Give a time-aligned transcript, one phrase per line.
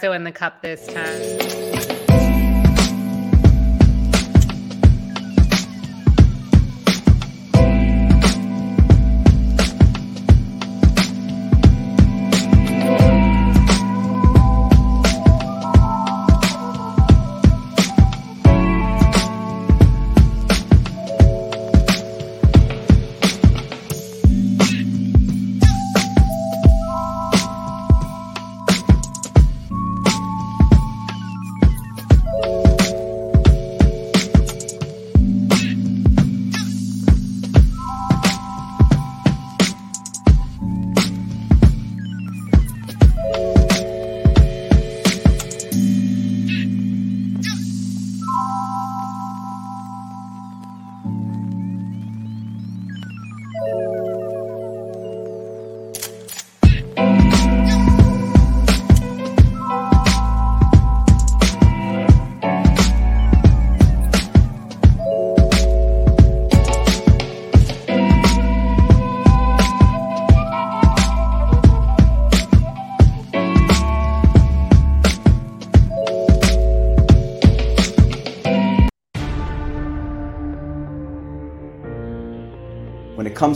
[0.00, 1.89] so in the cup this time.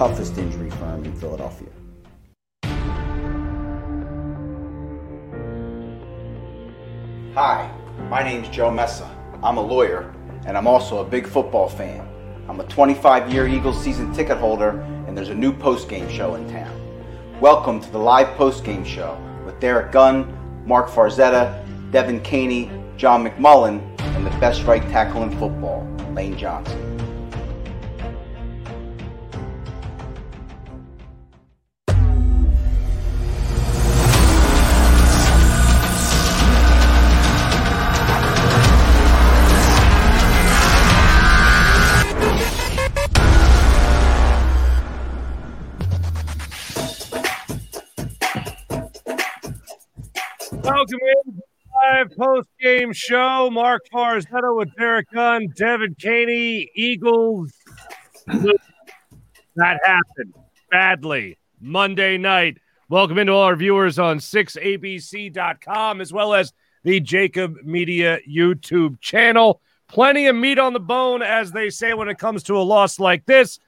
[0.00, 1.68] toughest injury firm in Philadelphia.
[7.34, 7.70] Hi,
[8.08, 9.14] my name's Joe Messa.
[9.42, 10.10] I'm a lawyer,
[10.46, 12.08] and I'm also a big football fan.
[12.48, 14.70] I'm a 25 year Eagles season ticket holder,
[15.06, 16.74] and there's a new post-game show in town.
[17.38, 21.62] Welcome to the live post-game show with Derek Gunn, Mark Farzetta,
[21.92, 26.99] Devin Caney, John McMullen, and the best right tackle in football, Lane Johnson.
[50.90, 51.40] Welcome in
[51.92, 53.48] live post game show.
[53.50, 57.52] Mark Farzetta with Derek Gunn, Devin Caney, Eagles.
[58.26, 60.34] that happened
[60.70, 62.58] badly Monday night.
[62.88, 66.52] Welcome into all our viewers on 6abc.com as well as
[66.82, 69.60] the Jakib Media YouTube channel.
[69.86, 72.98] Plenty of meat on the bone, as they say, when it comes to a loss
[72.98, 73.60] like this.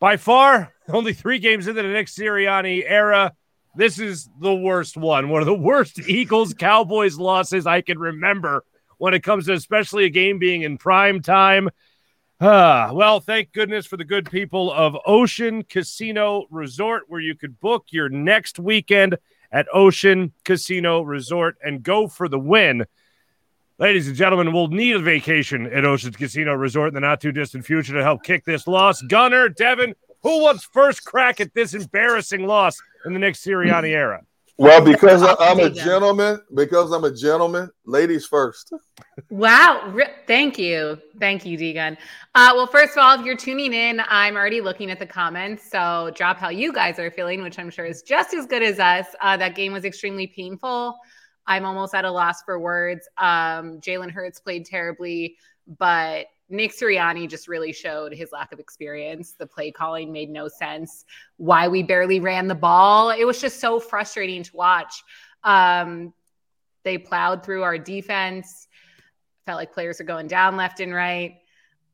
[0.00, 3.34] By far, only three games into the Nick Sirianni era.
[3.76, 5.28] This is the worst one.
[5.28, 8.64] One of the worst Eagles Cowboys losses I can remember
[8.98, 11.70] when it comes to especially a game being in prime time.
[12.40, 17.60] Ah, well, thank goodness for the good people of Ocean Casino Resort, where you could
[17.60, 19.16] book your next weekend
[19.52, 22.84] at Ocean Casino Resort and go for the win.
[23.78, 27.32] Ladies and gentlemen, we'll need a vacation at Ocean Casino Resort in the not too
[27.32, 29.00] distant future to help kick this loss.
[29.02, 34.22] Gunner, Devin, who wants first crack at this embarrassing loss in the next Sirianni era?
[34.60, 38.70] Well, because I'm a gentleman, because I'm a gentleman, ladies first.
[39.30, 39.94] Wow.
[40.26, 40.98] Thank you.
[41.18, 41.96] Thank you, Deegan.
[42.34, 45.70] Uh, well, first of all, if you're tuning in, I'm already looking at the comments.
[45.70, 48.78] So drop how you guys are feeling, which I'm sure is just as good as
[48.78, 49.06] us.
[49.22, 50.98] Uh, that game was extremely painful.
[51.46, 53.08] I'm almost at a loss for words.
[53.16, 55.38] Um, Jalen Hurts played terribly,
[55.78, 59.32] but Nick Sirianni just really showed his lack of experience.
[59.32, 61.04] The play calling made no sense.
[61.36, 63.10] Why we barely ran the ball.
[63.10, 65.02] It was just so frustrating to watch.
[65.44, 66.12] Um,
[66.84, 68.68] they plowed through our defense.
[69.46, 71.36] Felt like players are going down left and right.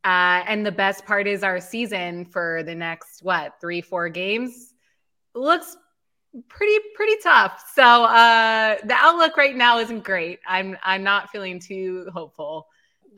[0.05, 4.75] Uh, and the best part is our season for the next what three, four games
[5.35, 5.77] looks
[6.49, 7.65] pretty pretty tough.
[7.75, 10.41] So uh, the outlook right now isn't great.
[10.47, 12.67] I'm I'm not feeling too hopeful.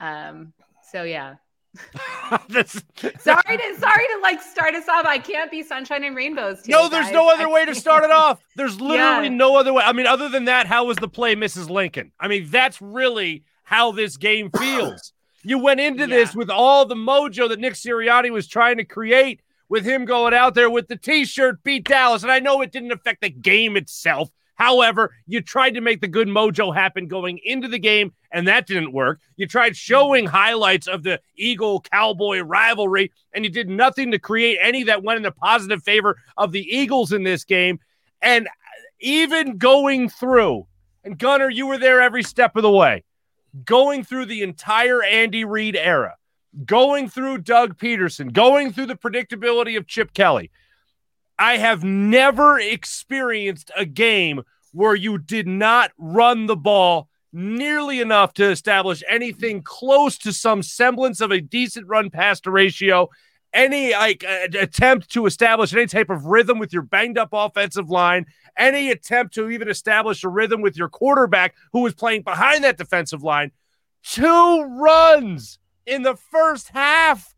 [0.00, 0.52] Um,
[0.90, 1.36] so yeah.
[2.30, 5.04] sorry to sorry to like start us off.
[5.04, 6.62] I can't be sunshine and rainbows.
[6.62, 7.14] Today, no, there's guys.
[7.14, 8.40] no other way to start it off.
[8.56, 9.34] There's literally yeah.
[9.34, 9.82] no other way.
[9.84, 11.68] I mean, other than that, how was the play, Mrs.
[11.68, 12.12] Lincoln?
[12.18, 15.12] I mean, that's really how this game feels.
[15.42, 16.16] you went into yeah.
[16.16, 20.32] this with all the mojo that Nick Sirianni was trying to create with him going
[20.32, 22.22] out there with the t-shirt beat Dallas.
[22.22, 26.08] And I know it didn't affect the game itself However, you tried to make the
[26.08, 29.20] good mojo happen going into the game, and that didn't work.
[29.36, 30.30] You tried showing mm.
[30.30, 35.16] highlights of the Eagle Cowboy rivalry, and you did nothing to create any that went
[35.18, 37.78] in the positive favor of the Eagles in this game.
[38.20, 38.48] And
[39.00, 40.66] even going through,
[41.04, 43.04] and Gunner, you were there every step of the way,
[43.64, 46.16] going through the entire Andy Reid era,
[46.64, 50.50] going through Doug Pederson, going through the predictability of Chip Kelly.
[51.38, 54.42] I have never experienced a game
[54.72, 57.08] where you did not run the ball
[57.38, 63.08] nearly enough to establish anything close to some semblance of a decent run pass ratio
[63.52, 68.26] any like attempt to establish any type of rhythm with your banged up offensive line,
[68.56, 72.76] any attempt to even establish a rhythm with your quarterback who was playing behind that
[72.76, 73.52] defensive line.
[74.02, 77.34] Two runs in the first half,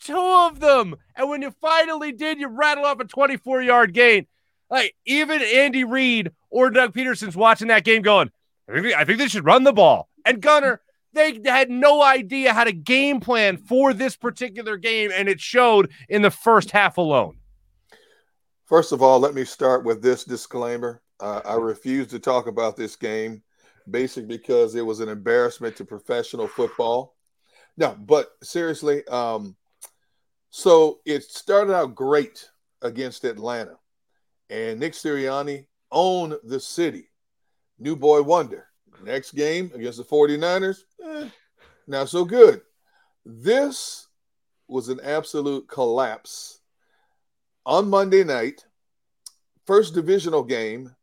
[0.00, 0.96] two of them.
[1.14, 4.26] And when you finally did, you rattle off a 24 yard gain.
[4.70, 8.30] Like even Andy Reid or Doug Pederson's watching that game going,
[8.68, 10.08] I think, I think they should run the ball.
[10.24, 10.80] And Gunner,
[11.12, 15.90] they had no idea how to game plan for this particular game, and it showed
[16.08, 17.38] in the first half alone.
[18.64, 21.02] First of all, let me start with this disclaimer.
[21.20, 23.42] Uh, I refuse to talk about this game,
[23.90, 27.14] basically because it was an embarrassment to professional football.
[27.76, 29.56] No, but seriously, um,
[30.50, 32.48] so it started out great
[32.80, 33.76] against Atlanta,
[34.48, 37.10] and Nick Sirianni owned the city.
[37.82, 38.68] New boy wonder.
[39.02, 41.28] Next game against the 49ers, eh,
[41.88, 42.60] not so good.
[43.26, 44.06] This
[44.68, 46.60] was an absolute collapse
[47.66, 48.64] on Monday night,
[49.66, 50.94] first divisional game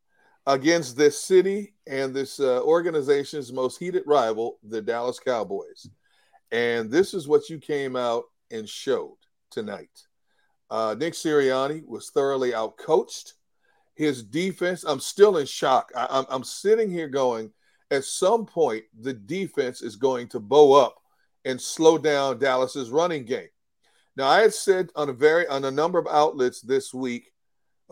[0.48, 5.90] against this city and this uh, organization's most heated rival, the Dallas Cowboys.
[6.54, 9.18] And this is what you came out and showed
[9.52, 10.08] tonight.
[10.70, 13.34] Uh, Nick Sirianni was thoroughly outcoached.
[14.00, 15.92] His defense, I'm still in shock.
[15.94, 17.52] I, I'm, I'm sitting here going,
[17.92, 20.96] at some point, the defense is going to bow up
[21.44, 23.50] and slow down Dallas's running game.
[24.16, 27.34] Now, I had said on a very on a number of outlets this week,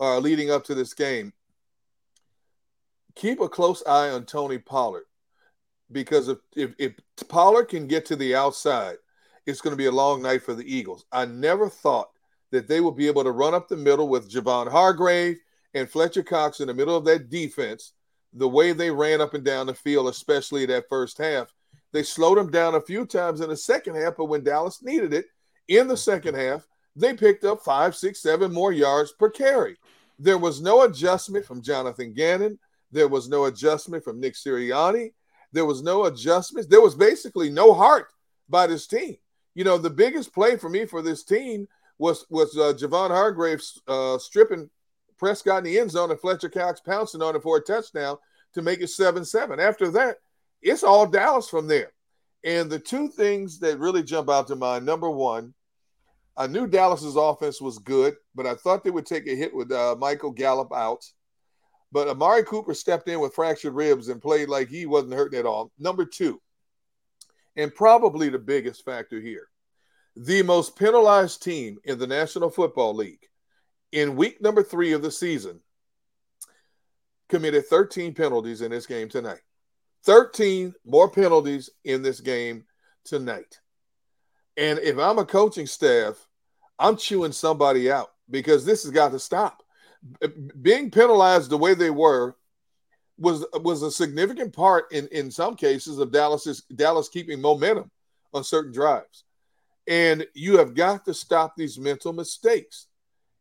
[0.00, 1.34] uh, leading up to this game,
[3.14, 5.04] keep a close eye on Tony Pollard
[5.92, 6.92] because if, if, if
[7.28, 8.96] Pollard can get to the outside,
[9.44, 11.04] it's going to be a long night for the Eagles.
[11.12, 12.08] I never thought
[12.50, 15.36] that they would be able to run up the middle with Javon Hargrave
[15.78, 17.92] and Fletcher Cox in the middle of that defense
[18.32, 21.52] the way they ran up and down the field, especially that first half.
[21.92, 25.14] They slowed them down a few times in the second half, but when Dallas needed
[25.14, 25.26] it
[25.68, 29.76] in the second half, they picked up five, six, seven more yards per carry.
[30.18, 32.58] There was no adjustment from Jonathan Gannon.
[32.90, 35.12] There was no adjustment from Nick Sirianni.
[35.52, 36.68] There was no adjustments.
[36.68, 38.08] There was basically no heart
[38.48, 39.16] by this team.
[39.54, 43.80] You know, the biggest play for me for this team was was uh, Javon Hargraves
[43.88, 44.68] uh, stripping
[45.18, 48.16] Prescott in the end zone and Fletcher Cox pouncing on it for a touchdown
[48.54, 49.60] to make it 7 7.
[49.60, 50.16] After that,
[50.62, 51.92] it's all Dallas from there.
[52.44, 55.54] And the two things that really jump out to mind number one,
[56.36, 59.72] I knew Dallas's offense was good, but I thought they would take a hit with
[59.72, 61.04] uh, Michael Gallup out.
[61.90, 65.46] But Amari Cooper stepped in with fractured ribs and played like he wasn't hurting at
[65.46, 65.72] all.
[65.78, 66.40] Number two,
[67.56, 69.48] and probably the biggest factor here,
[70.14, 73.26] the most penalized team in the National Football League
[73.92, 75.60] in week number three of the season
[77.28, 79.40] committed 13 penalties in this game tonight.
[80.04, 82.64] 13 more penalties in this game
[83.04, 83.60] tonight.
[84.56, 86.16] And if I'm a coaching staff,
[86.78, 89.62] I'm chewing somebody out because this has got to stop.
[90.60, 92.36] Being penalized the way they were
[93.18, 97.90] was was a significant part in in some cases of Dallas's Dallas keeping momentum
[98.32, 99.24] on certain drives.
[99.88, 102.87] And you have got to stop these mental mistakes.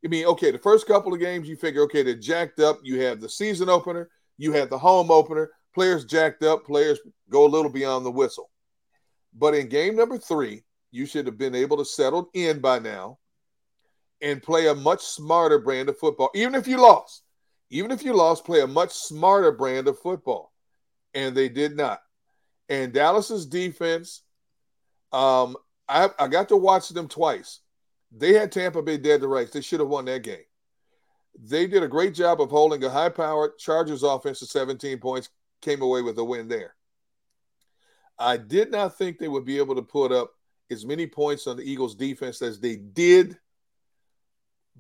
[0.06, 2.80] I mean, okay, the first couple of games, you figure, okay, they're jacked up.
[2.84, 5.52] You have the season opener, you have the home opener.
[5.74, 7.00] Players jacked up, players
[7.30, 8.50] go a little beyond the whistle.
[9.38, 13.20] But in game number three, you should have been able to settle in by now
[14.22, 16.32] and play a much smarter brand of football.
[16.34, 17.24] Even if you lost,
[17.70, 20.52] even if you lost, play a much smarter brand of football.
[21.14, 22.02] And they did not.
[22.70, 24.24] And Dallas's defense,
[25.12, 25.56] um,
[25.88, 27.60] I, I got to watch them twice.
[28.12, 29.52] They had Tampa Bay dead to rights.
[29.52, 30.46] They should have won that game.
[31.40, 35.30] They did a great job of holding a high powered Chargers offense to 17 points,
[35.62, 36.76] came away with a win there.
[38.18, 40.32] I did not think they would be able to put up
[40.72, 43.38] as many points on the Eagles defense as they did.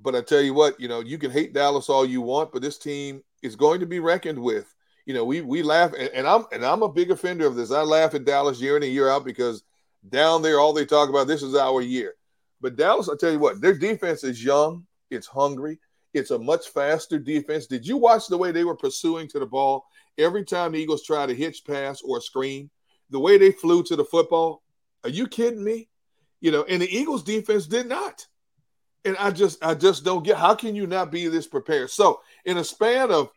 [0.01, 2.61] But I tell you what, you know, you can hate Dallas all you want, but
[2.61, 4.73] this team is going to be reckoned with.
[5.05, 7.71] You know, we we laugh and, and I'm and I'm a big offender of this.
[7.71, 9.63] I laugh at Dallas year in and year out because
[10.09, 12.15] down there all they talk about this is our year.
[12.61, 15.79] But Dallas, I'll tell you what, their defense is young, it's hungry,
[16.13, 17.67] It's a much faster defense.
[17.67, 19.85] Did you watch the way they were pursuing to the ball
[20.17, 22.69] every time the Eagles tried a hitch pass or a screen?
[23.09, 24.63] The way they flew to the football?
[25.03, 25.89] Are you kidding me?
[26.41, 28.25] You know, and the Eagles defense did not.
[29.05, 31.89] And I just I just don't get how can you not be this prepared?
[31.91, 33.29] So in a span of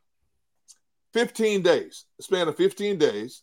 [1.12, 3.43] 15 days, a span of 15 days,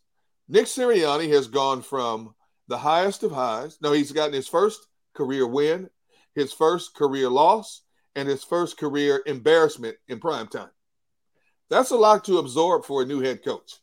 [0.50, 2.34] Nick Sirianni has gone from
[2.68, 3.78] the highest of highs.
[3.82, 5.90] No, he's gotten his first career win,
[6.36, 7.82] his first career loss,
[8.16, 10.70] and his first career embarrassment in prime time.
[11.70, 13.74] That's a lot to absorb for a new head coach.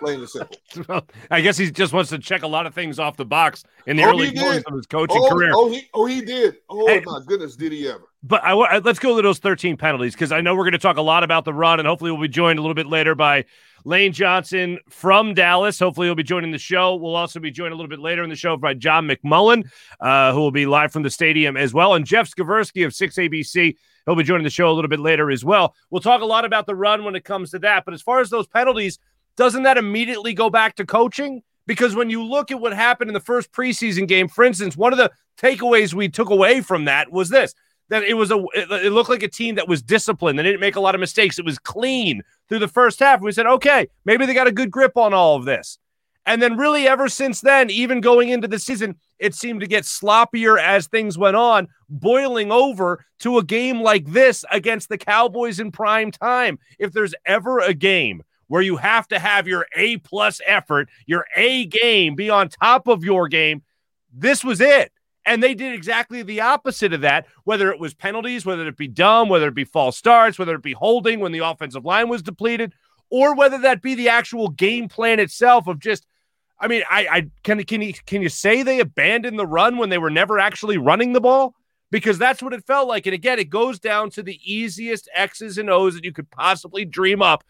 [0.00, 0.56] Plain and simple.
[0.88, 3.64] well, I guess he just wants to check a lot of things off the box
[3.86, 5.50] in the oh, early days of his coaching oh, career.
[5.54, 6.56] Oh, he, oh, he did.
[6.68, 8.08] Oh my goodness, did he ever?
[8.22, 10.96] But I, let's go to those 13 penalties because I know we're going to talk
[10.96, 13.44] a lot about the run, and hopefully we'll be joined a little bit later by
[13.84, 15.78] Lane Johnson from Dallas.
[15.78, 16.94] Hopefully he'll be joining the show.
[16.94, 19.68] We'll also be joined a little bit later in the show by John McMullen,
[20.00, 23.76] uh, who will be live from the stadium as well, and Jeff Skversky of 6ABC.
[24.06, 25.74] He'll be joining the show a little bit later as well.
[25.90, 27.84] We'll talk a lot about the run when it comes to that.
[27.84, 28.98] But as far as those penalties,
[29.36, 31.42] doesn't that immediately go back to coaching?
[31.66, 34.92] Because when you look at what happened in the first preseason game, for instance, one
[34.92, 35.10] of the
[35.40, 37.54] takeaways we took away from that was this
[37.92, 40.38] that it was a it looked like a team that was disciplined.
[40.38, 41.38] They didn't make a lot of mistakes.
[41.38, 43.20] It was clean through the first half.
[43.20, 45.78] We said, okay, maybe they got a good grip on all of this.
[46.24, 49.84] And then, really, ever since then, even going into the season, it seemed to get
[49.84, 55.60] sloppier as things went on, boiling over to a game like this against the Cowboys
[55.60, 56.58] in prime time.
[56.78, 58.22] If there's ever a game
[58.52, 62.86] where you have to have your A plus effort, your A game be on top
[62.86, 63.62] of your game,
[64.12, 64.92] this was it.
[65.24, 68.88] And they did exactly the opposite of that, whether it was penalties, whether it be
[68.88, 72.20] dumb, whether it be false starts, whether it be holding when the offensive line was
[72.20, 72.74] depleted,
[73.08, 76.06] or whether that be the actual game plan itself of just
[76.60, 79.88] I mean, I, I can can you can you say they abandoned the run when
[79.88, 81.54] they were never actually running the ball?
[81.90, 83.06] Because that's what it felt like.
[83.06, 86.84] And again, it goes down to the easiest X's and O's that you could possibly
[86.84, 87.44] dream up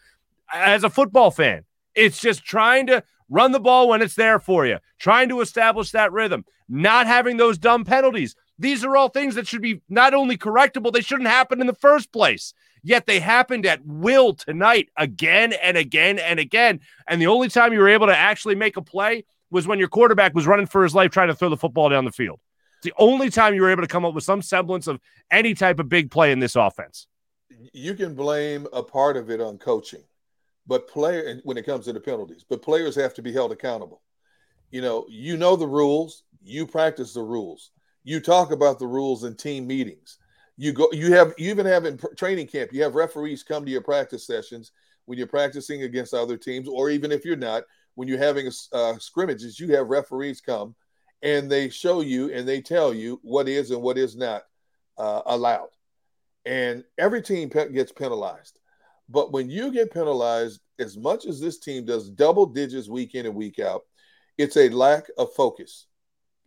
[0.53, 1.65] as a football fan.
[1.95, 5.91] It's just trying to run the ball when it's there for you, trying to establish
[5.91, 8.35] that rhythm, not having those dumb penalties.
[8.59, 11.75] These are all things that should be not only correctable, they shouldn't happen in the
[11.75, 12.55] first place.
[12.83, 16.81] Yet they happened at will tonight again and again and again.
[17.07, 19.89] And the only time you were able to actually make a play was when your
[19.89, 22.41] quarterback was running for his life trying to throw the football down the field.
[22.79, 24.99] It's the only time you were able to come up with some semblance of
[25.31, 27.07] any type of big play in this offense.
[27.73, 30.03] You can blame a part of it on coaching,
[30.66, 34.02] but player when it comes to the penalties, but players have to be held accountable.
[34.71, 37.71] You know, you know the rules, you practice the rules,
[38.04, 40.19] you talk about the rules in team meetings.
[40.57, 43.71] You go you have you even have in training camp you have referees come to
[43.71, 44.71] your practice sessions
[45.07, 47.64] when you're practicing against other teams or even if you're not
[47.95, 50.75] when you're having uh, scrimmages you have referees come
[51.23, 54.42] and they show you and they tell you what is and what is not
[54.99, 55.69] uh, allowed.
[56.45, 58.59] And every team gets penalized
[59.12, 63.26] but when you get penalized as much as this team does double digits week in
[63.26, 63.83] and week out
[64.38, 65.87] it's a lack of focus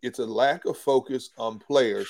[0.05, 2.07] it's a lack of focus on players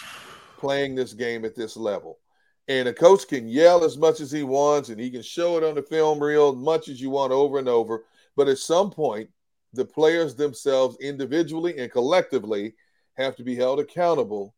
[0.57, 2.19] playing this game at this level.
[2.67, 5.63] And a coach can yell as much as he wants and he can show it
[5.63, 8.03] on the film reel as much as you want over and over.
[8.35, 9.29] But at some point,
[9.73, 12.73] the players themselves, individually and collectively,
[13.13, 14.55] have to be held accountable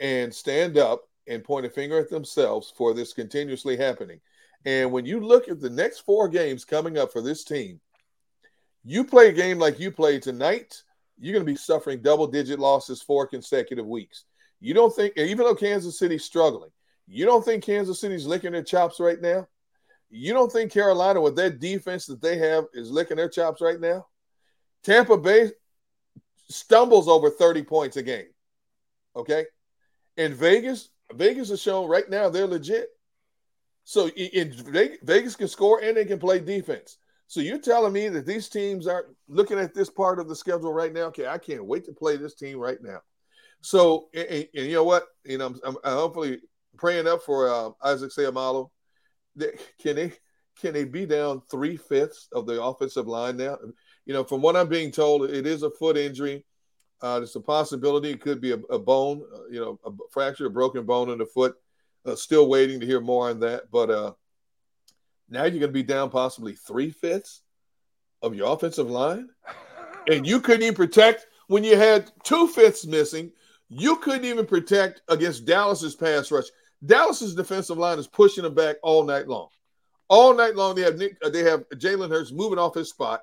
[0.00, 4.20] and stand up and point a finger at themselves for this continuously happening.
[4.64, 7.80] And when you look at the next four games coming up for this team,
[8.84, 10.82] you play a game like you played tonight,
[11.18, 14.24] you're going to be suffering double digit losses four consecutive weeks.
[14.60, 16.70] You don't think, even though Kansas City's struggling,
[17.06, 19.48] you don't think Kansas City's licking their chops right now?
[20.10, 23.80] You don't think Carolina, with that defense that they have, is licking their chops right
[23.80, 24.06] now?
[24.82, 25.50] Tampa Bay
[26.48, 28.28] stumbles over 30 points a game.
[29.14, 29.46] Okay.
[30.16, 32.88] And Vegas, Vegas is showing right now they're legit.
[33.88, 36.98] So Vegas can score and they can play defense.
[37.26, 40.74] So you're telling me that these teams aren't looking at this part of the schedule
[40.74, 41.04] right now?
[41.04, 42.98] Okay, I can't wait to play this team right now.
[43.62, 45.04] So, and, and, you know what?
[45.24, 46.40] You know, I'm, I'm, hopefully
[46.76, 48.68] praying up for uh, Isaac Seumalo.
[49.80, 50.12] Can they
[50.60, 53.56] can they be down three fifths of the offensive line now?
[54.04, 56.44] You know, from what I'm being told, it is a foot injury.
[57.00, 60.44] Uh, there's a possibility it could be a, a bone, uh, you know, a fracture,
[60.44, 61.54] a broken bone in the foot.
[62.04, 63.70] Uh, still waiting to hear more on that.
[63.70, 64.12] But uh,
[65.28, 67.42] now you're going to be down possibly three fifths
[68.22, 69.28] of your offensive line,
[70.06, 73.32] and you couldn't even protect when you had two fifths missing
[73.68, 76.46] you couldn't even protect against Dallas's pass rush.
[76.84, 79.48] Dallas's defensive line is pushing them back all night long.
[80.08, 83.20] All night long, they have Nick, uh, they have Jalen Hurts moving off his spot,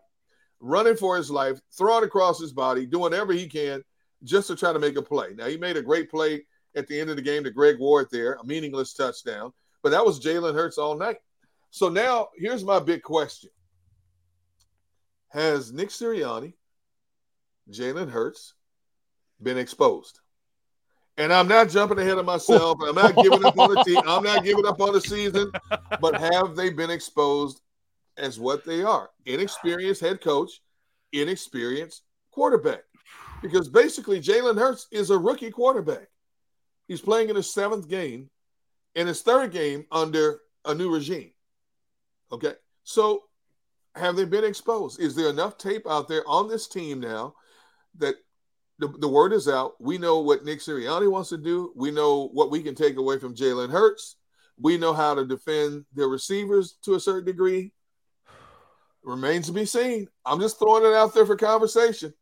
[0.60, 3.84] running for his life, throwing across his body, doing whatever he can
[4.24, 5.34] just to try to make a play.
[5.36, 8.08] Now he made a great play at the end of the game to Greg Ward
[8.12, 9.54] there, a meaningless touchdown.
[9.84, 11.18] but that was Jalen Hurts all night.
[11.70, 13.50] So now here's my big question:
[15.30, 16.54] Has Nick Sirianni,
[17.72, 18.54] Jalen Hurts,
[19.42, 20.20] been exposed?
[21.18, 22.78] And I'm not jumping ahead of myself.
[22.86, 24.02] I'm not giving up on the team.
[24.06, 25.50] I'm not giving up on the season.
[26.02, 27.62] But have they been exposed
[28.18, 29.10] as what they are?
[29.26, 30.62] Inexperienced head coach,
[31.14, 32.84] inexperienced quarterback.
[33.42, 36.08] Because basically, Jalen Hurts is a rookie quarterback.
[36.88, 38.30] He's playing in his seventh game,
[38.96, 41.32] in his third game under a new regime.
[42.32, 42.54] Okay.
[42.84, 43.24] So
[43.96, 45.00] have they been exposed?
[45.00, 47.34] Is there enough tape out there on this team now
[47.98, 48.16] that
[48.80, 49.74] the, the word is out.
[49.80, 51.72] We know what Nick Sirianni wants to do.
[51.76, 54.18] We know what we can take away from Jalen Hurts.
[54.60, 57.74] We know how to defend their receivers to a certain degree.
[59.04, 60.08] Remains to be seen.
[60.26, 62.14] I'm just throwing it out there for conversation.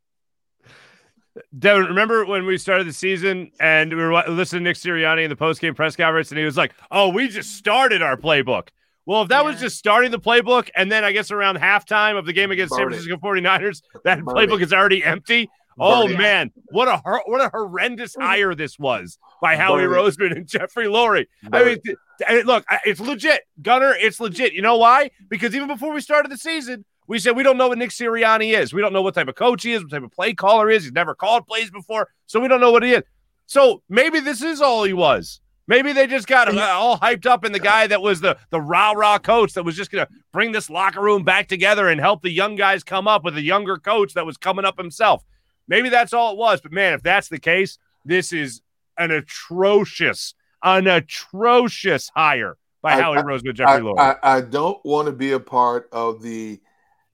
[1.57, 5.29] Devin, remember when we started the season and we were listening to Nick Sirianni in
[5.29, 8.69] the post-game press conference, and he was like, "Oh, we just started our playbook."
[9.05, 9.49] Well, if that yeah.
[9.49, 12.71] was just starting the playbook, and then I guess around halftime of the game against
[12.71, 13.21] Burn San Francisco it.
[13.21, 14.63] 49ers, that Burn playbook it.
[14.63, 15.49] is already empty.
[15.79, 20.85] Oh man, what a what a horrendous hire this was by Howie Roseman and Jeffrey
[20.85, 21.25] Lurie.
[21.51, 23.95] I mean, look, it's legit, Gunner.
[23.99, 24.53] It's legit.
[24.53, 25.09] You know why?
[25.29, 28.57] Because even before we started the season, we said we don't know what Nick Sirianni
[28.57, 28.73] is.
[28.73, 30.75] We don't know what type of coach he is, what type of play caller he
[30.75, 30.83] is.
[30.83, 33.03] He's never called plays before, so we don't know what he is.
[33.45, 35.41] So maybe this is all he was.
[35.65, 38.59] Maybe they just got uh, all hyped up in the guy that was the the
[38.59, 42.01] rah rah coach that was just going to bring this locker room back together and
[42.01, 45.23] help the young guys come up with a younger coach that was coming up himself.
[45.67, 46.59] Maybe that's all it was.
[46.59, 48.61] But man, if that's the case, this is
[48.97, 53.99] an atrocious, an atrocious hire by I, Howie Roseman, Jeffrey Lurie.
[53.99, 56.59] I, I, don't want to be a part of the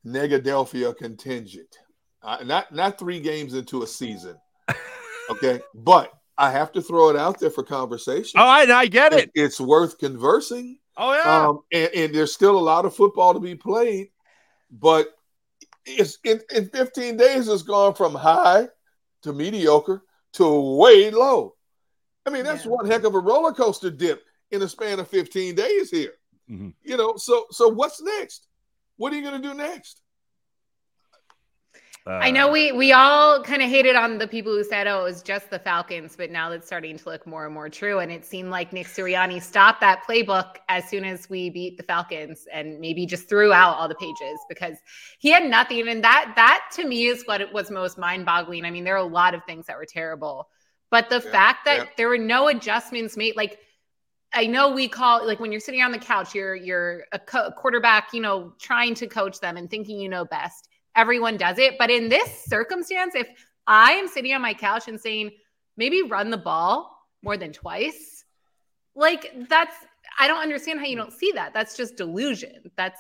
[0.06, 1.78] Negadelphia contingent.
[2.22, 4.38] Uh, not not three games into a season.
[5.30, 8.40] Okay, but I have to throw it out there for conversation.
[8.40, 9.30] Oh, I, I get it.
[9.36, 10.80] It's worth conversing.
[10.98, 14.10] Oh yeah, um, and, and, there's still a lot of football to be played,
[14.72, 15.08] but
[15.86, 18.68] it's in, in 15 days it's gone from high
[19.22, 20.04] to mediocre
[20.34, 21.56] to way low.
[22.26, 22.72] I mean, that's yeah.
[22.72, 26.14] one heck of a roller coaster dip in a span of 15 days here.
[26.50, 26.70] Mm-hmm.
[26.84, 28.48] You know, so so what's next?
[29.00, 30.02] What are you going to do next?
[32.06, 35.02] Uh, I know we we all kind of hated on the people who said, "Oh,
[35.02, 38.00] it was just the Falcons," but now that's starting to look more and more true.
[38.00, 41.84] And it seemed like Nick Sirianni stopped that playbook as soon as we beat the
[41.84, 44.78] Falcons, and maybe just threw out all the pages because
[45.20, 45.88] he had nothing.
[45.88, 48.66] And that that to me is what it was most mind-boggling.
[48.66, 50.50] I mean, there are a lot of things that were terrible,
[50.92, 51.86] but the yeah, fact that yeah.
[51.96, 53.60] there were no adjustments made, like
[54.34, 57.52] I know we call like when you're sitting on the couch, you're you're a co-
[57.52, 61.78] quarterback, you know, trying to coach them and thinking you know best everyone does it.
[61.78, 63.28] But in this circumstance, if
[63.68, 65.32] I am sitting on my couch and saying,
[65.78, 68.26] maybe run the ball more than twice,
[68.96, 69.76] like that's,
[70.20, 71.54] I don't understand how you don't see that.
[71.54, 72.72] That's just delusion.
[72.76, 73.00] That's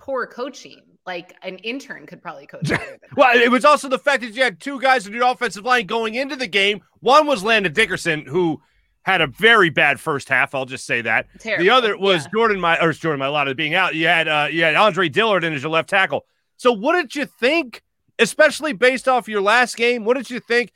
[0.00, 0.80] poor coaching.
[1.06, 2.98] Like an intern could probably coach better.
[3.16, 5.86] well, it was also the fact that you had two guys in your offensive line
[5.86, 6.82] going into the game.
[7.00, 8.62] One was Landon Dickerson, who
[9.02, 10.54] had a very bad first half.
[10.54, 11.26] I'll just say that.
[11.38, 11.64] Terrible.
[11.64, 12.30] The other was yeah.
[12.34, 13.94] Jordan my or Jordan Mailata being out.
[13.94, 16.24] You had uh, you had Andre Dillard in as your left tackle.
[16.56, 17.82] So what did you think,
[18.18, 20.04] especially based off your last game?
[20.04, 20.72] What did you think?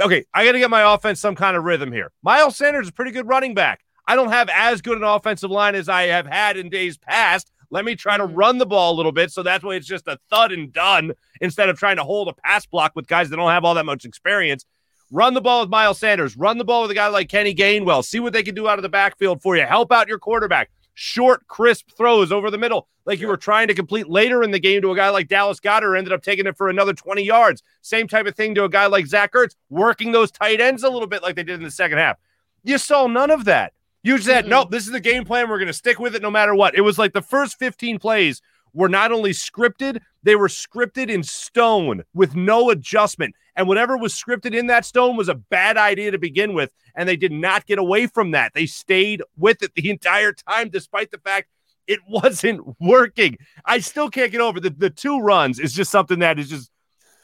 [0.00, 2.12] Okay, I got to get my offense some kind of rhythm here.
[2.22, 3.80] Miles Sanders is a pretty good running back.
[4.06, 7.50] I don't have as good an offensive line as I have had in days past.
[7.70, 8.34] Let me try to mm-hmm.
[8.34, 11.12] run the ball a little bit so that's why it's just a thud and done
[11.40, 13.86] instead of trying to hold a pass block with guys that don't have all that
[13.86, 14.64] much experience.
[15.10, 16.36] Run the ball with Miles Sanders.
[16.36, 18.04] Run the ball with a guy like Kenny Gainwell.
[18.04, 19.64] See what they can do out of the backfield for you.
[19.64, 23.74] Help out your quarterback short, crisp throws over the middle, like you were trying to
[23.74, 26.56] complete later in the game to a guy like Dallas Goedert, ended up taking it
[26.56, 27.62] for another 20 yards.
[27.82, 30.90] Same type of thing to a guy like Zach Ertz, working those tight ends a
[30.90, 32.18] little bit like they did in the second half.
[32.64, 33.74] You saw none of that.
[34.02, 34.50] You said, mm-hmm.
[34.50, 35.48] nope, this is the game plan.
[35.48, 36.74] We're going to stick with it no matter what.
[36.74, 38.42] It was like the first 15 plays
[38.72, 43.36] were not only scripted, they were scripted in stone with no adjustment.
[43.58, 46.72] And whatever was scripted in that stone was a bad idea to begin with.
[46.94, 48.54] And they did not get away from that.
[48.54, 51.48] They stayed with it the entire time, despite the fact
[51.88, 53.36] it wasn't working.
[53.64, 56.70] I still can't get over the, the two runs is just something that is just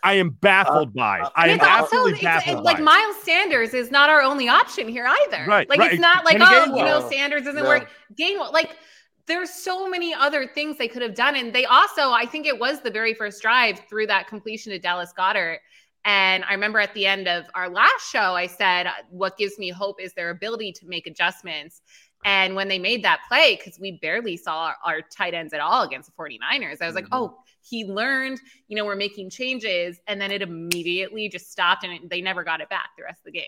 [0.03, 1.31] I am baffled uh, by.
[1.35, 2.63] I am absolutely baffled.
[2.63, 5.47] like Miles Sanders is not our only option here either.
[5.47, 5.67] Right.
[5.71, 5.93] Like right.
[5.93, 7.65] it's not like, oh, you know, Sanders isn't no.
[7.65, 7.89] working.
[8.15, 8.77] Gainwell, like
[9.27, 11.37] there's so many other things they could have done.
[11.37, 14.79] And they also, I think it was the very first drive through that completion to
[14.79, 15.61] Dallas Goedert.
[16.05, 19.71] And I remember at the end of our last show, I said, What gives me
[19.71, 21.81] hope is their ability to make adjustments.
[22.27, 25.61] And when they made that play, because we barely saw our, our, tight ends at
[25.61, 27.15] all against the 49ers, I was like, mm-hmm.
[27.15, 30.01] Oh, he learned, you know, we're making changes.
[30.07, 33.21] And then it immediately just stopped and it, they never got it back the rest
[33.21, 33.45] of the game.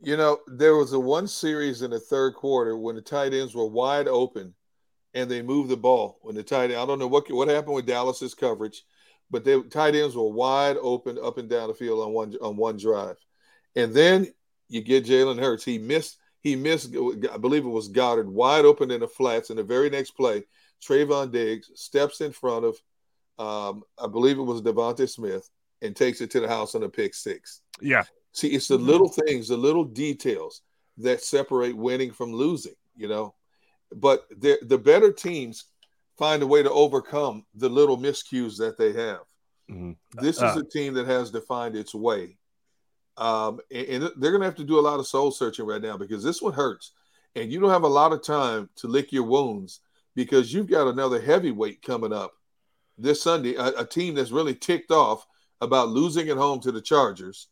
[0.00, 3.54] You know, there was a one series in the third quarter when the tight ends
[3.54, 4.54] were wide open
[5.14, 6.80] and they moved the ball when the tight end.
[6.80, 8.84] I don't know what what happened with Dallas's coverage,
[9.30, 12.56] but the tight ends were wide open up and down the field on one on
[12.56, 13.16] one drive,
[13.76, 14.32] and then
[14.68, 15.64] you get Jalen Hurts.
[15.64, 16.18] He missed.
[16.40, 16.94] He missed.
[17.32, 19.50] I believe it was Goedert wide open in the flats.
[19.50, 20.44] In the very next play,
[20.82, 22.76] Trevon Diggs steps in front of,
[23.38, 25.48] um, I believe it was DeVonta Smith,
[25.80, 27.60] and takes it to the house on a pick six.
[27.80, 28.04] Yeah.
[28.32, 30.62] See, it's the little things, the little details
[30.98, 32.74] that separate winning from losing.
[32.96, 33.34] You know,
[33.94, 35.64] but the the better teams
[36.16, 39.20] find a way to overcome the little miscues that they have.
[39.70, 39.92] Mm-hmm.
[40.20, 42.36] This uh, is a team that has defined its way.
[43.16, 45.82] Um, and, and they're going to have to do a lot of soul searching right
[45.82, 46.92] now because this one hurts.
[47.36, 49.80] And you don't have a lot of time to lick your wounds
[50.14, 52.32] because you've got another heavyweight coming up
[52.96, 55.26] this Sunday, a, a team that's really ticked off
[55.60, 57.48] about losing at home to the Chargers.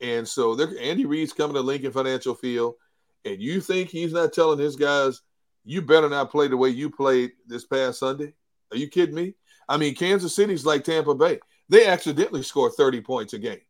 [0.00, 2.74] And so Andy Reid's coming to Lincoln Financial Field.
[3.24, 5.20] And you think he's not telling his guys,
[5.64, 8.34] you better not play the way you played this past Sunday.
[8.72, 9.34] Are you kidding me?
[9.68, 11.38] I mean, Kansas City's like Tampa Bay.
[11.68, 13.60] They accidentally score 30 points a game.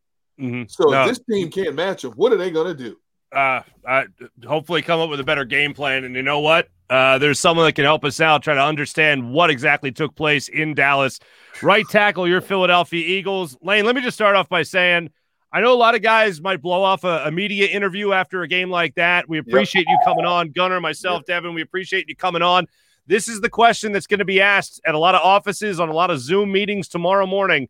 [0.40, 0.62] Mm-hmm.
[0.68, 1.02] So no.
[1.02, 2.96] if this team can't match them, what are they going to do?
[3.32, 4.04] Uh, uh,
[4.46, 6.04] hopefully come up with a better game plan.
[6.04, 6.68] And you know what?
[6.88, 10.48] Uh, there's someone that can help us out, try to understand what exactly took place
[10.48, 11.20] in Dallas.
[11.62, 13.56] Right tackle, your Philadelphia Eagles.
[13.62, 15.10] Lane, let me just start off by saying
[15.52, 18.48] I know a lot of guys might blow off a, a, media interview after a
[18.48, 19.28] game like that.
[19.28, 19.98] We appreciate yep.
[19.98, 21.26] you coming on, Gunner, myself, yep.
[21.26, 21.54] Devin.
[21.54, 22.68] We appreciate you coming on.
[23.08, 25.88] This is the question that's going to be asked at a lot of offices on
[25.88, 27.68] a lot of Zoom meetings tomorrow morning.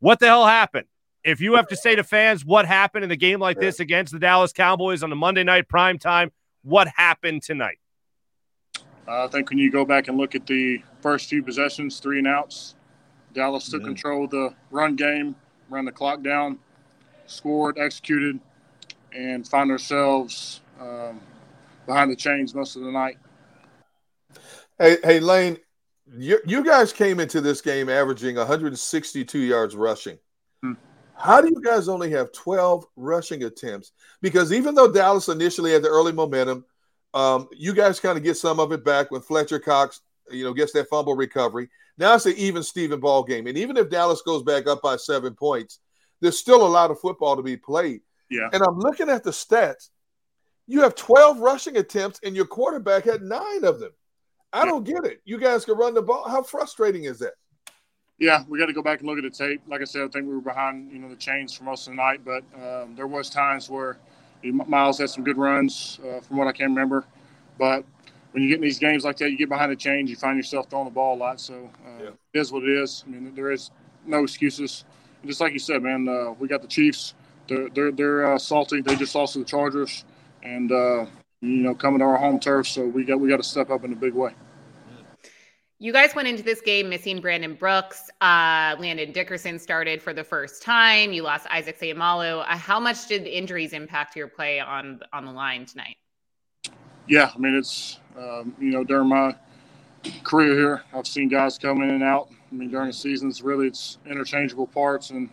[0.00, 0.86] What the hell happened?
[1.22, 4.12] If you have to say to fans what happened in a game like this against
[4.12, 7.78] the Dallas Cowboys on a Monday night prime time, what happened tonight?
[9.06, 12.18] Uh, I think when you go back and look at the first few possessions, three
[12.18, 12.74] and outs,
[13.34, 15.36] Dallas took control of the run game,
[15.68, 16.58] ran the clock down
[17.30, 18.40] scored, executed,
[19.14, 21.20] and find ourselves um,
[21.86, 23.18] behind the chains most of the night.
[24.78, 25.58] Hey, hey, Lane,
[26.16, 30.18] you, you guys came into this game averaging 162 yards rushing.
[30.62, 30.72] Hmm.
[31.14, 33.92] How do you guys only have 12 rushing attempts?
[34.22, 36.64] Because even though Dallas initially had the early momentum,
[37.12, 40.54] um, you guys kind of get some of it back when Fletcher Cox, you know,
[40.54, 41.68] gets that fumble recovery.
[41.98, 43.46] Now it's an even Steven ball game.
[43.46, 45.80] And even if Dallas goes back up by seven points,
[46.20, 48.00] there's still a lot of football to be played.
[48.30, 48.48] Yeah.
[48.52, 49.88] And I'm looking at the stats.
[50.66, 53.90] You have 12 rushing attempts, and your quarterback had nine of them.
[54.52, 55.20] I don't get it.
[55.24, 56.28] You guys can run the ball.
[56.28, 57.34] How frustrating is that?
[58.18, 59.62] Yeah, we got to go back and look at the tape.
[59.66, 61.92] Like I said, I think we were behind, you know, the chains for most of
[61.92, 63.96] the night, but um, there was times where
[64.44, 67.04] Miles had some good runs, uh, from what I can remember.
[67.58, 67.84] But
[68.32, 70.36] when you get in these games like that, you get behind the chains, you find
[70.36, 71.40] yourself throwing the ball a lot.
[71.40, 72.10] So uh, yeah.
[72.34, 73.04] it is what it is.
[73.06, 73.70] I mean, there is
[74.06, 74.84] no excuses
[75.26, 77.14] just like you said, man, uh, we got the Chiefs.
[77.48, 78.80] They're they're they're uh, salty.
[78.80, 80.04] They just lost to the Chargers,
[80.42, 81.06] and uh,
[81.40, 83.84] you know coming to our home turf, so we got we got to step up
[83.84, 84.32] in a big way.
[85.82, 88.10] You guys went into this game missing Brandon Brooks.
[88.20, 91.10] Uh, Landon Dickerson started for the first time.
[91.12, 92.42] You lost Isaac Seumalo.
[92.42, 95.96] Uh, how much did the injuries impact your play on on the line tonight?
[97.08, 99.34] Yeah, I mean it's um, you know during my
[100.22, 103.68] career here, I've seen guys come in and out I mean, during the seasons, really
[103.68, 105.30] it's interchangeable parts, and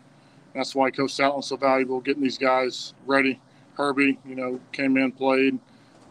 [0.53, 3.39] that's why Coach Stoutland's so valuable, getting these guys ready.
[3.77, 5.59] Herbig, you know, came in, played.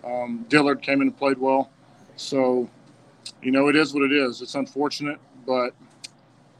[0.04, 1.70] Um, Dillard came in and played well.
[2.16, 2.68] So,
[3.42, 4.40] you know, it is what it is.
[4.40, 5.74] It's unfortunate, but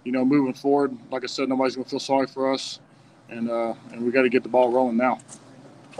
[0.04, 2.78] you know, moving forward, like I said, nobody's going to feel sorry for us,
[3.28, 5.18] and uh, and we got to get the ball rolling now.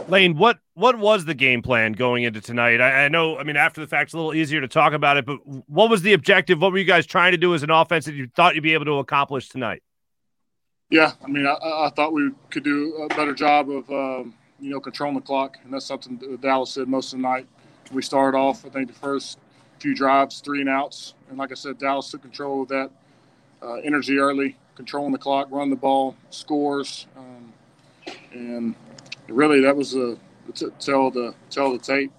[0.07, 2.79] Lane, what what was the game plan going into tonight?
[2.79, 5.17] I, I, know, I mean, after the fact, it's a little easier to talk about
[5.17, 5.37] it, but
[5.67, 6.61] what was the objective?
[6.61, 8.75] What were you guys trying to do as an offense that you thought you'd be
[8.75, 9.81] able to accomplish tonight?
[10.91, 14.69] Yeah, I mean, I, I thought we could do a better job of, um, you
[14.69, 17.47] know, controlling the clock, and that's something that Dallas did most of the night.
[17.91, 19.39] We started off, I think, the first
[19.79, 22.91] few drives, three and outs, and like I said, Dallas took control of that
[23.63, 27.51] uh, energy early, controlling the clock, run the ball, scores, um,
[28.31, 28.75] and
[29.27, 29.95] really that was
[30.49, 32.11] a tell the tell the tape.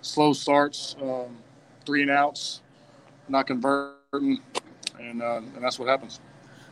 [0.00, 1.36] Slow starts, um,
[1.86, 2.60] three and outs,
[3.28, 4.40] not converting,
[5.00, 6.20] and uh, and that's what happens.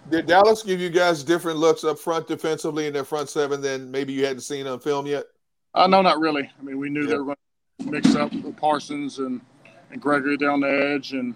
[0.08, 3.90] Did Dallas give you guys different looks up front defensively in their front seven than
[3.90, 5.26] maybe you hadn't seen on film yet?
[5.74, 6.50] Uh, no, not really.
[6.58, 7.10] I mean, we knew yeah.
[7.10, 7.36] they were going
[7.80, 9.40] to mix up with Parsons and,
[9.92, 11.34] and Gregory down the edge and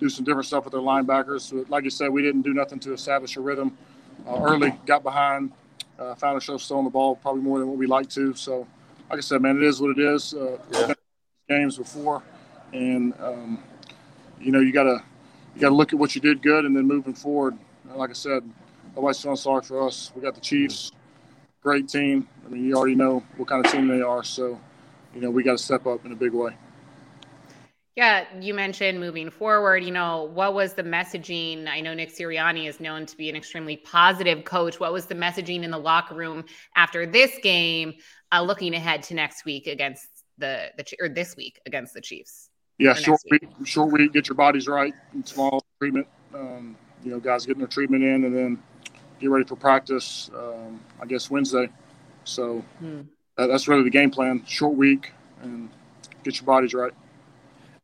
[0.00, 1.52] do some different stuff with their linebackers.
[1.52, 3.76] But like you said, we didn't do nothing to establish a rhythm
[4.26, 5.52] uh, early, got behind,
[5.98, 8.34] uh, found ourselves still on the ball probably more than what we like to.
[8.34, 8.66] So
[9.10, 10.34] like I said, man, it is what it is.
[10.34, 10.94] Uh, yeah.
[11.48, 12.22] Games before,
[12.72, 13.62] and um,
[14.40, 15.04] you know you gotta
[15.54, 17.58] you gotta look at what you did good, and then moving forward.
[17.94, 18.42] Like I said,
[18.96, 20.10] nobody's feeling sorry for us.
[20.16, 20.90] We got the Chiefs
[21.64, 22.28] great team.
[22.44, 24.22] I mean, you already know what kind of team they are.
[24.22, 24.60] So,
[25.14, 26.54] you know, we got to step up in a big way.
[27.96, 29.84] Yeah, you mentioned moving forward.
[29.84, 31.68] You know, what was the messaging?
[31.68, 34.80] I know Nick Sirianni is known to be an extremely positive coach.
[34.80, 37.94] What was the messaging in the locker room after this game,
[38.32, 42.50] uh, looking ahead to next week against the the or this week against the Chiefs?
[42.78, 43.42] Yeah, short week.
[43.42, 43.68] week.
[43.68, 44.12] short week.
[44.12, 44.92] Get your bodies right.
[45.24, 46.08] Small treatment.
[46.34, 48.62] Um, you know, guys getting their treatment in, and then
[49.20, 50.30] get ready for practice.
[50.34, 51.68] Um, I guess Wednesday.
[52.24, 53.02] So hmm.
[53.36, 54.44] that, that's really the game plan.
[54.46, 55.70] Short week, and
[56.24, 56.92] get your bodies right.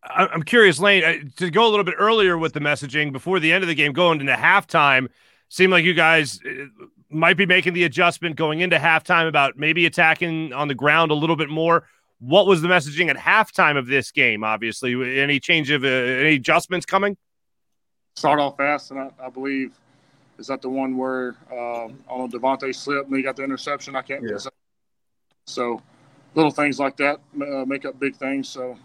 [0.02, 3.52] I'm curious, Lane, uh, to go a little bit earlier with the messaging before the
[3.52, 5.08] end of the game, going into halftime,
[5.48, 6.64] seemed like you guys uh,
[7.10, 11.14] might be making the adjustment going into halftime about maybe attacking on the ground a
[11.14, 11.86] little bit more.
[12.18, 14.42] What was the messaging at halftime of this game?
[14.42, 17.16] Obviously, any change of uh, any adjustments coming?
[18.16, 19.72] Start off fast, and I, I believe
[20.38, 23.94] is that the one where uh, on DeVonta slip and he got the interception.
[23.94, 24.22] I can't.
[24.22, 24.38] Yeah.
[25.46, 25.82] So
[26.34, 28.48] little things like that uh, make up big things.
[28.48, 28.78] So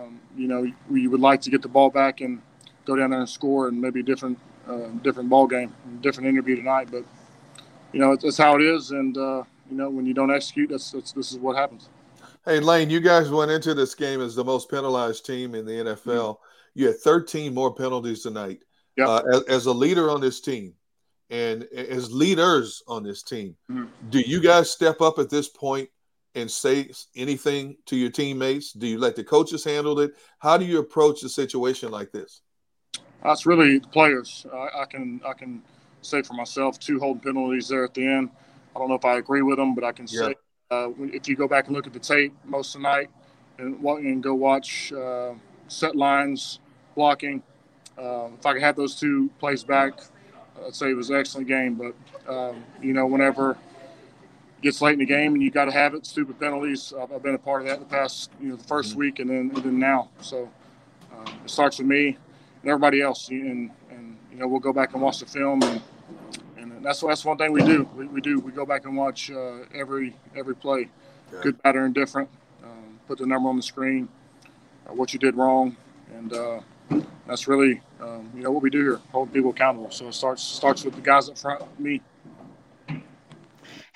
[0.00, 2.40] um, you know, we would like to get the ball back and
[2.84, 6.56] go down there and score, and maybe a different, uh, different ball game, different interview
[6.56, 6.88] tonight.
[6.90, 7.04] But
[7.92, 10.90] you know, that's how it is, and uh, you know, when you don't execute, that's,
[10.90, 11.88] that's this is what happens.
[12.46, 15.72] Hey Lane, you guys went into this game as the most penalized team in the
[15.72, 16.36] NFL.
[16.36, 16.80] Mm-hmm.
[16.80, 18.62] You had 13 more penalties tonight.
[18.96, 19.08] Yep.
[19.08, 20.74] Uh, as, as, a leader on this team,
[21.28, 23.86] and as leaders on this team, mm-hmm.
[24.08, 25.88] do you guys step up at this point
[26.34, 28.72] and say anything to your teammates?
[28.72, 30.12] Do you let the coaches handle it?
[30.38, 32.42] How do you approach a situation like this?
[33.22, 34.46] That's really the players.
[34.52, 35.62] I, I can I can
[36.02, 38.30] say for myself, two holding penalties there at the end.
[38.74, 40.20] I don't know if I agree with them, but I can yeah.
[40.20, 40.34] say
[40.70, 43.10] uh, if you go back and look at the tape most of the night
[43.58, 45.34] and, and go watch uh,
[45.68, 46.60] set lines,
[46.94, 47.42] blocking.
[47.98, 50.00] Uh, if I could have those two plays back,
[50.64, 51.74] I'd say it was an excellent game.
[51.74, 53.58] But um, you know, whenever
[54.62, 56.06] gets late in the game and you got to have it.
[56.06, 56.92] Stupid penalties.
[56.98, 58.98] I've, I've, been a part of that in the past, you know, the 1st mm-hmm.
[58.98, 60.08] week and then and then now.
[60.20, 60.50] So
[61.12, 62.16] uh, it starts with me
[62.62, 65.80] and everybody else, and and you know we'll go back and watch the film and
[66.80, 67.88] and that's that's one thing we do.
[67.94, 70.88] We, we do we go back and watch uh, every every play,
[71.32, 71.40] yeah.
[71.42, 72.28] good, bad, or indifferent.
[72.64, 74.08] Um, put the number on the screen,
[74.88, 75.76] uh, what you did wrong,
[76.14, 76.60] and uh,
[77.26, 79.90] that's really um, you know what we do here, hold people accountable.
[79.90, 82.00] So it starts starts with the guys up front, me.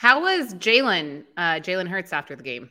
[0.05, 2.69] How was Jalen uh, Jalen Hurts after the game?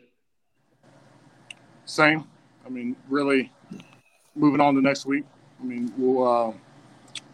[1.85, 2.25] Same.
[2.63, 3.51] I mean, really
[4.35, 5.23] moving on to next week.
[5.59, 6.53] I mean, we'll, uh,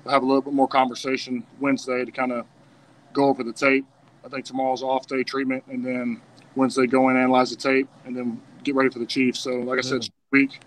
[0.06, 2.46] we'll have a little bit more conversation Wednesday to kind of
[3.12, 3.86] go over the tape.
[4.24, 6.22] I think tomorrow's off day treatment, and then
[6.56, 9.42] Wednesday go in analyze the tape, and then get ready for the Chiefs.
[9.42, 10.62] So, like I said, week.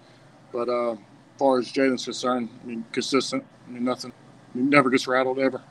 [0.53, 0.99] But uh, as
[1.39, 3.47] far as Jalen's concerned, I mean, consistent.
[3.67, 4.13] I mean, nothing.
[4.53, 5.63] He never gets rattled ever.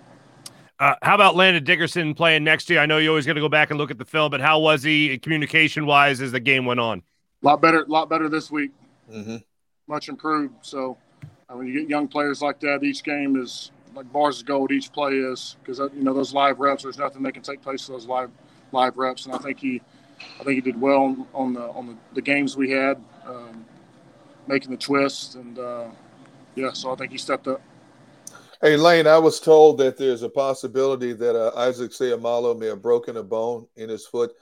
[0.81, 2.79] Uh, how about Landon Dickerson playing next year?
[2.79, 4.59] I know you always got to go back and look at the film, but how
[4.59, 7.03] was he communication wise as the game went on?
[7.43, 8.71] A lot better, a lot better this week.
[9.13, 9.37] Mm-hmm.
[9.87, 10.55] Much improved.
[10.63, 14.47] So uh, when you get young players like that, each game is like bars of
[14.47, 14.71] gold.
[14.71, 16.81] Each play is because uh, you know those live reps.
[16.81, 18.31] There's nothing that can take place for those live
[18.71, 19.83] live reps, and I think he,
[20.39, 23.65] I think he did well on, on the on the, the, games we had, um,
[24.47, 25.89] making the twist, and uh,
[26.55, 26.71] yeah.
[26.71, 27.61] So I think he stepped up.
[28.63, 32.79] Hey, Lane, I was told that there's a possibility that uh, Isaac Seumalo may have
[32.79, 34.33] broken a bone in his foot.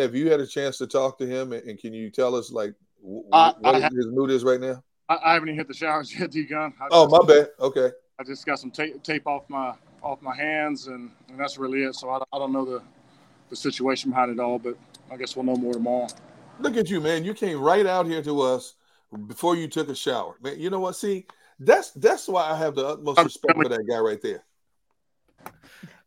[0.00, 2.74] Have you had a chance to talk to him, and, can you tell us like
[3.00, 4.82] w- uh, what his mood is right now?
[5.08, 6.74] I, I, haven't even hit the showers yet, D Gun.
[6.90, 7.50] Oh, my bad.
[7.60, 7.92] Okay.
[8.18, 11.84] I just got some tape, tape off my off my hands, and, and that's really
[11.84, 11.94] it.
[11.94, 12.82] So I, I don't know the
[13.48, 14.76] the situation behind it all, but
[15.08, 16.08] I guess we'll know more tomorrow.
[16.58, 17.24] Look at you, man!
[17.24, 18.74] You came right out here to us
[19.28, 20.58] before you took a shower, man.
[20.58, 20.96] You know what?
[20.96, 21.26] See,
[21.58, 24.44] that's that's why I have the utmost respect for that guy right there.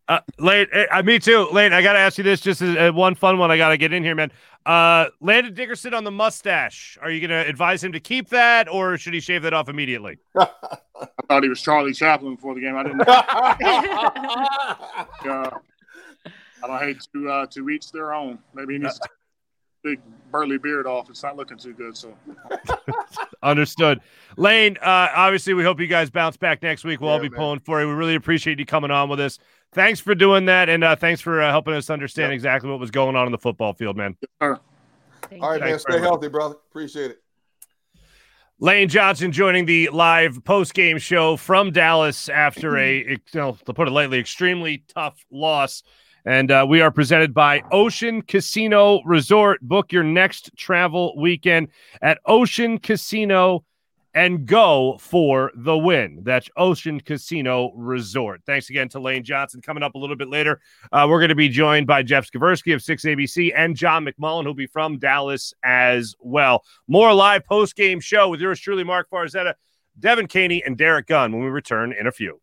[0.08, 1.48] Uh, Lane, uh, me too.
[1.54, 3.70] Lane, I got to ask you this just as, uh, one fun one I got
[3.70, 4.30] to get in here, man.
[4.66, 6.98] Uh, Landon Dickerson on the mustache.
[7.02, 9.70] Are you going to advise him to keep that or should he shave that off
[9.70, 10.18] immediately?
[10.38, 10.48] I
[11.30, 12.76] thought he was Charlie Chaplin before the game.
[12.76, 13.08] I didn't uh,
[16.64, 18.40] I don't hate to, uh, to each their own.
[18.54, 19.10] Maybe he needs to
[19.84, 20.00] big
[20.32, 21.10] burly beard off.
[21.10, 21.96] It's not looking too good.
[21.98, 22.16] So
[23.44, 24.02] understood.
[24.38, 27.02] Lane, uh, obviously, we hope you guys bounce back next week.
[27.02, 27.38] We'll yeah, all be man.
[27.38, 27.88] pulling for you.
[27.88, 29.40] We really appreciate you coming on with us.
[29.74, 32.36] Thanks for doing that, and uh, thanks for uh, helping us understand yep.
[32.36, 34.18] exactly what was going on in the football field, man.
[34.42, 34.60] All
[35.32, 35.80] right, man.
[35.80, 36.56] Stay healthy, brother.
[36.70, 37.22] Appreciate it.
[38.60, 43.74] Lane Johnson joining the live post game show from Dallas after a, you know, to
[43.74, 45.84] put it lightly, extremely tough loss
[46.26, 49.62] and uh, we are presented by Ocean Casino Resort.
[49.62, 51.70] Book your next travel weekend
[52.02, 53.64] at Ocean Casino
[54.14, 56.20] and go for the win.
[56.24, 58.42] That's Ocean Casino Resort.
[58.46, 59.62] Thanks again to Lane Johnson.
[59.62, 60.60] Coming up a little bit later,
[60.92, 64.54] uh, we're going to be joined by Jeff Skversky of 6ABC and John McMullen, who'll
[64.54, 66.64] be from Dallas as well.
[66.88, 69.54] More live post game show with yours truly, Mark Farzetta,
[70.00, 72.42] Devin Caney, and Derek Gunn when we return in a few.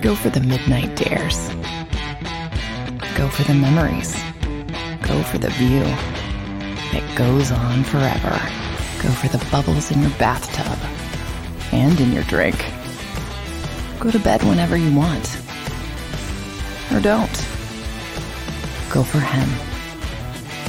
[0.00, 1.50] Go for the midnight dares.
[3.20, 4.12] Go for the memories.
[5.02, 5.84] Go for the view
[6.92, 8.40] that goes on forever
[9.02, 10.78] Go for the bubbles in your bathtub
[11.72, 12.66] and in your drink.
[13.98, 15.40] Go to bed whenever you want.
[16.92, 17.32] Or don't.
[18.92, 19.48] Go for him.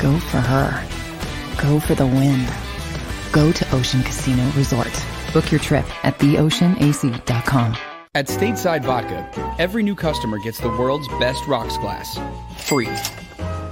[0.02, 0.88] Go for her.
[1.62, 2.48] Go for the win.
[3.34, 5.06] Go to Ocean Casino Resort.
[5.34, 7.91] Book your trip at theoceanac.com.
[8.14, 9.26] At Stateside Vodka,
[9.58, 12.20] every new customer gets the world's best rocks glass.
[12.58, 12.88] Free.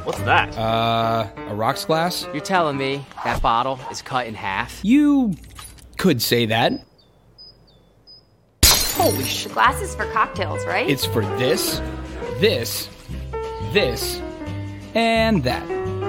[0.06, 0.58] What's that?
[0.58, 2.26] Uh, a rocks glass?
[2.32, 4.80] You're telling me that bottle is cut in half?
[4.82, 5.36] You
[5.98, 6.72] could say that.
[8.64, 9.52] Holy shit.
[9.52, 10.90] Glasses for cocktails, right?
[10.90, 11.82] It's for this,
[12.40, 12.88] this,
[13.74, 14.22] this,
[14.96, 15.89] and that.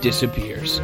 [0.00, 0.80] disappears.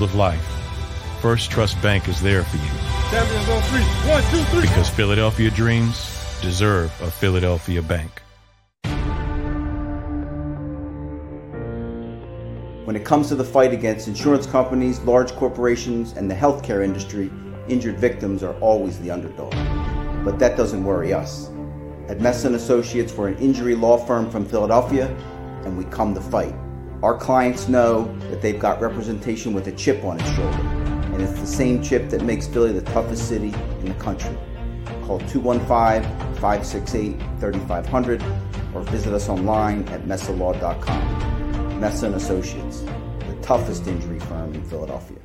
[0.00, 0.40] Of life,
[1.20, 2.62] First Trust Bank is there for you.
[3.18, 3.82] On three.
[4.10, 4.62] One, two, three.
[4.62, 8.22] Because Philadelphia dreams deserve a Philadelphia bank.
[12.84, 17.30] When it comes to the fight against insurance companies, large corporations, and the healthcare industry,
[17.68, 19.52] injured victims are always the underdog.
[20.24, 21.50] But that doesn't worry us.
[22.08, 25.06] At Messa Associates, we're an injury law firm from Philadelphia,
[25.64, 26.54] and we come to fight.
[27.02, 30.56] Our clients know that they've got representation with a chip on its shoulder,
[31.12, 34.36] and it's the same chip that makes Philly the toughest city in the country.
[35.04, 36.04] Call 215
[36.36, 38.22] 568 3500
[38.72, 41.80] or visit us online at messalaw.com.
[41.80, 45.18] Messa and Associates, the toughest injury firm in Philadelphia.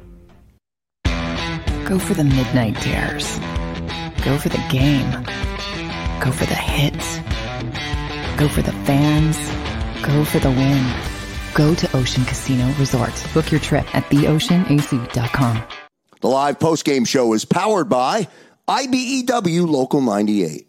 [1.85, 3.37] Go for the midnight dares.
[4.25, 5.11] Go for the game.
[6.21, 7.19] Go for the hits.
[8.35, 9.37] Go for the fans.
[10.03, 11.16] Go for the win
[11.57, 13.11] go to Ocean Casino Resort.
[13.33, 15.63] Book your trip at theoceanac.com.
[16.21, 18.27] The live post-game show is powered by
[18.67, 20.66] IBEW Local 98.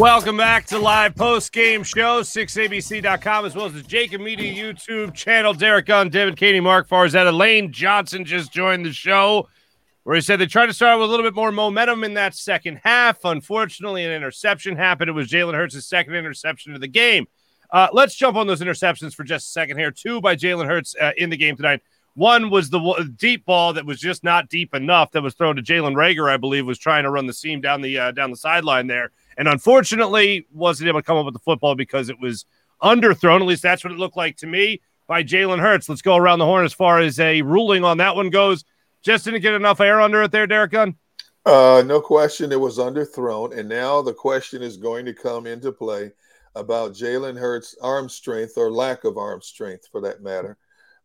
[0.00, 5.12] Welcome back to live post game show, 6abc.com, as well as the JAKIB Media YouTube
[5.12, 5.52] channel.
[5.52, 9.50] Derek Gunn, David Katie, Mark Farzetta, Lane Johnson just joined the show,
[10.04, 12.34] where he said they tried to start with a little bit more momentum in that
[12.34, 13.26] second half.
[13.26, 15.10] Unfortunately, an interception happened.
[15.10, 17.26] It was Jalen Hurts' second interception of the game.
[17.70, 19.90] Uh, let's jump on those interceptions for just a second here.
[19.90, 21.82] Two by Jalen Hurts uh, in the game tonight.
[22.14, 25.62] One was the deep ball that was just not deep enough that was thrown to
[25.62, 28.38] Jalen Reagor, I believe, was trying to run the seam down the uh, down the
[28.38, 32.44] sideline there and unfortunately wasn't able to come up with the football because it was
[32.82, 33.40] underthrown.
[33.40, 35.88] At least that's what it looked like to me by Jalen Hurts.
[35.88, 38.64] Let's go around the horn as far as a ruling on that one goes.
[39.02, 40.96] Just didn't get enough air under it there, Derek Gunn.
[41.46, 45.72] Uh, no question, it was underthrown, and now the question is going to come into
[45.72, 46.12] play
[46.54, 50.58] about Jalen Hurts' arm strength or lack of arm strength, for that matter.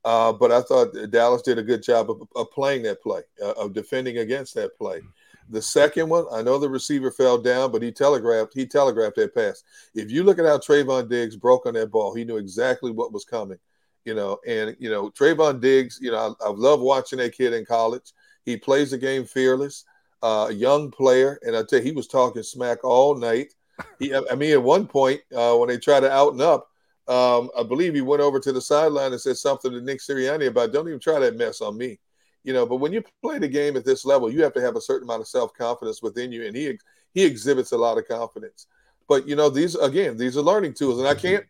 [0.04, 3.54] Uh, but I thought Dallas did a good job of, of playing that play, uh,
[3.54, 5.02] of defending against that play.
[5.50, 9.36] The second one, I know the receiver fell down, but he telegraphed he telegraphed that
[9.36, 9.64] pass.
[9.94, 13.14] If you look at how Trevon Diggs broke on that ball, he knew exactly what
[13.14, 13.60] was coming.
[14.06, 16.00] You know, and you know Trevon Diggs.
[16.02, 18.14] You know, I, I love watching that kid in college.
[18.44, 19.86] He plays the game fearless,
[20.24, 23.54] uh, young player, and I tell you, he was talking smack all night.
[24.00, 26.70] He, I mean, at one point uh, when they tried to out and up,
[27.08, 30.48] um, I believe he went over to the sideline and said something to Nick Sirianni
[30.48, 32.00] about, "Don't even try that mess on me."
[32.46, 34.76] You know, but when you play the game at this level, you have to have
[34.76, 36.78] a certain amount of self confidence within you, and he
[37.16, 38.68] he exhibits a lot of confidence.
[39.08, 41.28] But you know, these again, these are learning tools, and I mm-hmm.
[41.28, 41.46] can't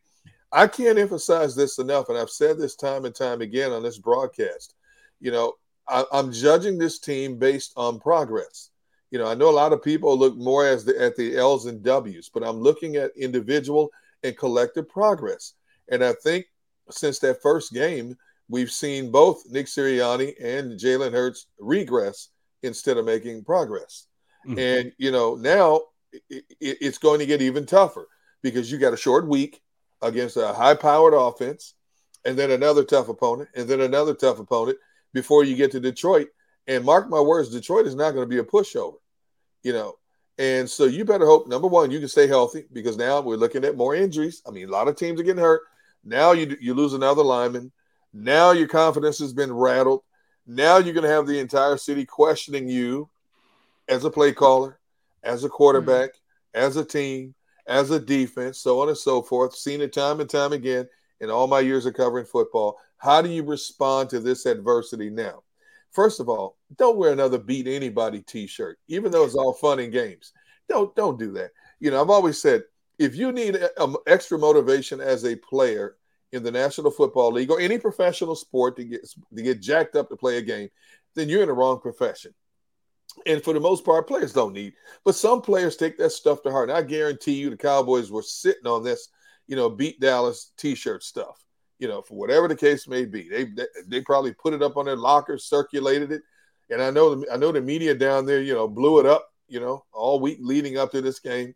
[0.53, 3.97] I can't emphasize this enough, and I've said this time and time again on this
[3.97, 4.73] broadcast.
[5.19, 8.69] You know, I, am judging this team based on progress.
[9.11, 11.65] You know, I know a lot of people look more as the, at the L's
[11.65, 13.91] and W's, but I'm looking at individual
[14.23, 15.55] and collective progress.
[15.89, 16.45] And I think
[16.89, 18.17] since that first game,
[18.49, 22.29] we've seen both Nick Sirianni and Jalen Hurts regress
[22.63, 24.07] instead of making progress.
[24.47, 24.59] Mm-hmm.
[24.59, 25.81] And you know, now
[26.11, 28.07] it, it, it's going to get even tougher
[28.41, 29.61] because you got a short week
[30.01, 31.73] against a high-powered offense,
[32.25, 34.77] and then another tough opponent, and then another tough opponent
[35.13, 36.27] before you get to Detroit.
[36.67, 38.97] And mark my words, Detroit is not going to be a pushover,
[39.63, 39.95] you know.
[40.37, 43.63] And so you better hope number one you can stay healthy because now we're looking
[43.63, 44.41] at more injuries.
[44.45, 45.61] I mean, a lot of teams are getting hurt.
[46.03, 47.71] Now you you lose another lineman.
[48.17, 50.01] Now your confidence has been rattled.
[50.47, 53.09] Now you're going to have the entire city questioning you
[53.89, 54.79] as a play caller,
[55.21, 56.65] as a quarterback, mm-hmm.
[56.65, 57.35] as a team,
[57.67, 59.53] as a defense, so on and so forth.
[59.53, 60.87] Seen it time and time again
[61.19, 62.77] in all my years of covering football.
[62.97, 65.43] How do you respond to this adversity now?
[65.91, 69.91] First of all, don't wear another beat anybody t-shirt, even though it's all fun and
[69.91, 70.31] games.
[70.69, 71.51] Don't don't do that.
[71.81, 72.63] You know, I've always said
[72.97, 75.97] if you need a, a, extra motivation as a player
[76.35, 80.09] in the National Football League or any professional sport to get to get jacked up
[80.09, 80.69] to play a game,
[81.15, 82.33] then you're in the wrong profession.
[83.25, 84.73] And for the most part, players don't need.
[85.05, 86.69] But some players take that stuff to heart.
[86.69, 89.07] And I guarantee you, the Cowboys were sitting on this,
[89.47, 91.43] you know, beat Dallas T-shirt stuff.
[91.79, 94.77] You know, for whatever the case may be, they they, they probably put it up
[94.77, 96.21] on their lockers, circulated it,
[96.69, 99.29] and I know the, I know the media down there, you know, blew it up,
[99.47, 101.53] you know, all week leading up to this game.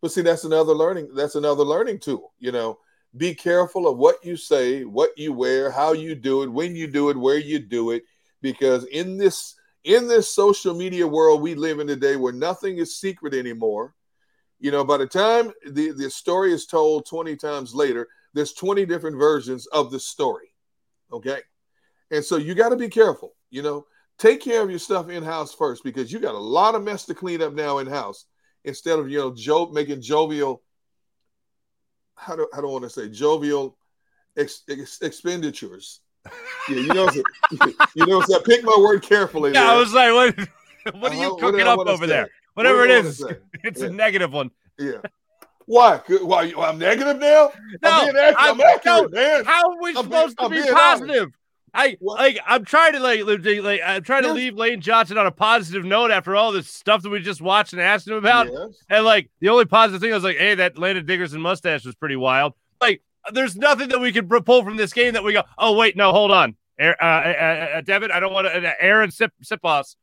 [0.00, 1.10] But see, that's another learning.
[1.14, 2.32] That's another learning tool.
[2.38, 2.78] You know,
[3.16, 6.86] be careful of what you say, what you wear, how you do it, when you
[6.86, 8.04] do it, where you do it,
[8.40, 9.54] because in this
[9.84, 13.94] in this social media world we live in today where nothing is secret anymore,
[14.60, 18.86] you know, by the time the, the story is told 20 times later, there's 20
[18.86, 20.54] different versions of the story.
[21.12, 21.40] Okay.
[22.12, 23.86] And so you got to be careful, you know,
[24.18, 27.04] take care of your stuff in house first because you got a lot of mess
[27.06, 28.26] to clean up now in house
[28.64, 30.62] instead of, you know, jo- making jovial,
[32.16, 33.76] how do, I want to say, jovial
[34.36, 36.00] ex- ex- expenditures
[36.68, 37.08] yeah, you know,
[37.94, 39.52] you know, so pick my word carefully.
[39.52, 40.48] Yeah, I was like, what?
[40.94, 42.28] What are you uh, cooking up over there?
[42.54, 43.24] Whatever what it is,
[43.62, 43.86] it's yeah.
[43.86, 44.50] a negative one.
[44.76, 44.96] Yeah.
[45.66, 45.98] Why?
[46.08, 46.52] Why?
[46.58, 47.52] I'm negative now?
[47.84, 48.36] No, I'm, being accurate.
[48.36, 49.44] I'm, I'm accurate, man.
[49.44, 51.22] How are we I'm supposed being, to be positive?
[51.22, 51.36] Honest.
[51.74, 52.18] I what?
[52.18, 52.38] like.
[52.46, 56.10] I'm trying to like, like I'm trying to leave Lane Johnson on a positive note
[56.10, 58.48] after all this stuff that we just watched and asked him about.
[58.52, 58.84] Yes.
[58.90, 61.94] And like the only positive thing I was like, hey, that Landon Dickerson mustache was
[61.94, 62.52] pretty wild.
[62.80, 63.02] Like
[63.32, 66.12] there's nothing that we can pull from this game that we go, oh, wait, no,
[66.12, 66.56] hold on.
[66.80, 68.68] Uh, uh, uh, Devin, I don't want to.
[68.68, 69.96] Uh, Arryn Sip, Siposs.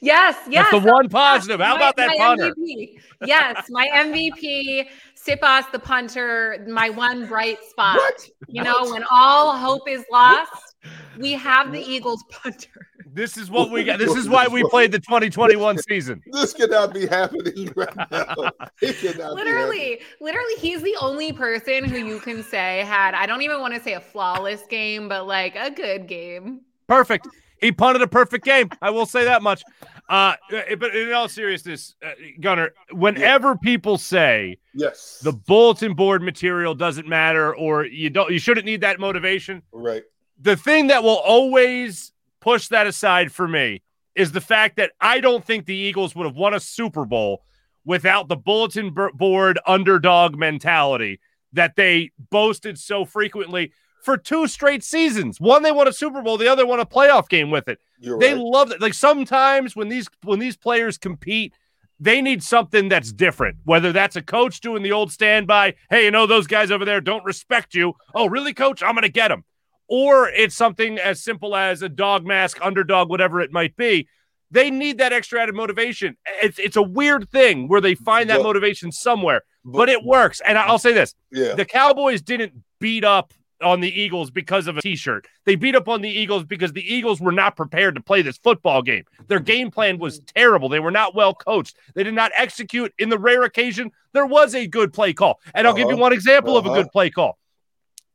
[0.00, 0.70] Yes, yes.
[0.70, 1.60] That's the one positive.
[1.60, 2.54] How my, about that punter?
[2.54, 3.00] MVP.
[3.26, 4.86] Yes, my MVP,
[5.16, 7.96] Siposs the punter, my one bright spot.
[7.96, 8.28] What?
[8.48, 10.73] You know, when all hope is lost,
[11.18, 12.88] we have the Eagles punter.
[13.06, 13.98] This is what we got.
[13.98, 16.22] This is why we played the 2021 season.
[16.26, 18.34] This cannot be happening right now.
[18.80, 23.74] literally, literally, he's the only person who you can say had, I don't even want
[23.74, 26.62] to say a flawless game, but like a good game.
[26.86, 27.28] Perfect.
[27.60, 28.68] He punted a perfect game.
[28.82, 29.62] I will say that much.
[30.08, 32.10] Uh, but in all seriousness, uh,
[32.40, 33.62] Gunner, whenever yeah.
[33.62, 38.82] people say yes, the bulletin board material doesn't matter, or you don't, you shouldn't need
[38.82, 39.62] that motivation.
[39.72, 40.02] Right.
[40.44, 43.82] The thing that will always push that aside for me
[44.14, 47.42] is the fact that I don't think the Eagles would have won a Super Bowl
[47.86, 51.18] without the bulletin board underdog mentality
[51.54, 53.72] that they boasted so frequently
[54.02, 55.40] for two straight seasons.
[55.40, 57.78] One they won a Super Bowl, the other won a playoff game with it.
[57.98, 58.42] You're they right.
[58.42, 58.82] love it.
[58.82, 61.54] Like sometimes when these when these players compete,
[61.98, 63.56] they need something that's different.
[63.64, 67.00] Whether that's a coach doing the old standby, hey, you know those guys over there
[67.00, 67.94] don't respect you.
[68.14, 68.82] Oh, really, coach?
[68.82, 69.44] I'm going to get them
[69.88, 74.08] or it's something as simple as a dog mask, underdog, whatever it might be.
[74.50, 76.16] They need that extra added motivation.
[76.42, 80.04] It's it's a weird thing where they find that but, motivation somewhere, but, but, it
[80.04, 80.40] works.
[80.46, 81.54] And I'll say this: yeah.
[81.54, 83.32] the Cowboys didn't beat up
[83.62, 85.26] on the Eagles because of a t-shirt.
[85.44, 88.36] They beat up on the Eagles because the Eagles were not prepared to play this
[88.36, 89.04] football game.
[89.26, 90.68] Their game plan was terrible.
[90.68, 91.76] They were not well coached.
[91.94, 95.40] They did not execute in the rare occasion there was a good play call.
[95.54, 95.78] And I'll uh-huh.
[95.78, 96.02] give you uh-huh.
[96.02, 96.70] one example uh-huh.
[96.70, 97.38] of a good play call.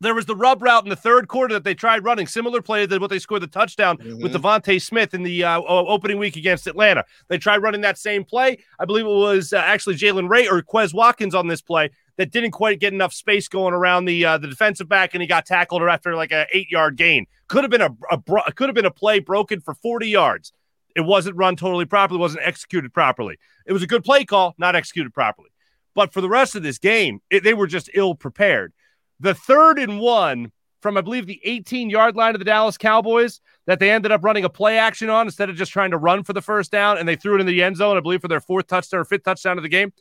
[0.02, 2.88] There was the rub route in the third quarter that they tried running, similar play
[2.88, 4.24] to what they scored the touchdown mm-hmm.
[4.24, 7.04] with DeVonta Smith in the uh, opening week against Atlanta.
[7.28, 8.60] They tried running that same play.
[8.80, 11.90] I believe it was uh, actually Jalen Ray or Quez Watkins on this play.
[12.16, 15.28] that didn't quite get enough space going around the uh, the defensive back, and he
[15.28, 17.26] got tackled after like a eight yard gain.
[17.48, 20.54] Could have been a, a bro- could have been a play broken for 40 yards.
[20.96, 23.38] It wasn't run totally properly, wasn't executed properly.
[23.66, 25.50] It was a good play call, not executed properly.
[25.94, 28.74] But for the rest of this game, it, they were just ill prepared.
[29.20, 30.52] The third and one
[30.82, 34.24] from, I believe, the 18 yard line of the Dallas Cowboys that they ended up
[34.24, 36.98] running a play action on instead of just trying to run for the first down,
[36.98, 39.06] and they threw it in the end zone, I believe, for their fourth touchdown or
[39.06, 39.92] fifth touchdown of the game.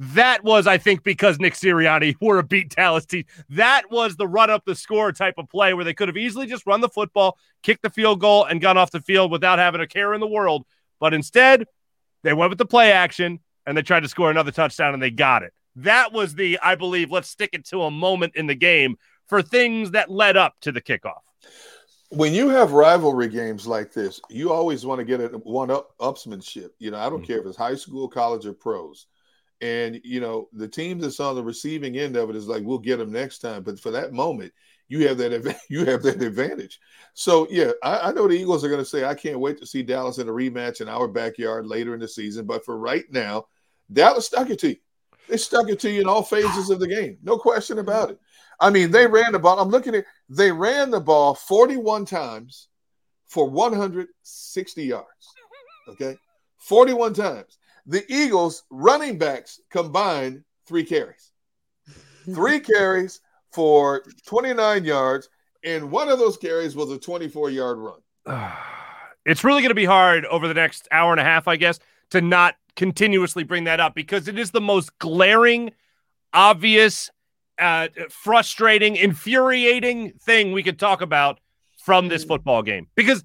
[0.00, 3.24] That was, I think, because Nick Sirianni were a beat Dallas team.
[3.50, 6.46] That was the run up the score type of play where they could have easily
[6.46, 9.80] just run the football, kicked the field goal, and gone off the field without having
[9.80, 10.64] a care in the world.
[11.00, 11.64] But instead,
[12.22, 15.10] they went with the play action and they tried to score another touchdown and they
[15.10, 15.52] got it.
[15.82, 18.96] That was the, I believe, let's stick it to a moment in the game
[19.28, 21.20] for things that led up to the kickoff.
[22.10, 25.96] When you have rivalry games like this, you always want to get a one up
[25.98, 26.70] upsmanship.
[26.78, 27.26] You know, I don't mm-hmm.
[27.26, 29.06] care if it's high school, college, or pros.
[29.60, 32.78] And you know, the team that's on the receiving end of it is like, we'll
[32.78, 33.62] get them next time.
[33.62, 34.52] But for that moment,
[34.88, 36.80] you have that you have that advantage.
[37.14, 39.66] So yeah, I, I know the Eagles are going to say, I can't wait to
[39.66, 42.46] see Dallas in a rematch in our backyard later in the season.
[42.46, 43.46] But for right now,
[43.92, 44.76] Dallas stuck it to you.
[45.28, 47.88] They stuck it to you in all phases of the game, no question mm-hmm.
[47.88, 48.18] about it.
[48.60, 49.60] I mean, they ran the ball.
[49.60, 52.68] I'm looking at they ran the ball 41 times
[53.26, 55.06] for 160 yards.
[55.88, 56.16] Okay.
[56.58, 57.58] 41 times.
[57.86, 61.30] The Eagles running backs combined three carries.
[62.24, 63.20] Three carries
[63.52, 65.28] for 29 yards,
[65.64, 68.00] and one of those carries was a 24 yard run.
[69.26, 71.80] It's really going to be hard over the next hour and a half, I guess,
[72.12, 75.72] to not continuously bring that up because it is the most glaring,
[76.32, 77.10] obvious,
[77.58, 81.40] uh, frustrating, infuriating thing we could talk about
[81.76, 82.28] from this mm.
[82.28, 82.86] football game.
[82.94, 83.24] Because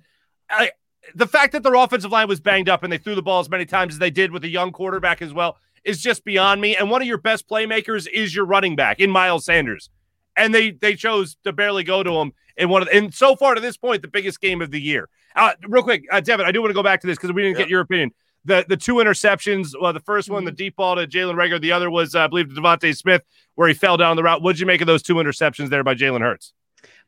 [0.49, 0.72] I,
[1.14, 3.49] the fact that their offensive line was banged up and they threw the ball as
[3.49, 6.76] many times as they did with a young quarterback as well is just beyond me.
[6.76, 9.91] And one of your best playmakers is your running back in Miles Sanders,
[10.36, 13.36] and they they chose to barely go to him in one of the, and so
[13.36, 15.10] far to this point the biggest game of the year.
[15.36, 17.43] Uh, real quick, uh, Devin, I do want to go back to this because we
[17.43, 18.12] didn't get your opinion
[18.46, 19.72] the the two interceptions.
[19.80, 20.58] Well, the first one, the mm-hmm.
[20.58, 21.62] deep ball to Jalen Reagor.
[21.62, 23.22] The other was, uh, I believe, DeVonta Smith,
[23.56, 24.41] where he fell down the route.
[24.41, 26.54] What'd you make of those two interceptions there by Jalen Hurts?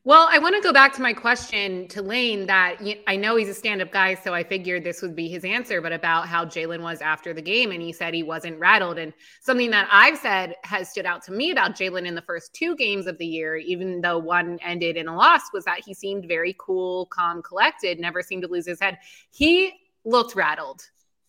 [0.07, 3.49] Well, I want to go back to my question to Lane that I know he's
[3.49, 6.45] a stand up guy, so I figured this would be his answer, but about how
[6.45, 7.71] Jalen was after the game.
[7.71, 8.99] And he said he wasn't rattled.
[8.99, 12.53] And something that I've said has stood out to me about Jalen in the first
[12.53, 15.95] two games of the year, even though one ended in a loss, was that he
[15.95, 18.99] seemed very cool, calm, collected, never seemed to lose his head.
[19.31, 19.73] He
[20.05, 20.83] looked rattled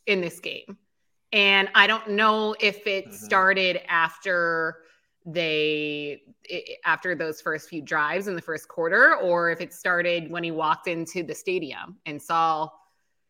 [0.06, 0.78] in this game.
[1.32, 3.14] And I don't know if it mm-hmm.
[3.14, 4.78] started after
[5.28, 6.22] they
[6.84, 10.52] after those first few drives in the first quarter or if it started when he
[10.52, 12.68] walked into the stadium and saw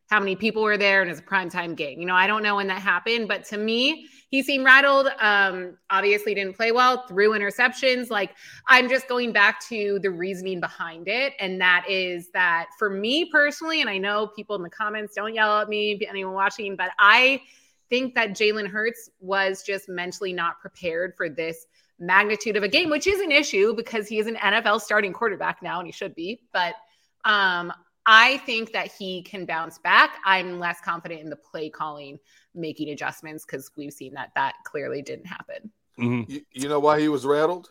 [0.07, 1.99] how many people were there and it's a primetime game.
[1.99, 5.07] You know, I don't know when that happened, but to me, he seemed rattled.
[5.19, 8.09] Um, obviously didn't play well, threw interceptions.
[8.09, 8.35] Like
[8.67, 11.33] I'm just going back to the reasoning behind it.
[11.39, 15.33] And that is that for me personally, and I know people in the comments don't
[15.33, 17.41] yell at me, anyone watching, but I
[17.89, 21.65] think that Jalen Hurts was just mentally not prepared for this
[21.99, 25.61] magnitude of a game, which is an issue because he is an NFL starting quarterback
[25.61, 26.41] now and he should be.
[26.53, 26.75] But
[27.23, 27.71] um,
[28.05, 30.17] I think that he can bounce back.
[30.25, 32.19] I'm less confident in the play calling
[32.57, 35.71] making adjustments because we've seen that that clearly didn't happen.
[35.99, 36.31] Mm-hmm.
[36.31, 37.69] You, you, know why he was rattled?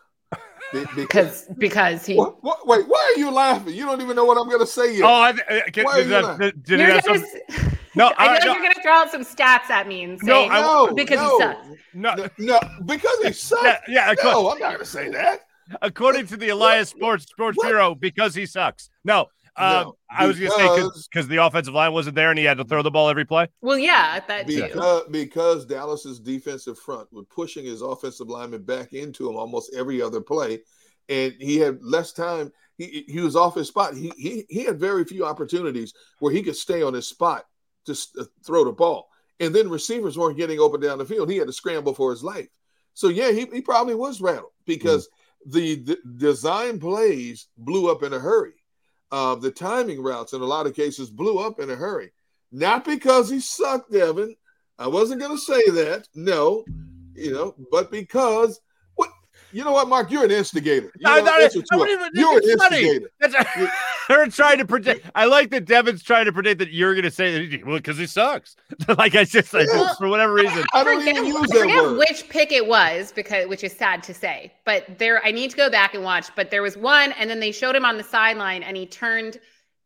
[0.73, 2.15] Be- because because he.
[2.15, 3.73] What, what, wait, why are you laughing?
[3.73, 5.03] You don't even know what I'm going to say yet.
[5.03, 5.33] Oh, I,
[5.71, 7.77] can, why did, that, did, did you're gonna, some...
[7.95, 8.53] No, I, I know no.
[8.53, 10.47] you're going to throw out some stats at me and say no,
[10.87, 11.67] no because no, he sucks.
[11.93, 13.63] No, no, because he sucks.
[13.63, 15.41] Yeah, yeah no, I'm not going to say that.
[15.81, 17.67] According to the Elias Sports Sports what?
[17.67, 18.89] Bureau, because he sucks.
[19.03, 19.27] No,
[19.57, 22.45] uh, no, I was going to say because the offensive line wasn't there and he
[22.45, 23.47] had to throw the ball every play.
[23.61, 25.11] Well, yeah, that because, too.
[25.11, 30.21] Because Dallas's defensive front was pushing his offensive lineman back into him almost every other
[30.21, 30.59] play,
[31.09, 32.51] and he had less time.
[32.77, 33.95] He, he was off his spot.
[33.95, 37.45] He, he he had very few opportunities where he could stay on his spot
[37.85, 41.31] to uh, throw the ball, and then receivers weren't getting open down the field.
[41.31, 42.49] He had to scramble for his life.
[42.93, 45.53] So yeah, he, he probably was rattled because mm.
[45.53, 48.53] the, the design plays blew up in a hurry
[49.11, 52.11] uh, the timing routes in a lot of cases blew up in a hurry.
[52.51, 54.35] Not because he sucked, Devin.
[54.79, 56.07] I wasn't going to say that.
[56.13, 56.63] No,
[57.13, 58.61] you know, but because
[58.95, 59.09] what?
[59.51, 60.11] You know what, Mark?
[60.11, 60.91] You're an instigator.
[60.97, 63.09] You know, not, you even, you're an instigator.
[64.07, 65.09] They're trying to predict.
[65.15, 67.97] I like that Devin's trying to predict that you're going to say that well because
[67.97, 68.55] he sucks.
[68.97, 69.93] like I just like, yeah.
[69.95, 70.63] for whatever reason.
[70.73, 71.97] I don't forget, even use that forget word.
[71.97, 74.53] which pick it was because which is sad to say.
[74.65, 76.27] But there, I need to go back and watch.
[76.35, 79.37] But there was one, and then they showed him on the sideline, and he turned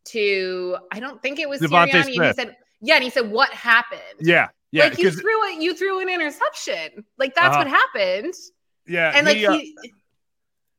[0.05, 3.31] to I don't think it was DeVonta Sirianni, and he said, "Yeah," and he said,
[3.31, 4.85] "What happened?" Yeah, yeah.
[4.85, 7.05] Like you threw it, you threw an interception.
[7.17, 7.65] Like that's uh-huh.
[7.65, 8.33] what happened.
[8.87, 9.75] Yeah, and like he, uh, he,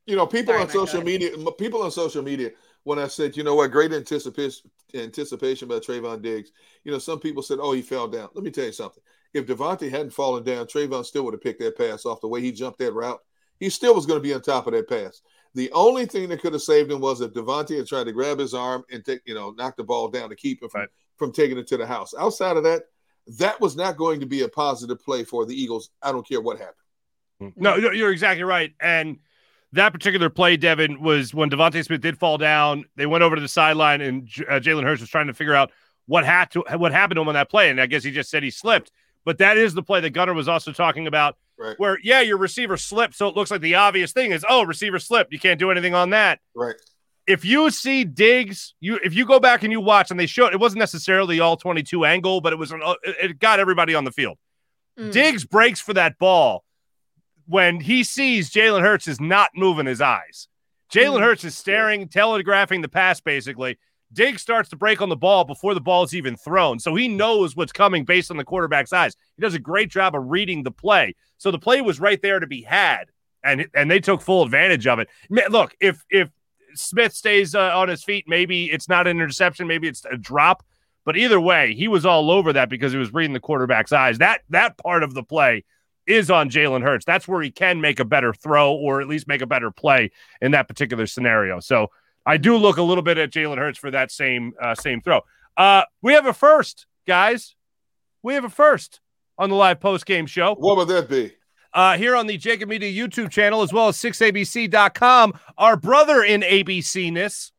[0.07, 1.07] You know, people Sorry, on social ahead.
[1.07, 2.51] media, people on social media,
[2.85, 6.51] when I said, you know what, great anticipation, anticipation by Trevon Diggs.
[6.85, 8.29] You know, some people said, oh, he fell down.
[8.35, 9.03] Let me tell you something.
[9.35, 12.41] If DeVonta hadn't fallen down, Trevon still would have picked that pass off the way
[12.41, 13.21] he jumped that route.
[13.61, 15.23] He still was going to be on top of that pass.
[15.55, 18.39] The only thing that could have saved him was if DeVonta had tried to grab
[18.39, 21.33] his arm and take, you know, knock the ball down to keep him from, from
[21.33, 22.15] taking it to the house.
[22.19, 22.85] Outside of that,
[23.39, 25.91] that was not going to be a positive play for the Eagles.
[26.03, 27.55] I don't care what happened.
[27.57, 28.73] No, you're exactly right.
[28.81, 29.19] And
[29.73, 32.85] that particular play, Devin, was when DeVonta Smith did fall down.
[32.97, 35.55] They went over to the sideline, and J- uh, Jalen Hurts was trying to figure
[35.55, 35.71] out
[36.07, 37.71] what had to what happened to him on that play.
[37.71, 38.91] And I guess he just said he slipped.
[39.25, 41.79] But that is the play that Gunner was also talking about, Right.
[41.79, 44.99] where yeah, your receiver slipped, so it looks like the obvious thing is oh, receiver
[44.99, 45.33] slipped.
[45.33, 46.41] You can't do anything on that.
[46.55, 46.75] Right.
[47.27, 50.53] If you see Diggs, you if you go back and you watch, and they showed
[50.53, 53.95] it wasn't necessarily all 22 angle, but it was an, uh, it it got everybody
[53.95, 54.39] on the field.
[54.99, 55.13] Mm.
[55.13, 56.65] Diggs breaks for that ball
[57.47, 60.49] when he sees Jalen Hurts is not moving his eyes.
[60.93, 61.23] Jalen Mm.
[61.23, 63.79] Hurts is staring, telegraphing the pass basically.
[64.13, 66.79] Diggs starts to break on the ball before the ball is even thrown.
[66.79, 69.17] So he knows what's coming based on the quarterback's eyes.
[69.37, 71.15] He does a great job of reading the play.
[71.39, 73.07] So the play was right there to be had.
[73.43, 75.09] And, and they took full advantage of it.
[75.31, 76.29] Look, if if
[76.75, 80.65] Smith stays uh, on his feet, maybe it's not an interception, maybe it's a drop.
[81.05, 84.19] But either way, he was all over that because he was reading the quarterback's eyes.
[84.19, 85.65] That that part of the play
[86.07, 87.05] is on Jalen Hurts.
[87.05, 90.11] That's where he can make a better throw or at least make a better play
[90.41, 91.61] in that particular scenario.
[91.61, 91.89] So
[92.25, 95.21] I do look a little bit at Jalen Hurts for that same uh, same throw.
[95.57, 97.55] Uh, we have a first, guys.
[98.23, 99.01] We have a first
[99.39, 100.55] on the live post game show.
[100.55, 101.33] What would that be?
[101.75, 105.39] Uh, here on the Jakib Media YouTube channel, as well as 6abc.com.
[105.57, 107.52] Our brother in ABC ness,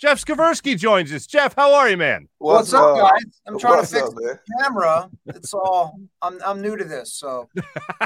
[0.00, 1.26] Jeff Skversky, joins us.
[1.26, 2.26] Jeff, how are you, man?
[2.38, 3.20] What's, up, guys?
[3.46, 5.10] I'm trying What's to fix up, the camera.
[5.26, 6.00] It's all.
[6.22, 7.50] I'm I'm new to this, so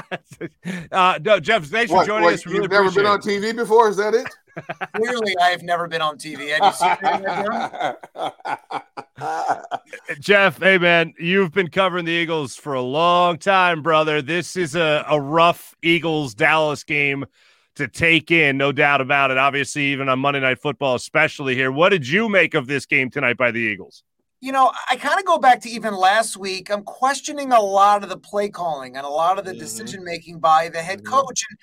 [0.91, 2.45] Uh, no, Jeff, thanks for joining what, us.
[2.45, 3.53] We really you've never been appreciate on it.
[3.53, 3.87] TV before?
[3.87, 4.27] Is that it?
[4.95, 6.49] clearly I have never been on TV.
[6.57, 8.03] Have you seen anything I've
[9.17, 10.19] done?
[10.19, 14.21] Jeff, hey man, you've been covering the Eagles for a long time, brother.
[14.21, 17.25] This is a, a rough Eagles Dallas game
[17.75, 19.37] to take in, no doubt about it.
[19.37, 21.71] Obviously, even on Monday Night Football, especially here.
[21.71, 24.03] What did you make of this game tonight by the Eagles?
[24.41, 26.69] You know, I kind of go back to even last week.
[26.69, 29.59] I'm questioning a lot of the play calling and a lot of the mm-hmm.
[29.59, 31.13] decision making by the head mm-hmm.
[31.13, 31.43] coach.
[31.49, 31.57] And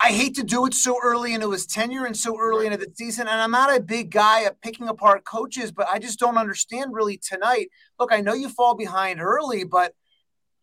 [0.00, 2.90] I hate to do it so early into his tenure and so early into the
[2.94, 3.26] season.
[3.26, 6.94] And I'm not a big guy at picking apart coaches, but I just don't understand
[6.94, 7.68] really tonight.
[7.98, 9.92] Look, I know you fall behind early, but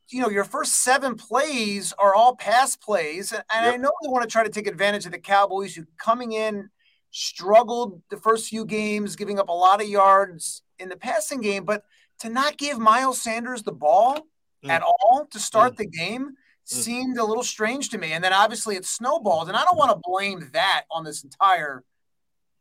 [0.10, 3.32] you know, your first seven plays are all pass plays.
[3.32, 5.86] And, and I know they want to try to take advantage of the Cowboys who
[5.98, 6.70] coming in
[7.12, 11.64] struggled the first few games, giving up a lot of yards in the passing game,
[11.64, 11.84] but
[12.20, 14.28] to not give Miles Sanders the ball
[14.64, 14.70] mm.
[14.70, 15.78] at all to start mm.
[15.78, 16.34] the game mm.
[16.66, 18.12] seemed a little strange to me.
[18.12, 21.84] And then obviously it snowballed, and I don't want to blame that on this entire,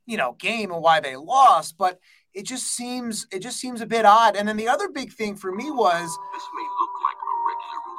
[0.06, 1.98] you know, game and why they lost, but
[2.32, 4.36] it just seems it just seems a bit odd.
[4.36, 6.16] And then the other big thing for me was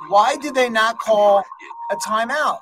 [0.09, 1.43] why did they not call
[1.91, 2.59] a timeout?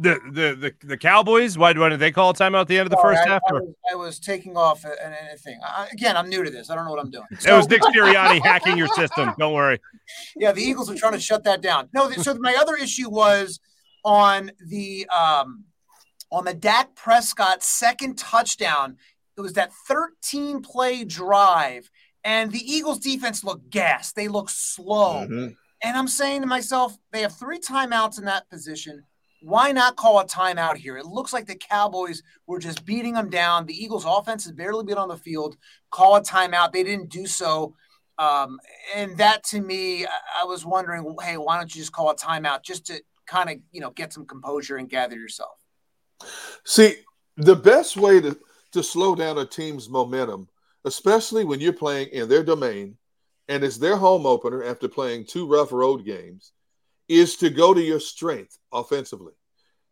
[0.00, 2.86] The the the, the Cowboys, why, why did they call a timeout at the end
[2.86, 3.42] of the Sorry, first I, half?
[3.48, 5.58] I was, I was taking off a- an anything.
[5.64, 6.70] I, again, I'm new to this.
[6.70, 7.26] I don't know what I'm doing.
[7.32, 9.34] it was Nick Sirianni hacking your system.
[9.40, 9.80] Don't worry.
[10.36, 11.88] yeah, the Eagles are trying to shut that down.
[11.92, 13.58] No, th- so my other issue was
[14.04, 15.64] on the um,
[16.30, 18.98] on the Dak Prescott second touchdown.
[19.36, 21.90] It was that 13 play drive,
[22.22, 24.14] and the Eagles defense looked gassed.
[24.14, 25.56] They look slow, Mhm.
[25.82, 29.04] And I'm saying to myself, they have three timeouts in that position.
[29.40, 30.96] Why not call a timeout here?
[30.96, 33.66] It looks like the Cowboys were just beating them down.
[33.66, 35.56] The Eagles' offense has barely been on the field.
[35.90, 36.72] Call a timeout.
[36.72, 37.74] They didn't do so.
[38.18, 38.58] Um,
[38.96, 42.16] and that to me, I, I was wondering, hey, why don't you just call a
[42.16, 45.56] timeout just to kind of, you know, get some composure and gather yourself?
[46.64, 46.96] See,
[47.36, 48.36] the best way to,
[48.72, 50.48] to slow down a team's momentum,
[50.84, 52.96] especially when you're playing in their domain
[53.48, 56.52] and it's their home opener after playing two rough road games,
[57.08, 59.32] is to go to your strength offensively.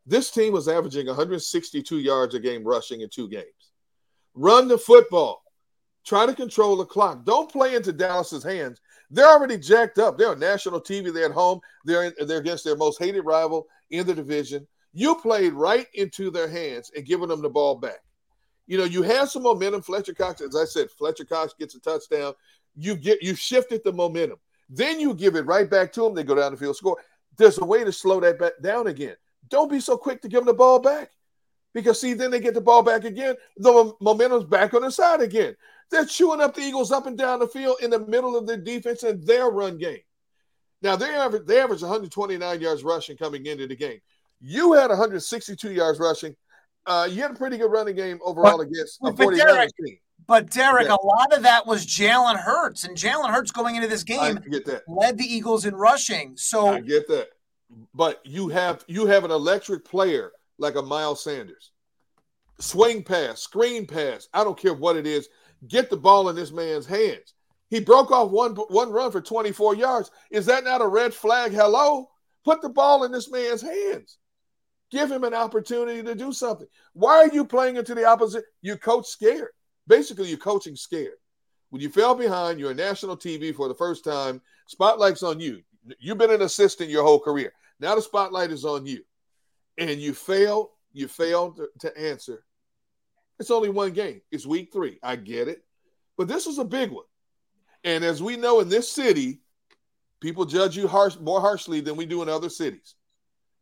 [0.04, 3.72] This team was averaging 162 yards a game rushing in two games.
[4.34, 5.42] Run the football.
[6.04, 7.24] Try to control the clock.
[7.24, 8.80] Don't play into Dallas's hands.
[9.10, 10.16] They're already jacked up.
[10.16, 11.12] They're on national TV.
[11.12, 11.60] They're at home.
[11.84, 14.66] They're in, they're against their most hated rival in the division.
[14.92, 17.98] You played right into their hands and giving them the ball back.
[18.66, 19.82] You know, you have some momentum.
[19.82, 22.34] Fletcher Cox, as I said, Fletcher Cox gets a touchdown.
[22.76, 24.38] You get you shifted the momentum.
[24.68, 26.14] Then you give it right back to them.
[26.14, 26.98] They go down the field, score.
[27.36, 29.16] There's a way to slow that back down again.
[29.48, 31.10] Don't be so quick to give them the ball back.
[31.72, 33.34] Because see, then they get the ball back again.
[33.58, 35.54] The momentum's back on the side again.
[35.90, 38.56] They're chewing up the Eagles up and down the field in the middle of their
[38.56, 40.00] defense and their run game.
[40.82, 44.00] Now they average they average 129 yards rushing coming into the game.
[44.40, 46.34] You had 162 yards rushing.
[46.86, 49.98] Uh, you had a pretty good running game overall But- against a but 49 team.
[50.26, 50.96] But Derek, Yeah.
[51.00, 54.40] a lot of that was Jalen Hurts, and Jalen Hurts going into this game
[54.88, 56.36] led the Eagles in rushing.
[56.36, 57.28] So I get that.
[57.94, 61.72] But you have you have an electric player like a Miles Sanders.
[62.58, 64.28] Swing pass, screen pass.
[64.32, 65.28] I don't care what it is.
[65.68, 67.34] Get the ball in this man's hands.
[67.68, 70.10] He broke off one one run for 24 yards.
[70.30, 71.52] Is that not a red flag?
[71.52, 72.08] Hello?
[72.44, 74.18] Put the ball in this man's hands.
[74.90, 76.68] Give him an opportunity to do something.
[76.92, 78.44] Why are you playing into the opposite?
[78.62, 79.50] You coach scared.
[79.86, 81.16] Basically, you're coaching scared.
[81.70, 84.40] When you fell behind, you're on national TV for the first time.
[84.66, 85.62] Spotlight's on you.
[85.98, 87.52] You've been an assistant your whole career.
[87.80, 89.02] Now the spotlight is on you.
[89.78, 92.44] And you fail, you fail to, answer.
[93.38, 94.22] It's only one game.
[94.30, 94.98] It's week three.
[95.02, 95.62] I get it.
[96.16, 97.04] But this is a big one.
[97.84, 99.40] And as we know in this city,
[100.20, 102.95] people judge you harsh, more harshly than we do in other cities.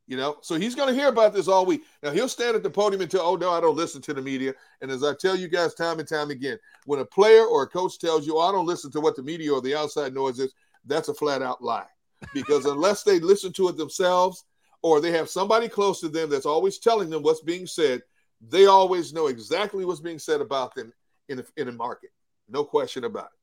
[0.07, 1.85] You know, so he's going to hear about this all week.
[2.03, 4.21] Now he'll stand at the podium and tell, "Oh no, I don't listen to the
[4.21, 4.53] media."
[4.83, 7.67] And as I tell you guys time and time again, when a player or a
[7.67, 10.39] coach tells you, oh, "I don't listen to what the media or the outside noise
[10.39, 10.53] is,"
[10.85, 11.87] that's a flat out lie.
[12.35, 14.45] Because unless they listen to it themselves,
[14.83, 18.03] or they have somebody close to them that's always telling them what's being said,
[18.47, 20.93] they always know exactly what's being said about them
[21.31, 22.11] in a, in a market.
[22.49, 23.34] No question about it.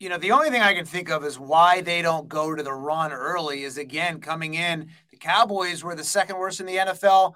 [0.00, 2.62] You know, the only thing I can think of is why they don't go to
[2.62, 4.88] the run early is again coming in.
[5.10, 7.34] The Cowboys were the second worst in the NFL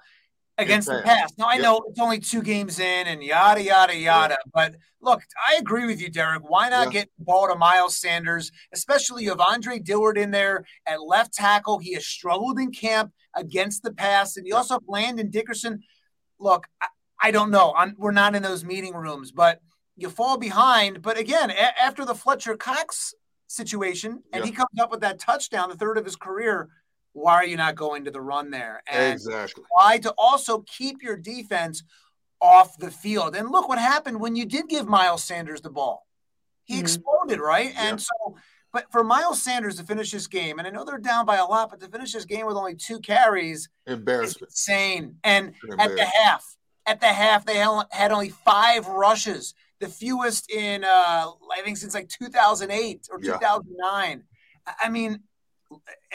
[0.57, 1.31] against the pass.
[1.37, 1.61] Now I Yep.
[1.61, 6.01] know it's only two games in and yada yada yada, but look, I agree with
[6.01, 6.49] you, Derek.
[6.49, 7.01] Why not Yeah.
[7.01, 8.51] get the ball to Miles Sanders?
[8.73, 11.77] Especially you have Andre Dillard in there at left tackle.
[11.77, 15.83] He has struggled in camp against the pass, and you also have Landon Dickerson.
[16.39, 16.87] Look, I,
[17.21, 17.73] I don't know.
[17.77, 19.61] I'm, we're not in those meeting rooms, but
[19.95, 21.01] you fall behind.
[21.01, 23.13] But again, a- after the Fletcher Cox
[23.47, 24.45] situation, and Yeah.
[24.45, 26.69] he comes up with that touchdown, the third of his career.
[27.13, 28.83] Why are you not going to the run there?
[28.87, 29.63] And Exactly.
[29.79, 31.81] try to also keep your defense
[32.41, 33.35] off the field.
[33.35, 36.05] And look what happened when you did give Miles Sanders the ball.
[36.65, 36.81] He mm-hmm.
[36.81, 37.73] exploded, right?
[37.77, 38.35] And so,
[38.73, 41.45] but for Miles Sanders to finish this game, and I know they're down by a
[41.45, 44.51] lot, but to finish this game with only two carries, Embarrassment.
[44.51, 45.17] insane.
[45.23, 50.83] And at the half, at the half, they had only five rushes, the fewest in
[50.83, 53.33] uh, I think since like 2008 or Yeah.
[53.33, 54.23] 2009.
[54.67, 55.19] I- I mean,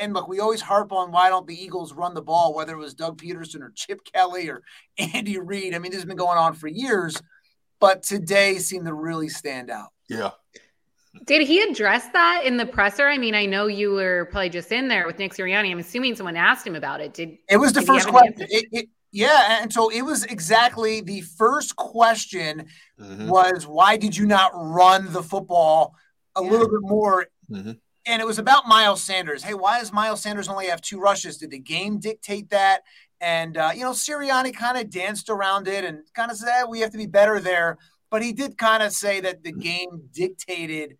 [0.00, 2.78] and look, we always harp on why don't the Eagles run the ball, whether it
[2.78, 4.62] was Doug Pederson or Chip Kelly or
[4.98, 5.74] Andy Reid.
[5.74, 7.20] I mean, this has been going on for years,
[7.80, 9.88] but today seemed to really stand out.
[10.08, 10.30] Yeah.
[11.26, 13.08] Did he address that in the presser?
[13.08, 15.70] I mean, I know you were probably just in there with Nick Sirianni.
[15.72, 17.12] I'm assuming someone asked him about it.
[17.14, 18.46] Did It was the first question.
[18.48, 22.66] It, it, yeah, and so it was exactly the first question
[22.98, 23.28] Mhm.
[23.28, 25.94] was why did you not run the football
[26.36, 27.26] a little bit more?
[27.50, 27.80] Mhm.
[28.06, 29.42] And it was about Miles Sanders.
[29.42, 31.38] Hey, why does Miles Sanders only have two rushes?
[31.38, 32.82] Did the game dictate that?
[33.20, 36.64] And uh, you know, Sirianni kind of danced around it and kind of said eh,
[36.64, 37.78] we have to be better there.
[38.10, 40.96] But he did kind of say that the game dictated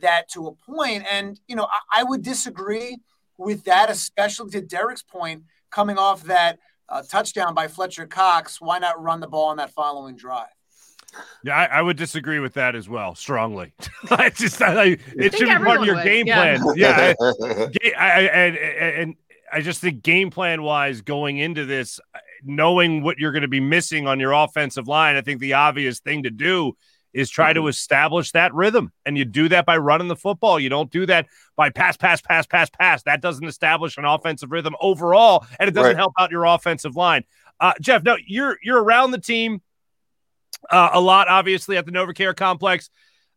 [0.00, 1.04] that to a point.
[1.10, 2.98] And you know, I, I would disagree
[3.38, 8.60] with that, especially to Derek's point, coming off that uh, touchdown by Fletcher Cox.
[8.60, 10.46] Why not run the ball on that following drive?
[11.44, 13.72] Yeah, I, I would disagree with that as well, strongly.
[14.10, 16.56] I just, I, it think should be part of your would, game yeah.
[16.56, 16.74] plan.
[16.76, 17.26] Yeah, I,
[17.98, 19.16] I, I- and, and
[19.52, 22.00] I just think game plan wise going into this,
[22.42, 26.00] knowing what you're going to be missing on your offensive line, I think the obvious
[26.00, 26.74] thing to do
[27.12, 30.58] is try to establish that rhythm, and you do that by running the football.
[30.58, 33.02] You don't do that by pass, pass, pass, pass, pass.
[33.02, 35.96] That doesn't establish an offensive rhythm overall, and it doesn't Right.
[35.96, 37.24] help out your offensive line.
[37.60, 39.60] Uh, Jeff, no, you're you're around the team
[40.70, 42.90] uh, a lot, obviously, at the NovaCare complex.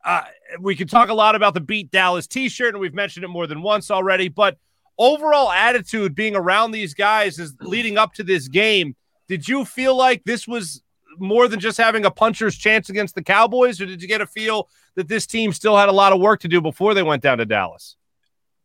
[0.04, 0.24] Uh,
[0.60, 3.30] we could talk a lot about the Beat Dallas t shirt, and we've mentioned it
[3.30, 4.28] more than once already.
[4.28, 4.58] But
[4.98, 8.96] overall attitude being around these guys is leading up to this game.
[9.28, 10.82] Did you feel like this was
[11.20, 14.28] more than just having a puncher's chance against the Cowboys, or did you get a
[14.28, 17.22] feel that this team still had a lot of work to do before they went
[17.24, 17.96] down to Dallas?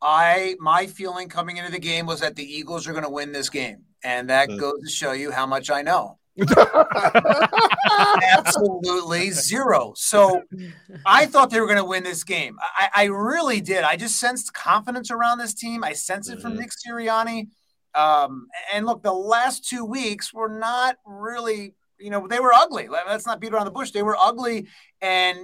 [0.03, 3.33] I my feeling coming into the game was that the Eagles are going to win
[3.33, 6.19] this game, and that goes to show you how much I know.
[8.39, 9.93] Absolutely zero.
[9.97, 10.43] So
[11.05, 12.57] I thought they were going to win this game.
[12.61, 13.85] I, I really did.
[13.85, 15.85] I just sensed confidence around this team.
[15.85, 17.49] I sensed it from Nick Sirianni.
[17.95, 22.89] Um, and look, the last two weeks were not really, you know, they were ugly.
[22.89, 23.91] Let- Let's not beat around the bush.
[23.91, 24.69] They were ugly,
[25.01, 25.39] and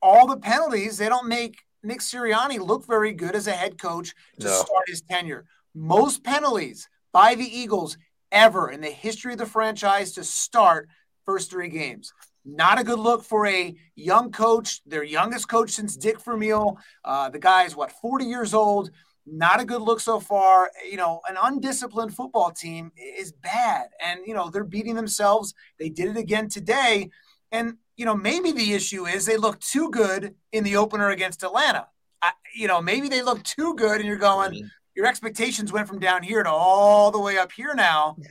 [0.00, 4.14] all the penalties they don't make Nick Sirianni look very good as a head coach
[4.40, 4.52] to No.
[4.52, 5.44] start his tenure.
[5.74, 7.96] Most penalties by the Eagles
[8.30, 10.88] ever in the history of the franchise to start
[11.24, 12.12] first three games.
[12.44, 16.78] Not a good look for a young coach, their youngest coach since Dick Vermeil.
[17.04, 18.90] Uh, the guy is what, 40 years old.
[19.26, 20.70] Not a good look so far.
[20.88, 23.88] You know, an undisciplined football team is bad.
[24.04, 25.54] And, you know, they're beating themselves.
[25.78, 27.10] They did it again today.
[27.50, 31.42] And, you know, maybe the issue is they look too good in the opener against
[31.42, 31.86] Atlanta.
[32.20, 35.98] I, you know, maybe they look too good and you're going, your expectations went from
[35.98, 38.16] down here to all the way up here now.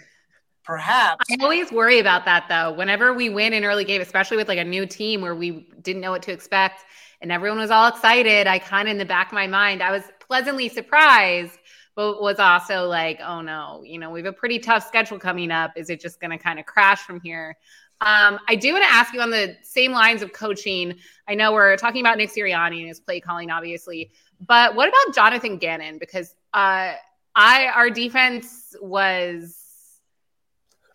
[0.63, 1.25] Perhaps.
[1.31, 2.71] I always worry about that though.
[2.71, 6.01] Whenever we win an early game, especially with like a new team where we didn't
[6.01, 6.83] know what to expect
[7.19, 9.91] and everyone was all excited, I kind of in the back of my mind, I
[9.91, 11.59] was pleasantly surprised,
[11.93, 15.51] but was also like, oh no, you know, we have a pretty tough schedule coming
[15.51, 15.73] up.
[15.75, 17.57] Is it just going to kind of crash from here?
[17.99, 20.95] Um, I do want to ask you on the same lines of coaching.
[21.27, 24.09] I know we're talking about Nick Sirianni and his play calling, obviously,
[24.47, 25.97] but what about Jonathan Gannon?
[25.97, 26.93] Because uh,
[27.35, 29.99] I our defense was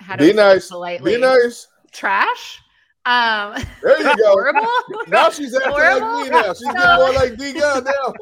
[0.00, 2.58] how be nice, politely, be nice, trash.
[3.06, 3.54] Um,
[3.84, 4.32] there you go.
[4.32, 4.66] Horrible.
[5.06, 6.14] now she's acting horrible?
[6.14, 6.30] like me.
[6.30, 8.12] Now she's getting more like D Gun now.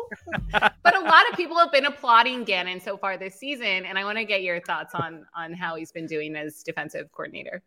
[0.82, 4.04] but a lot of people have been applauding Gannon so far this season, and I
[4.04, 7.62] want to get your thoughts on on how he's been doing as defensive coordinator.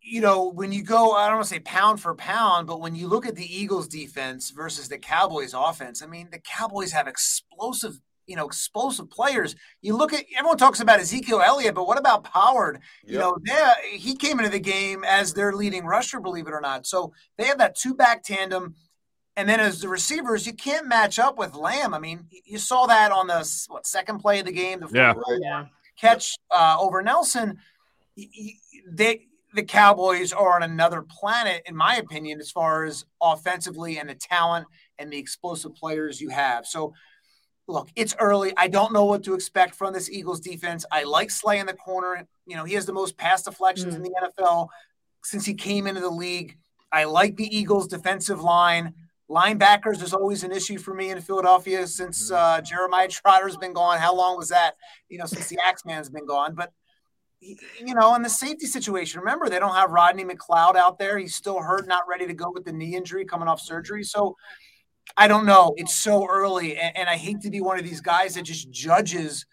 [0.00, 2.94] You know, when you go, I don't want to say pound for pound, but when
[2.94, 7.08] you look at the Eagles defense versus the Cowboys offense, I mean, the Cowboys have
[7.08, 9.56] explosive you know, explosive players.
[9.82, 12.80] You look at everyone talks about Ezekiel Elliott, but what about Pollard?
[13.04, 13.12] Yep.
[13.12, 16.60] You know, they, he came into the game as their leading rusher, believe it or
[16.60, 16.86] not.
[16.86, 18.74] So they have that two back tandem.
[19.36, 21.92] And then as the receivers, you can't match up with Lamb.
[21.92, 25.14] I mean, you saw that on the what second play of the game, the yeah.
[25.40, 25.66] yeah.
[25.98, 27.58] catch uh, over Nelson.
[28.90, 34.08] They the Cowboys are on another planet, in my opinion, as far as offensively and
[34.08, 34.66] the talent
[34.98, 36.66] and the explosive players you have.
[36.66, 36.94] So
[37.68, 38.52] look, it's early.
[38.56, 40.84] I don't know what to expect from this Eagles defense.
[40.90, 42.26] I like Slay in the corner.
[42.46, 43.96] You know, he has the most pass deflections mm.
[43.96, 44.68] in the NFL
[45.24, 46.56] since he came into the league.
[46.92, 48.94] I like the Eagles defensive line.
[49.28, 52.36] Linebackers is always an issue for me in Philadelphia since mm.
[52.36, 53.98] uh, Jeremiah Trotter's been gone.
[53.98, 54.76] How long was that?
[55.08, 56.54] You know, since the Axeman's been gone.
[56.54, 56.72] But
[57.40, 61.18] you know, in the safety situation, remember they don't have Rodney McLeod out there.
[61.18, 64.04] He's still hurt, not ready to go with the knee injury coming off surgery.
[64.04, 64.36] So
[65.16, 65.74] I don't know.
[65.76, 68.70] It's so early, and, and, I hate to be one of these guys that just
[68.70, 69.46] judges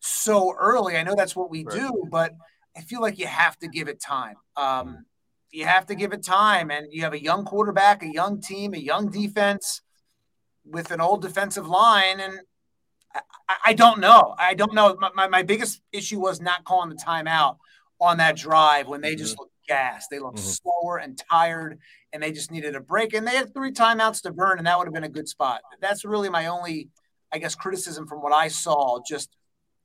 [0.00, 0.96] so early.
[0.96, 1.76] I know that's what we right.
[1.76, 2.34] do, but
[2.76, 4.36] I feel like you have to give it time.
[4.56, 5.04] Um,
[5.50, 8.74] you have to give it time, and you have a young quarterback, a young team,
[8.74, 9.82] a young defense
[10.64, 12.40] with an old defensive line, and
[13.14, 13.20] I,
[13.66, 14.34] I don't know.
[14.38, 14.96] I don't know.
[15.00, 17.56] My, my, my, biggest issue was not calling the timeout
[18.00, 19.42] on that drive when they just mm-hmm.
[19.42, 20.08] looked gassed.
[20.10, 20.70] They looked mm-hmm.
[20.70, 21.78] slower and tired,
[22.12, 23.14] and they just needed a break.
[23.14, 25.60] And they had three timeouts to burn, and that would have been a good spot.
[25.80, 26.88] That's really my only,
[27.32, 29.36] I guess, criticism from what I saw just,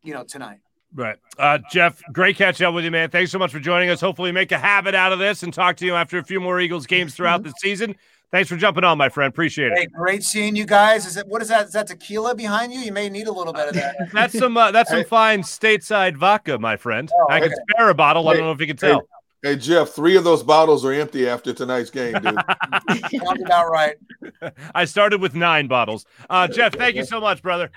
[0.04, 0.60] you know, tonight.
[0.96, 1.18] Right.
[1.40, 3.10] Uh, Jeff, great catching up with you, man.
[3.10, 4.00] Thanks so much for joining us.
[4.00, 6.60] Hopefully, make a habit out of this and talk to you after a few more
[6.60, 7.50] Eagles games throughout mm-hmm.
[7.50, 7.96] the season.
[8.32, 9.30] Thanks for jumping on, my friend.
[9.30, 9.78] Appreciate it.
[9.78, 11.06] Hey, great seeing you guys.
[11.06, 11.68] Is it what is that?
[11.68, 12.80] Is that tequila behind you?
[12.80, 13.96] You may need a little bit of that.
[14.14, 17.12] that's some uh, that's some fine stateside vodka, my friend.
[17.16, 18.24] Oh, I can spare a bottle.
[18.24, 19.00] Hey, I don't know if you can tell.
[19.00, 19.06] Hey
[19.44, 22.24] Jeff, three of those bottles are empty after tonight's game, dude.
[23.12, 23.96] Sounds about right.
[24.76, 26.06] I started with nine bottles.
[26.30, 27.70] Uh, Jeff, thank you so much, brother.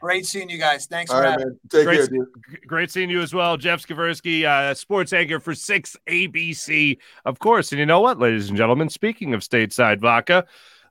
[0.00, 0.86] Great seeing you guys.
[0.86, 1.54] Thanks All for right, having me.
[1.70, 2.66] Take great, care, dude.
[2.68, 3.56] Great seeing you as well.
[3.56, 7.72] Jeff Skversky, uh, sports anchor for 6 ABC, of course.
[7.72, 10.46] And you know what, ladies and gentlemen, speaking of stateside vodka,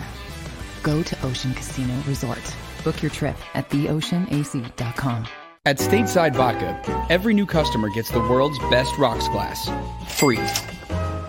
[0.85, 2.57] Go to Ocean Casino Resort.
[2.85, 5.27] Book your trip at theoceanac.com.
[5.65, 9.69] At Stateside Vodka, every new customer gets the world's best rocks glass.
[10.09, 10.39] Free.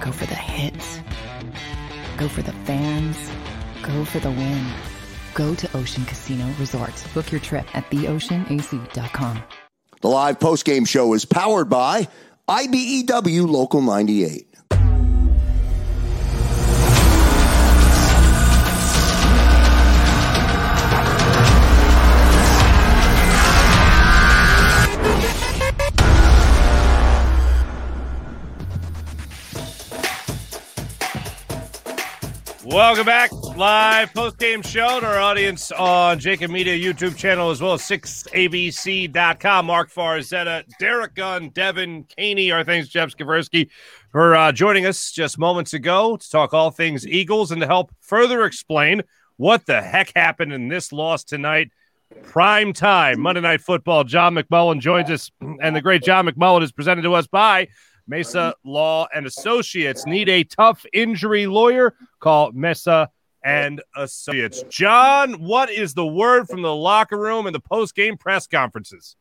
[0.00, 1.00] Go for the hits.
[2.16, 3.30] Go for the fans.
[3.82, 4.66] Go for the win.
[5.34, 7.04] Go to Ocean Casino Resort.
[7.14, 9.42] Book your trip at theoceanac.com.
[10.00, 12.08] The live post-game show is powered by
[12.48, 14.47] IBEW Local 98.
[32.70, 33.32] Welcome back.
[33.32, 39.64] Live post-game show to our audience on Jakib Media YouTube channel as well as 6abc.com.
[39.64, 43.70] Mark Farzetta, Derek Gunn, Devin Caney, our thanks Jeff Skversky
[44.12, 47.90] for uh, joining us just moments ago to talk all things Eagles and to help
[48.00, 49.02] further explain
[49.38, 51.70] what the heck happened in this loss tonight.
[52.22, 54.04] Prime time, Monday Night Football.
[54.04, 57.68] John McMullen joins us, and the great John McMullen is presented to us by
[58.08, 60.06] Messa Law and Associates.
[60.06, 61.94] Need a tough injury lawyer?
[62.20, 63.10] Call Messa
[63.44, 64.64] and Associates.
[64.68, 69.16] John, what is the word from the locker room and the post game press conferences?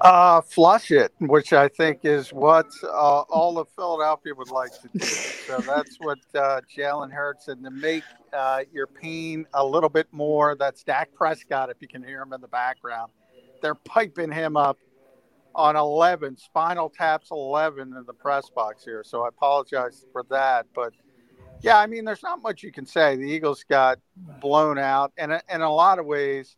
[0.00, 4.88] Uh, flush it, which I think is what uh, all of Philadelphia would like to
[4.94, 5.06] do.
[5.50, 10.06] So that's what uh, Jalen Hurts and to make uh, your pain a little bit
[10.12, 10.54] more.
[10.54, 13.10] That's Dak Prescott, if you can hear him in the background.
[13.60, 14.78] They're piping him up
[15.54, 19.02] on 11, spinal taps 11 in the press box here.
[19.04, 20.66] So I apologize for that.
[20.74, 20.92] But
[21.60, 23.16] yeah, I mean, there's not much you can say.
[23.16, 23.98] The Eagles got
[24.40, 26.56] blown out, and in a lot of ways,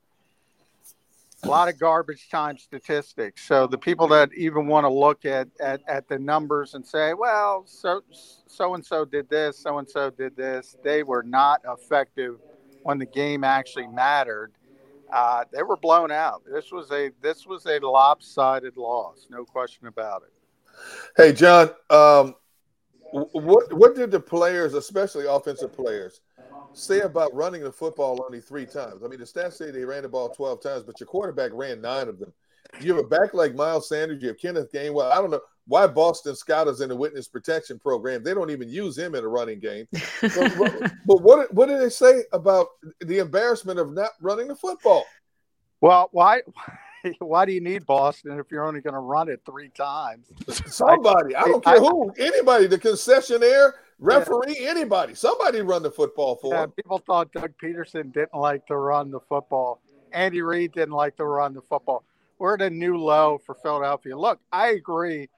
[1.45, 3.45] a lot of garbage time statistics.
[3.45, 7.15] So the people that even want to look at, at, at the numbers and say,
[7.15, 8.03] well, so
[8.47, 12.37] so and so did this, so and so did this, they were not effective
[12.83, 14.53] when the game actually mattered.
[15.13, 16.43] Uh, they were blown out.
[16.51, 20.33] This was a this was a lopsided loss, no question about it.
[21.17, 22.35] Hey, John, um,
[23.13, 26.23] what what did the players, especially offensive players,
[26.73, 29.03] say about running the football only three times?
[29.05, 31.83] I mean, the stats say they ran the ball twelve times, but your quarterback ran
[31.83, 32.33] nine of them.
[32.81, 34.23] You have a back like Miles Sanders.
[34.23, 35.13] You have Kenneth Gainwell.
[35.13, 38.23] I don't know why Boston Scott is in the witness protection program.
[38.23, 39.87] They don't even use him in a running game.
[40.21, 42.69] but, but what what did they say about
[43.01, 45.05] the embarrassment of not running the football?
[45.81, 46.43] Well, why
[47.19, 50.27] why do you need Boston if you're only going to run it three times?
[50.67, 54.71] Somebody, I, don't care who, anybody, the concessionaire, referee, yeah.
[54.71, 59.11] anybody, somebody run the football for yeah, People thought Doug Pederson didn't like to run
[59.11, 59.81] the football.
[60.13, 62.05] Andy Reid didn't like to run the football.
[62.39, 64.17] We're at a new low for Philadelphia.
[64.17, 65.29] Look, I agree.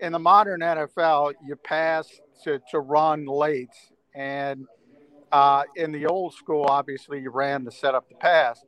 [0.00, 2.08] In the modern NFL, you pass
[2.44, 3.74] to, to run late.
[4.14, 4.66] And
[5.32, 8.64] uh, in the old school, obviously, you ran to set up the pass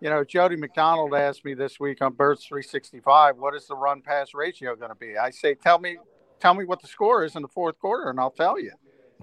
[0.00, 4.00] you know, Jody McDonald asked me this week on Birds 365, what is the run
[4.00, 5.16] pass ratio going to be?
[5.16, 5.96] I say, tell me,
[6.38, 8.72] tell me what the score is in the fourth quarter, and I'll tell you.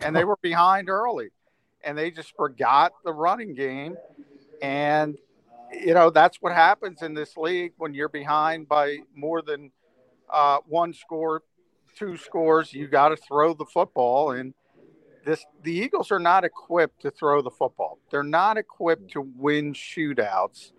[0.01, 1.29] And they were behind early,
[1.83, 3.95] and they just forgot the running game.
[4.61, 5.17] And
[5.71, 9.71] you know, that's what happens in this league when you're behind by more than
[10.29, 11.43] uh, one score,
[11.97, 12.73] two scores.
[12.73, 14.53] You got to throw the football, and
[15.25, 17.99] this the Eagles are not equipped to throw the football.
[18.11, 20.71] They're not equipped to win shootouts.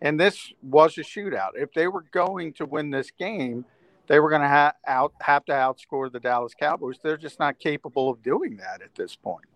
[0.00, 1.50] And this was a shootout.
[1.54, 3.64] If they were going to win this game,
[4.06, 6.98] they were going to ha- out have to outscore the Dallas Cowboys.
[7.02, 9.46] They're just not capable of doing that at this point.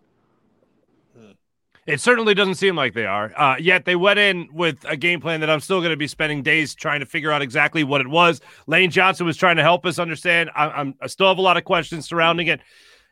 [1.89, 3.33] It certainly doesn't seem like they are.
[3.35, 6.07] Uh, yet they went in with a game plan that I'm still going to be
[6.07, 8.41] spending days trying to figure out exactly what it was.
[8.67, 10.51] Lane Johnson was trying to help us understand.
[10.55, 12.61] I, I'm, I still have a lot of questions surrounding it.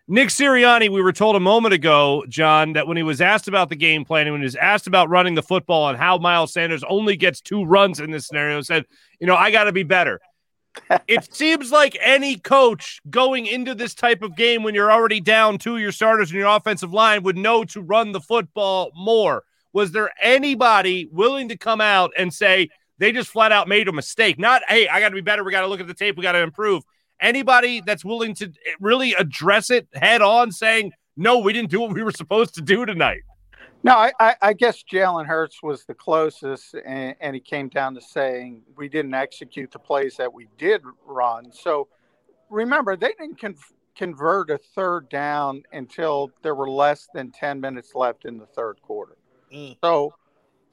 [0.08, 3.70] Nick Sirianni, we were told a moment ago, John, that when he was asked about
[3.70, 6.54] the game plan and when he was asked about running the football and how Miles
[6.54, 8.86] Sanders only gets two runs in this scenario, said,
[9.20, 10.22] you know, I got to be better.
[11.08, 15.58] It seems like any coach going into this type of game when you're already down
[15.58, 19.44] two of your starters in your offensive line would know to run the football more.
[19.74, 23.94] Was there anybody willing to come out and say they just flat out made a
[23.94, 24.40] mistake?
[24.40, 25.44] Not, hey, I got to be better.
[25.44, 26.18] We got to look at the tape.
[26.18, 26.84] We got to improve.
[27.20, 31.94] Anybody that's willing to really address it head on, saying, no, we didn't do what
[31.94, 33.22] we were supposed to do tonight.
[33.84, 37.94] No, I, I, I guess Jalen Hurts was the closest, and, and, he came down
[37.96, 41.52] to saying we didn't execute the plays that we did run.
[41.54, 41.88] So
[42.50, 43.56] remember, they didn't con-
[43.96, 48.82] convert a third down until there were less than 10 minutes left in the third
[48.82, 49.18] quarter.
[49.54, 49.78] Mm.
[49.84, 50.14] So,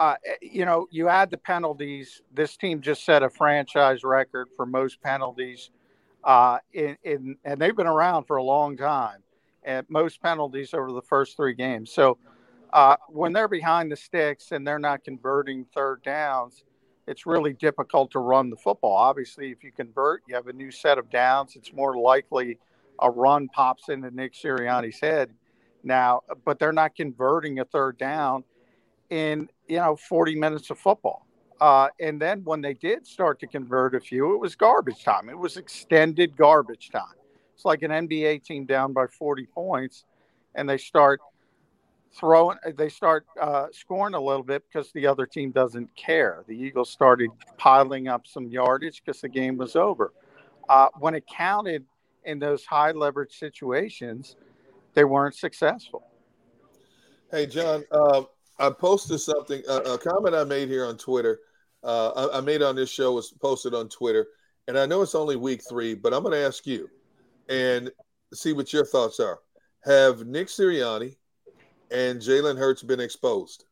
[0.01, 2.23] uh, you know, you add the penalties.
[2.33, 5.71] This team just set a franchise record for most penalties,
[6.25, 9.23] uh, in, in, and they've been around for a long time
[9.65, 11.91] at most penalties over the first three games.
[11.93, 12.19] So,
[12.75, 16.65] uh, when they're behind the sticks and they're not converting third downs,
[17.07, 18.97] it's really difficult to run the football.
[18.97, 21.55] Obviously, if you convert, you have a new set of downs.
[21.55, 22.59] It's more likely
[23.01, 25.31] a run pops into Nick Sirianni's head
[25.85, 28.43] now, but they're not converting a third down
[29.11, 31.27] in you know 40 minutes of football.
[31.61, 35.29] Uh, and then when they did start to convert a few, it was garbage time.
[35.29, 37.15] It was extended garbage time.
[37.55, 40.05] It's like an NBA team down by 40 points,
[40.57, 41.21] and they start
[42.15, 46.45] throwing they start uh, scoring a little bit because the other team doesn't care.
[46.47, 50.13] The eagles started piling up some yardage because the game was over.
[50.69, 51.85] Uh, when it counted
[52.25, 54.37] in those high leverage situations
[54.95, 56.05] they weren't successful.
[57.31, 58.23] Hey john uh,
[58.59, 61.41] i posted something a, comment i made here on twitter
[61.83, 64.27] uh, I, I made on this show was posted on twitter
[64.69, 66.89] and i know it's only week three but i'm going to ask you
[67.49, 67.91] and
[68.33, 69.41] see what your thoughts are.
[69.85, 71.17] Have nick sirianni
[71.91, 73.65] and Jalen Hurts been exposed?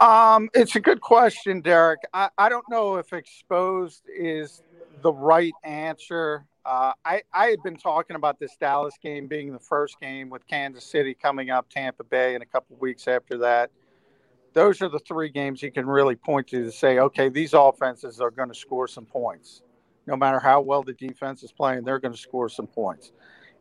[0.00, 2.00] Um, it's a good question, Derek.
[2.14, 4.62] I, I don't know if exposed is
[5.02, 6.46] the right answer.
[6.64, 10.46] Uh, I, I had been talking about this Dallas game being the first game with
[10.46, 13.70] Kansas City coming up, Tampa Bay, and a couple weeks after that.
[14.52, 18.20] Those are the three games you can really point to to say, okay, these offenses
[18.20, 19.62] are going to score some points.
[20.06, 23.12] No matter how well the defense is playing, they're going to score some points.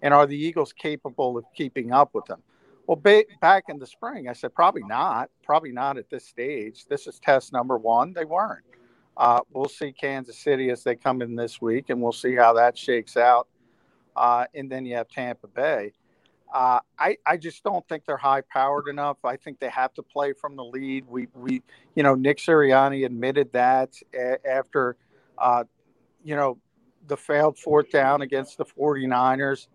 [0.02, 2.42] And are the Eagles capable of keeping up with them?
[2.86, 5.30] Well, ba- back in the spring, I said probably not.
[5.44, 6.86] Probably not at this stage.
[6.86, 8.14] This is test number one.
[8.14, 8.64] They weren't.
[9.18, 12.54] Uh, we'll see Kansas City as they come in this week, and we'll see how
[12.54, 13.48] that shakes out.
[14.16, 15.92] Uh, and then you have Tampa Bay.
[16.54, 19.18] Uh, I, I just don't think they're high powered enough.
[19.26, 21.06] I think they have to play from the lead.
[21.08, 21.62] We, we
[21.96, 24.96] you know, Nick Sirianni admitted that a- after,
[25.38, 25.66] uh,
[26.24, 26.58] you know,
[27.08, 29.68] the failed fourth down against the 49ers.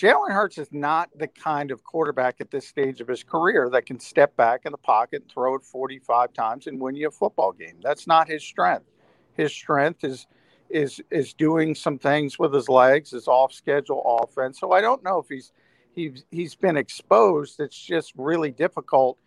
[0.00, 3.84] Jalen Hurts is not the kind of quarterback at this stage of his career that
[3.84, 7.10] can step back in the pocket and throw it 45 times and win you a
[7.10, 7.74] football game.
[7.82, 8.86] That's not his strength.
[9.34, 10.26] His strength is
[10.70, 14.58] is is doing some things with his legs, his off schedule offense.
[14.58, 15.52] So I don't know if he's
[15.94, 17.60] he's he's been exposed.
[17.60, 19.18] It's just really difficult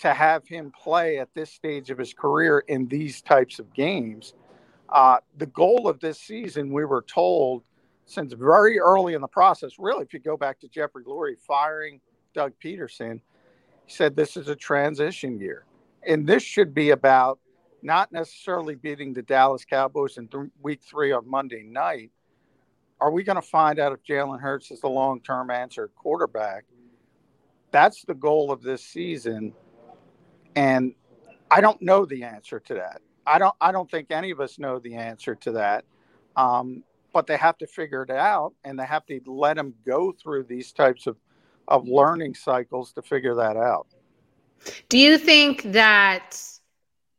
[0.00, 4.34] to have him play at this stage of his career in these types of games.
[4.90, 7.62] Uh, the goal of this season, we were told,
[8.06, 12.00] since very early in the process, really, if you go back to Jeffrey Lurie firing
[12.34, 13.20] Doug Pederson,
[13.86, 15.64] he said this is a transition year.
[16.06, 17.38] And this should be about
[17.82, 22.10] not necessarily beating the Dallas Cowboys in th- week three on Monday night.
[23.00, 26.64] Are we going to find out if Jalen Hurts is the long term answer quarterback?
[27.70, 29.52] That's the goal of this season.
[30.56, 30.94] And
[31.50, 33.00] I don't know the answer to that.
[33.26, 35.84] I don't I don't think any of us know the answer to that.
[36.36, 36.84] Um,
[37.14, 40.42] but they have to figure it out and they have to let them go through
[40.42, 41.16] these types of,
[41.68, 43.86] of learning cycles to figure that out.
[44.88, 46.36] Do you think that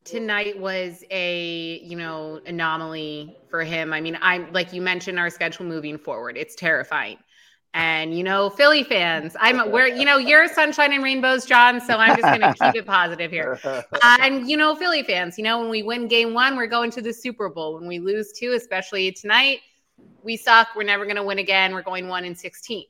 [0.04, 3.94] tonight was a, you know, anomaly for him?
[3.94, 6.38] I mean, I'm like you mentioned our schedule moving forward.
[6.38, 7.18] It's terrifying.
[7.74, 11.82] And you know, Philly fans, I'm where you know you're sunshine and rainbows, John.
[11.82, 13.60] So I'm just going to keep it positive here.
[13.66, 13.82] Uh,
[14.22, 17.02] and you know, Philly fans, you know, when we win game one, we're going to
[17.02, 17.76] the Super Bowl.
[17.76, 19.60] When we lose two, especially tonight,
[20.24, 20.70] we suck.
[20.76, 21.74] We're never going to win again.
[21.74, 22.86] We're going one in 16.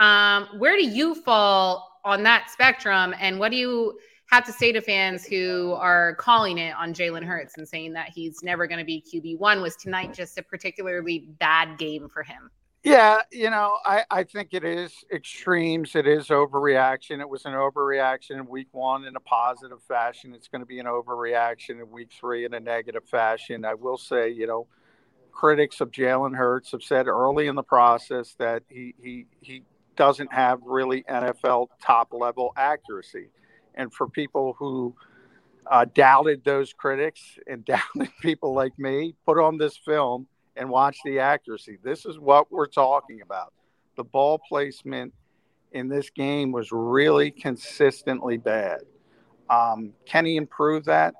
[0.00, 3.14] Um, where do you fall on that spectrum?
[3.18, 3.98] And what do you
[4.30, 8.08] have to say to fans who are calling it on Jalen Hurts and saying that
[8.08, 9.62] he's never going to be QB1?
[9.62, 12.50] Was tonight just a particularly bad game for him?
[12.82, 15.94] Yeah, you know, I, I think it is extremes.
[15.94, 17.18] It is overreaction.
[17.18, 20.34] It was an overreaction in week one in a positive fashion.
[20.34, 23.64] It's going to be an overreaction in week three in a negative fashion.
[23.64, 24.66] I will say, you know,
[25.34, 29.62] critics of Jalen Hurts have said early in the process that he he he
[29.96, 33.28] doesn't have really NFL top level accuracy,
[33.74, 34.94] and for people who
[35.66, 40.98] uh, doubted those critics and doubted people like me, put on this film and watch
[41.04, 41.78] the accuracy.
[41.82, 43.52] This is what we're talking about:
[43.96, 45.12] the ball placement
[45.72, 48.80] in this game was really consistently bad.
[49.50, 51.14] Um, can he improve that?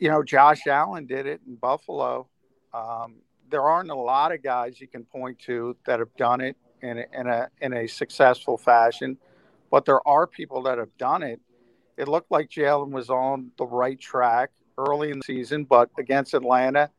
[0.00, 2.28] You know, Josh Allen did it in Buffalo.
[2.76, 3.16] Um,
[3.50, 6.98] there aren't a lot of guys you can point to that have done it in
[6.98, 9.16] a, in a in a successful fashion,
[9.70, 11.40] but there are people that have done it.
[11.96, 16.34] It looked like Jalen was on the right track early in the season, but against
[16.34, 16.90] Atlanta,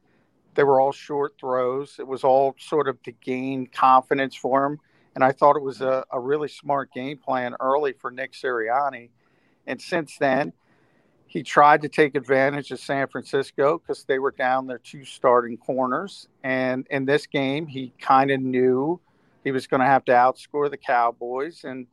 [0.55, 1.97] they were all short throws.
[1.99, 4.79] It was all sort of to gain confidence for him.
[5.13, 9.09] And I thought it was a, a really smart game plan early for Nick Sirianni.
[9.67, 10.53] And since then,
[11.27, 15.57] he tried to take advantage of San Francisco because they were down their two starting
[15.57, 16.27] corners.
[16.43, 18.99] And in this game, he kind of knew
[19.43, 21.63] he was going to have to outscore the Cowboys.
[21.63, 21.87] And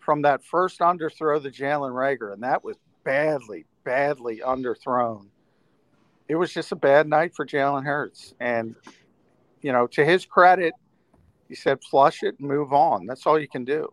[0.00, 5.26] from that first underthrow to Jalen Reagor, and that was badly, badly underthrown
[6.32, 8.34] it was just a bad night for Jalen Hurts.
[8.40, 8.74] And,
[9.60, 10.72] you know, to his credit,
[11.46, 13.04] he said, flush it and move on.
[13.04, 13.92] That's all you can do.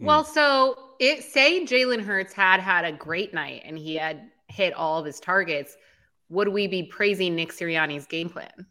[0.00, 4.74] Well, so it say Jalen Hurts had had a great night and he had hit
[4.74, 5.76] all of his targets.
[6.28, 8.66] Would we be praising Nick Sirianni's game plan?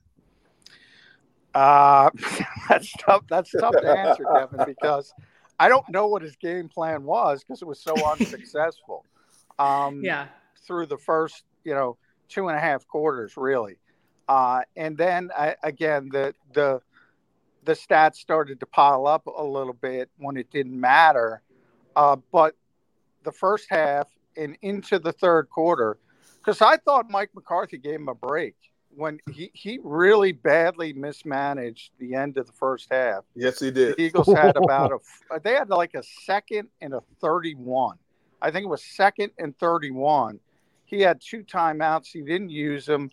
[1.54, 2.10] Uh,
[2.70, 3.24] that's tough.
[3.30, 5.14] That's tough to answer, Kevin, because
[5.60, 9.06] I don't know what his game plan was because it was so unsuccessful.
[9.58, 10.28] Um, yeah.
[10.68, 11.98] Through the first, you know,
[12.28, 13.78] two and a half quarters, really.
[14.28, 16.82] Uh, and then I, again, the the
[17.66, 21.42] the stats started to pile up a little bit when it didn't matter.
[21.96, 22.56] Uh, but
[23.24, 25.98] the first half and into the third quarter,
[26.38, 28.56] because I thought Mike McCarthy gave him a break
[28.90, 33.24] when he, he really badly mismanaged the end of the first half.
[33.36, 33.98] Yes, he did.
[33.98, 37.98] The Eagles had about a they had like a second and a 31.
[38.42, 40.40] I think it was second and 31
[40.86, 42.08] he had two timeouts.
[42.08, 43.12] He didn't use them.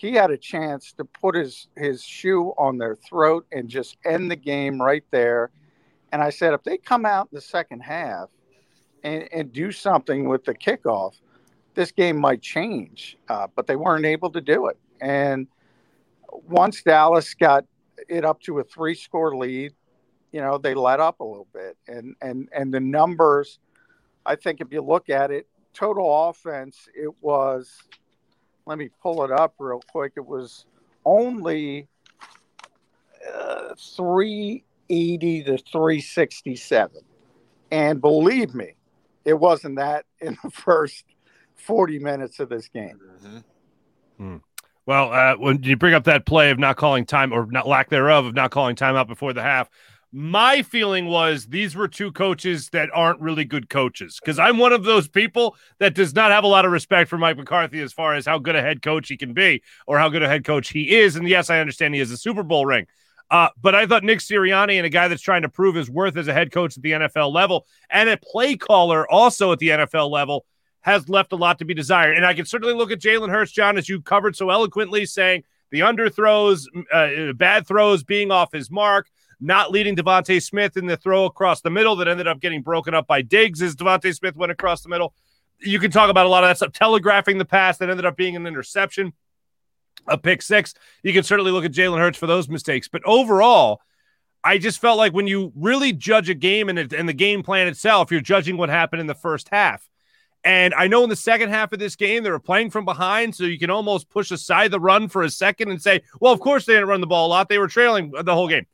[0.00, 4.30] He had a chance to put his his shoe on their throat and just end
[4.30, 5.50] the game right there.
[6.10, 8.30] And I said, if they come out in the second half
[9.04, 11.20] and, and do something with the kickoff,
[11.74, 13.18] this game might change.
[13.28, 14.78] Uh, but they weren't able to do it.
[15.02, 15.46] And
[16.32, 17.66] once Dallas got
[18.08, 19.74] it up to a three score lead,
[20.32, 21.76] you know, they let up a little bit.
[21.86, 23.58] And and and the numbers,
[24.24, 27.82] I think if you look at it, total offense, it was,
[28.66, 30.12] let me pull it up real quick.
[30.16, 30.66] It was
[31.04, 31.88] only
[33.34, 37.02] uh, 380 to 367.
[37.70, 38.74] And believe me,
[39.24, 41.04] it wasn't that in the first
[41.56, 42.98] 40 minutes of this game.
[43.24, 43.38] Mm-hmm.
[44.18, 44.36] Hmm.
[44.86, 47.90] Well, uh, when you bring up that play of not calling time or not lack
[47.90, 49.70] thereof of not calling timeout before the half,
[50.12, 54.72] my feeling was these were two coaches that aren't really good coaches because I'm one
[54.72, 57.92] of those people that does not have a lot of respect for Mike McCarthy as
[57.92, 60.44] far as how good a head coach he can be or how good a head
[60.44, 61.14] coach he is.
[61.14, 62.86] And yes, I understand he has a Super Bowl ring.
[63.30, 66.16] Uh, but I thought Nick Sirianni and a guy that's trying to prove his worth
[66.16, 69.68] as a head coach at the NFL level and a play caller also at the
[69.68, 70.44] NFL level
[70.80, 72.16] has left a lot to be desired.
[72.16, 75.44] And I can certainly look at Jalen Hurts, John, as you covered so eloquently, saying
[75.70, 79.06] the underthrows, uh, bad throws being off his mark
[79.40, 82.94] not leading DeVonta Smith in the throw across the middle that ended up getting broken
[82.94, 85.14] up by Diggs as DeVonta Smith went across the middle.
[85.60, 88.16] You can talk about a lot of that stuff, telegraphing the pass that ended up
[88.16, 89.12] being an interception,
[90.06, 90.74] a pick six.
[91.02, 92.88] You can certainly look at Jalen Hurts for those mistakes.
[92.88, 93.80] But overall,
[94.42, 97.42] I just felt like when you really judge a game and, it, and the game
[97.42, 99.86] plan itself, you're judging what happened in the first half.
[100.42, 103.34] And I know in the second half of this game, they were playing from behind,
[103.34, 106.40] so you can almost push aside the run for a second and say, well, of
[106.40, 107.50] course they didn't run the ball a lot.
[107.50, 108.66] They were trailing the whole game.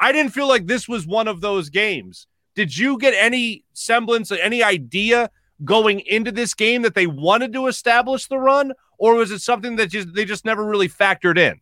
[0.00, 2.26] I didn't feel like this was one of those games.
[2.54, 5.30] Did you get any semblance, any idea
[5.62, 9.76] going into this game that they wanted to establish the run, or was it something
[9.76, 11.60] that just they just never really factored in?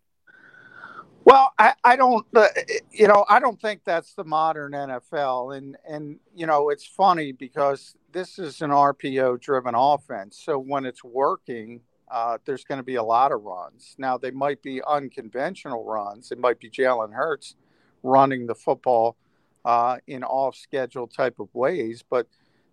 [1.24, 2.46] Well, I, I don't, uh,
[2.90, 7.32] you know, I don't think that's the modern NFL, and and you know, it's funny
[7.32, 12.94] because this is an RPO-driven offense, so when it's working, uh, there's going to be
[12.94, 13.94] a lot of runs.
[13.98, 16.32] Now they might be unconventional runs.
[16.32, 17.56] It might be Jalen Hurts
[18.02, 19.16] running the football
[19.64, 22.02] uh, in off schedule type of ways.
[22.08, 22.26] But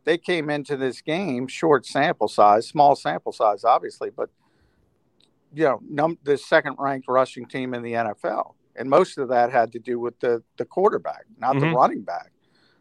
[0.04, 4.30] they came into this game short sample size, small sample size, obviously, but
[5.54, 8.54] you know, num- the second ranked rushing team in the NFL.
[8.76, 11.72] And most of that had to do with the, the quarterback, not mm-hmm.
[11.72, 12.32] the running back.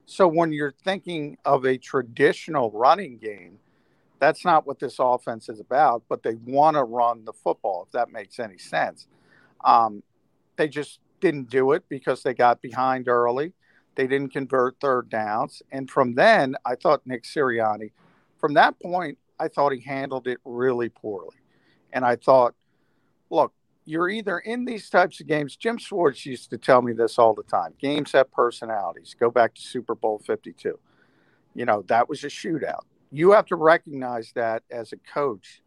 [0.06, 3.58] So when you're thinking of a traditional running game,
[4.18, 7.92] that's not what this offense is about, but they want to run the football, if
[7.92, 9.06] that makes any sense.
[9.64, 10.02] Um,
[10.56, 13.54] they just didn't do it because they got behind early.
[13.94, 15.62] They didn't convert third downs.
[15.72, 17.92] And from then, I thought Nick Sirianni,
[18.38, 21.36] from that point, I thought he handled it really poorly.
[21.94, 22.54] And I thought,
[23.30, 23.54] look,
[23.86, 25.56] you're either in these types of games.
[25.56, 27.72] Jim Schwartz used to tell me this all the time.
[27.78, 29.16] Games have personalities.
[29.18, 30.78] Go back to Super Bowl 52.
[31.54, 32.84] You know, that was a shootout.
[33.10, 35.62] You have to recognize that as a coach,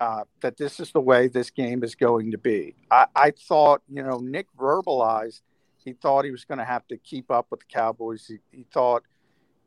[0.00, 2.74] uh, that this is the way this game is going to be.
[2.90, 5.40] I, I thought, you know, Nick verbalized
[5.84, 8.26] he thought he was going to have to keep up with the Cowboys.
[8.26, 9.04] He, he thought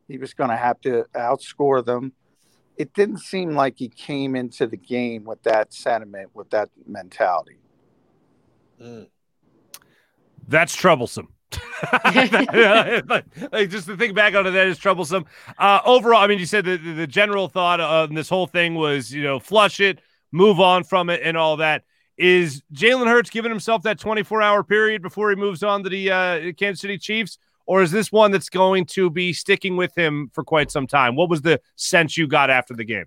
[0.08, 2.14] he was going to have to outscore them.
[2.76, 7.58] It didn't seem like he came into the game with that sentiment, with that mentality.
[8.82, 9.08] Mm.
[10.48, 11.30] That's troublesome.
[12.04, 15.26] like, just to think back on it, that is troublesome.
[15.58, 19.12] Uh, overall, I mean, you said the, the general thought on this whole thing was,
[19.12, 20.00] you know, flush it,
[20.32, 21.84] move on from it, and all that.
[22.18, 26.12] Is Jalen Hurts giving himself that 24 hour period before he moves on to the
[26.12, 27.38] uh, Kansas City Chiefs?
[27.68, 31.16] Or is this one that's going to be sticking with him for quite some time?
[31.16, 33.06] What was the sense you got after the game?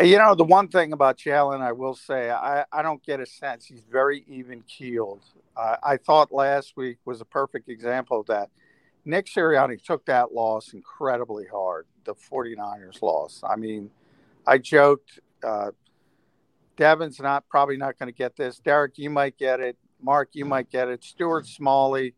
[0.00, 3.26] You know, the one thing about Jalen, I will say, I, I don't get a
[3.26, 3.64] sense.
[3.64, 5.22] He's very even keeled.
[5.56, 8.50] Uh, I thought last week was a perfect example of that.
[9.06, 13.40] Nick Sirianni took that loss incredibly hard, the 49ers loss.
[13.48, 13.88] I mean,
[14.46, 15.70] I joked, uh,
[16.76, 18.58] Devin's not probably not going to get this.
[18.58, 19.76] Derek, you might get it.
[20.00, 21.02] Mark, you might get it.
[21.02, 22.14] Stuart Smalley,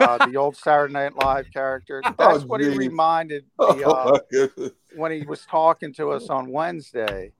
[0.00, 2.02] uh, the old Saturday Night Live character.
[2.18, 4.18] That's oh, what he reminded me uh,
[4.94, 7.32] when he was talking to us on Wednesday,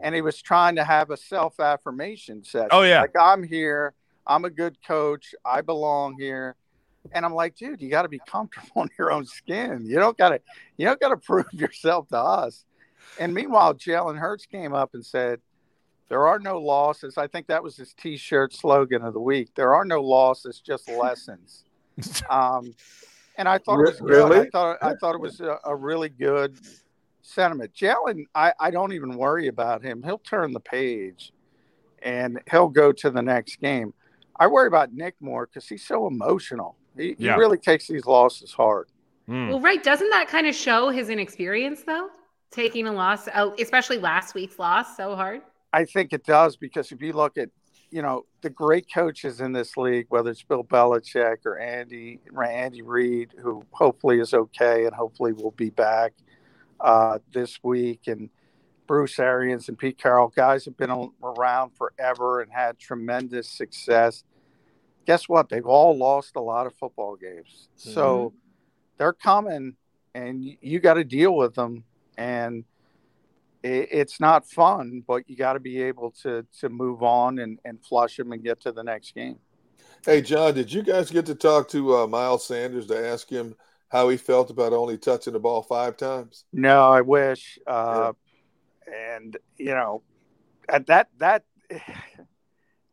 [0.00, 2.68] and he was trying to have a self affirmation session.
[2.70, 3.94] Oh yeah, like I'm here.
[4.26, 5.34] I'm a good coach.
[5.44, 6.56] I belong here.
[7.12, 9.84] And I'm like, dude, you got to be comfortable in your own skin.
[9.86, 10.40] You don't got to,
[10.76, 12.64] you don't got to prove yourself to us.
[13.20, 15.40] And meanwhile, Jalen Hurts came up and said,
[16.08, 17.18] there are no losses.
[17.18, 19.50] I think that was his T-shirt slogan of the week.
[19.54, 21.64] There are no losses, just lessons.
[22.30, 22.74] um,
[23.36, 24.08] and I thought it was good.
[24.08, 24.40] Really?
[24.40, 26.58] I thought I thought it was a, a really good
[27.22, 27.72] sentiment.
[27.74, 30.02] Jalen, I, I don't even worry about him.
[30.02, 31.32] He'll turn the page,
[32.02, 33.92] and he'll go to the next game.
[34.38, 36.76] I worry about Nick more because he's so emotional.
[36.96, 37.34] He, yeah.
[37.34, 38.88] he, really takes these losses hard.
[39.28, 39.48] Mm.
[39.48, 39.82] Well, right.
[39.82, 42.08] Doesn't that kind of show his inexperience, though?
[42.50, 43.28] Taking a loss,
[43.58, 45.42] especially last week's loss, so hard.
[45.76, 47.50] I think it does because if you look at,
[47.90, 52.80] you know, the great coaches in this league, whether it's Bill Belichick or Andy Andy
[52.80, 56.14] Reid, who hopefully is okay and hopefully will be back
[56.80, 58.30] uh, this week, and
[58.86, 64.24] Bruce Arians and Pete Carroll, guys have been around forever and had tremendous success.
[65.04, 65.50] Guess what?
[65.50, 67.90] They've all lost a lot of football games, mm-hmm.
[67.92, 68.32] so
[68.96, 69.74] they're coming,
[70.14, 71.84] and you got to deal with them
[72.16, 72.64] and
[73.66, 77.82] it's not fun, but you got to be able to to move on and, and
[77.84, 79.38] flush them and get to the next game.
[80.04, 83.56] Hey, John, did you guys get to talk to uh, Miles Sanders to ask him
[83.88, 86.44] how he felt about only touching the ball five times?
[86.52, 87.58] No, I wish.
[87.66, 88.12] Uh,
[88.86, 89.14] yeah.
[89.14, 90.02] And you know,
[90.68, 91.44] at that that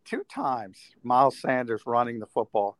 [0.06, 2.78] two times Miles Sanders running the football.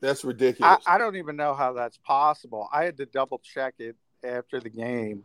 [0.00, 0.82] That's ridiculous.
[0.86, 2.68] I, I don't even know how that's possible.
[2.72, 5.24] I had to double check it after the game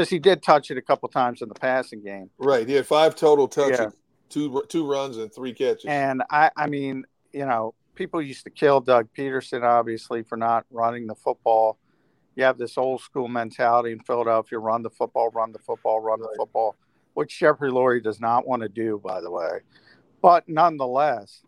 [0.00, 2.30] because he did touch it a couple times in the passing game.
[2.38, 3.88] Right, he had five total touches, yeah.
[4.30, 5.84] two two runs and three catches.
[5.84, 10.64] And I, I mean, you know, people used to kill Doug Pederson obviously for not
[10.70, 11.78] running the football.
[12.34, 16.20] You have this old school mentality in Philadelphia: run the football, run the football, run
[16.20, 16.30] right.
[16.32, 16.76] the football,
[17.12, 19.60] which Jeffrey Lurie does not want to do, by the way.
[20.22, 21.42] But nonetheless,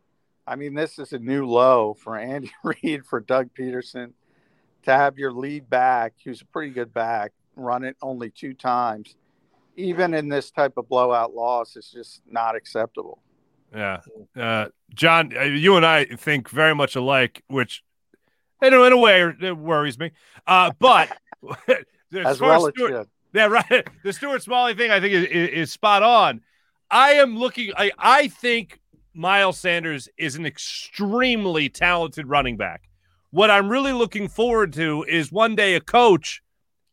[0.46, 4.12] I mean, this is a new low for Andy Reid, for Doug Pederson,
[4.82, 9.16] to have your lead back, who's a pretty good back, run it only two times,
[9.76, 13.20] even in this type of blowout loss, is just not acceptable.
[13.74, 14.00] Yeah,
[14.36, 17.82] uh, John, uh, you and I think very much alike, which
[18.62, 20.12] in a, in a way it worries me.
[20.46, 21.16] Uh, but
[22.14, 22.74] as well as
[23.34, 23.88] yeah, right.
[24.04, 26.42] The Stuart Smalley thing, I think, is, is spot on.
[26.90, 27.72] I am looking.
[27.76, 28.78] I I think
[29.14, 32.82] Miles Sanders is an extremely talented running back.
[33.30, 36.42] What I'm really looking forward to is one day a coach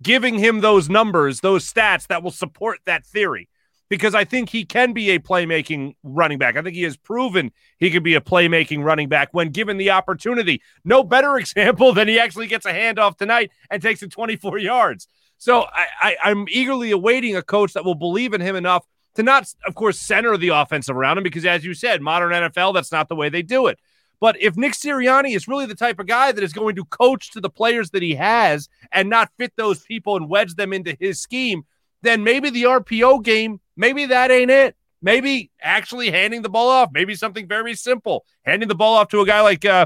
[0.02, 3.50] giving him those numbers, those stats that will support that theory.
[3.90, 6.56] Because I think he can be a playmaking running back.
[6.56, 9.90] I think he has proven he can be a playmaking running back when given the
[9.90, 10.62] opportunity.
[10.86, 15.08] No better example than he actually gets a handoff tonight and takes it 24 yards.
[15.40, 18.86] So I, I, I'm eagerly awaiting a coach that will believe in him enough
[19.16, 22.74] to not, of course, center the offense around him because, as you said, modern NFL,
[22.74, 23.80] that's not the way they do it.
[24.20, 27.32] But if Nick Sirianni is really the type of guy that is going to coach
[27.32, 30.96] to the players that he has and not fit those people and wedge them into
[31.00, 31.64] his scheme,
[32.02, 34.76] then maybe the RPO game, maybe that ain't it.
[35.02, 39.22] Maybe actually handing the ball off, maybe something very simple, handing the ball off to
[39.22, 39.86] a guy like uh,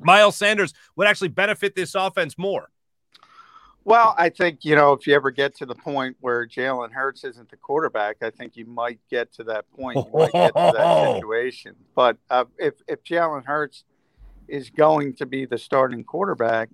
[0.00, 2.68] Miles Sanders would actually benefit this offense more.
[3.84, 7.24] Well, I think you know if you ever get to the point where Jalen Hurts
[7.24, 9.96] isn't the quarterback, I think you might get to that point.
[9.96, 11.74] You might get to that situation.
[11.94, 13.84] But uh, if if Jalen Hurts
[14.46, 16.68] is going to be the starting quarterback,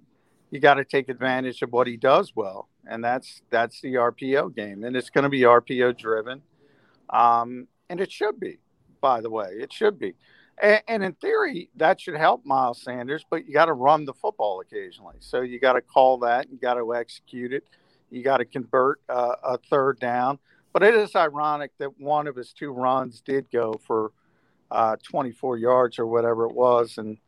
[0.51, 4.55] you got to take advantage of what he does well, and that's that's the RPO
[4.55, 6.43] game, and it's going to be RPO driven,
[7.09, 8.59] um, and it should be.
[9.01, 10.15] By the way, it should be.
[10.61, 14.15] And, and in theory, that should help Miles Sanders, but you got to run the
[14.15, 15.17] football occasionally.
[15.21, 17.65] So you got to call that, you got to execute it,
[18.11, 20.39] you got to convert uh, a third down.
[20.73, 24.13] But it is ironic that one of his two runs did go for
[24.71, 27.19] uh, 24 yards or whatever it was, and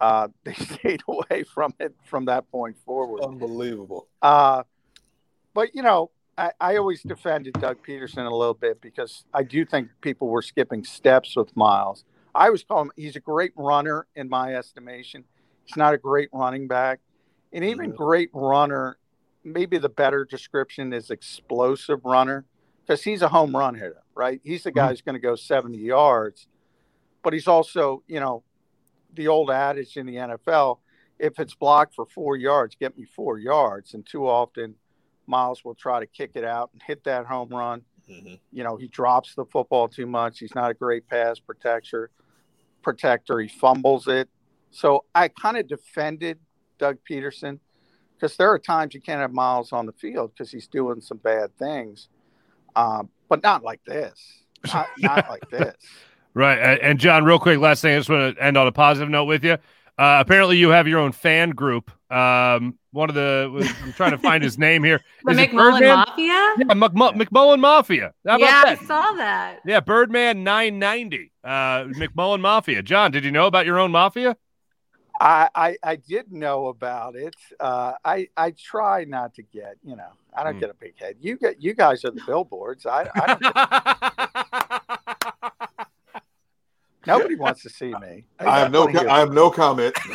[0.00, 3.22] uh, they stayed away from it from that point forward.
[3.22, 4.06] Unbelievable.
[4.20, 4.64] Uh,
[5.54, 9.64] but you know, I, I always defended Doug Pederson a little bit because I do
[9.64, 12.04] think people were skipping steps with Miles.
[12.34, 15.24] I always call him he's a great runner in my estimation.
[15.64, 17.00] He's not a great running back.
[17.52, 18.98] And even great runner,
[19.44, 22.44] maybe the better description is explosive runner
[22.86, 24.40] because he's a home run hitter, right?
[24.44, 26.46] He's the guy who's going to go 70 yards,
[27.22, 28.44] but he's also, you know,
[29.12, 30.78] the old adage in the NFL
[31.20, 33.94] if it's blocked for four yards, get me four yards.
[33.94, 34.74] And too often,
[35.26, 37.82] Miles will try to kick it out and hit that home run.
[38.10, 38.34] Mm-hmm.
[38.52, 40.40] You know, he drops the football too much.
[40.40, 42.10] He's not a great pass protector.
[42.82, 43.38] Protector.
[43.40, 44.28] He fumbles it.
[44.70, 46.38] So I kind of defended
[46.78, 47.58] Doug Pederson
[48.14, 51.18] because there are times you can't have Miles on the field because he's doing some
[51.18, 52.08] bad things,
[52.76, 54.42] um, but not like this.
[54.72, 55.74] Not, not like this.
[56.34, 56.58] Right.
[56.58, 59.24] And John, real quick, last thing, I just want to end on a positive note
[59.24, 59.56] with you.
[60.00, 61.90] Uh, apparently, you have your own fan group.
[62.10, 65.02] Um, one of the, I'm trying to find his name here.
[65.24, 66.04] The Is it McMullen Mafia?
[66.16, 66.92] Yeah, Mc,
[67.28, 68.14] McMullen Mafia.
[68.26, 68.80] How about yeah, that?
[68.80, 69.58] I saw that.
[69.66, 71.30] Yeah, Birdman 990.
[71.44, 71.48] Uh,
[71.98, 72.82] McMullen Mafia.
[72.82, 74.38] John, did you know about your own mafia?
[75.20, 77.36] I, I, I did know about it.
[77.60, 80.60] Uh, I I try not to get you know I don't Hmm.
[80.60, 81.16] get a big head.
[81.20, 82.86] You get you guys are the billboards.
[82.86, 83.54] I, I don't get-
[87.18, 88.24] nobody wants to see me.
[88.38, 88.86] I have no.
[88.86, 89.96] wanna co- I have no comment.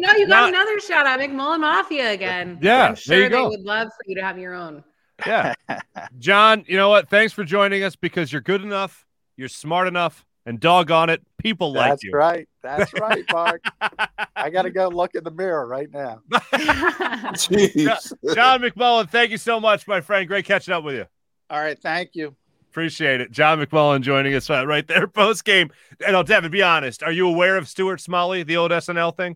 [0.00, 2.58] No, you got another shout out, McMullen Mafia again.
[2.62, 3.42] Yeah, I'm there sure you go.
[3.42, 4.84] they would love for you to have your own.
[5.26, 5.54] Yeah.
[6.18, 7.08] John, you know what?
[7.08, 9.06] Thanks for joining us because you're good enough,
[9.36, 12.10] you're smart enough, and doggone it, people like you.
[12.10, 12.48] That's right.
[12.62, 13.62] That's right, Mark.
[14.36, 16.22] I got to go look in the mirror right now.
[16.32, 18.12] Jeez.
[18.34, 20.26] John McMullen, thank you so much, my friend.
[20.26, 21.06] Great catching up with you.
[21.50, 21.78] All right.
[21.78, 22.34] Thank you.
[22.78, 23.32] Appreciate it.
[23.32, 25.72] John McMullen joining us uh, right there post game.
[26.06, 27.02] And oh, Devin, be honest.
[27.02, 29.34] Are you aware of Stuart Smalley, the old SNL thing?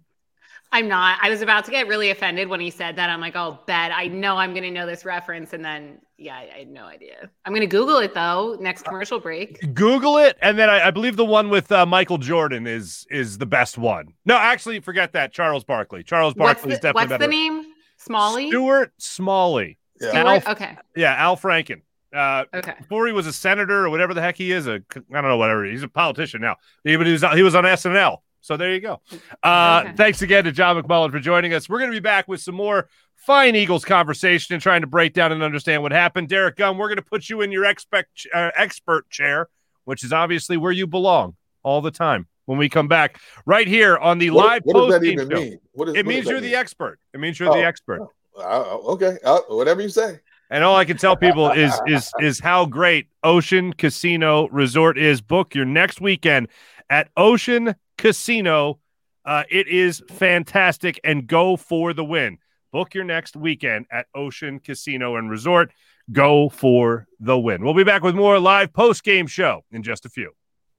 [0.70, 1.18] I'm not.
[1.20, 3.10] I was about to get really offended when he said that.
[3.10, 3.90] I'm like, oh, bet.
[3.90, 5.52] I know I'm going to know this reference.
[5.54, 7.28] And then, yeah, I, I had no idea.
[7.44, 8.56] I'm going to Google it though.
[8.60, 9.74] Next commercial break.
[9.74, 13.38] Google it, and then I, I believe the one with uh, Michael Jordan is is
[13.38, 14.14] the best one.
[14.24, 15.32] No, actually, forget that.
[15.32, 16.04] Charles Barkley.
[16.04, 17.24] Charles What's Barkley is definitely what's better.
[17.24, 17.64] the name?
[17.96, 18.50] Smalley?
[18.50, 19.78] Stuart Smalley.
[19.98, 20.14] Stuart?
[20.14, 20.78] Al- Okay.
[20.94, 21.82] Yeah, Al Franken.
[22.14, 22.74] Uh, Okay.
[22.78, 25.36] Before he was a senator or whatever the heck he is, a I don't know
[25.38, 26.56] whatever he's a politician now.
[26.84, 28.18] He, but he was he was on SNL.
[28.40, 29.00] So there you go.
[29.42, 29.96] Uh, Okay.
[29.96, 31.68] Thanks again to John McMullen for joining us.
[31.68, 35.12] We're going to be back with some more fine Eagles conversation and trying to break
[35.14, 36.28] down and understand what happened.
[36.28, 39.48] Derek Gunn, we're going to put you in your expect, uh, expert chair,
[39.84, 42.26] which is obviously where you belong all the time.
[42.46, 45.30] When we come back, right here on the What- live what does that post-game even
[45.30, 45.40] show.
[45.40, 45.58] mean?
[45.70, 46.98] What is- it what means you're the expert.
[47.14, 47.68] It means you're the Oh.
[47.68, 48.00] expert.
[48.36, 49.18] Uh, okay.
[49.22, 50.18] Uh, whatever you say.
[50.52, 55.22] And all I can tell people is is is how great Ocean Casino Resort is.
[55.22, 56.48] Book your next weekend
[56.90, 58.78] at Ocean Casino.
[59.24, 62.36] Uh, it is fantastic and go for the win.
[62.70, 65.72] Book your next weekend at Ocean Casino and Resort.
[66.12, 67.64] Go for the win.
[67.64, 70.32] We'll be back with more live post game show in just a few.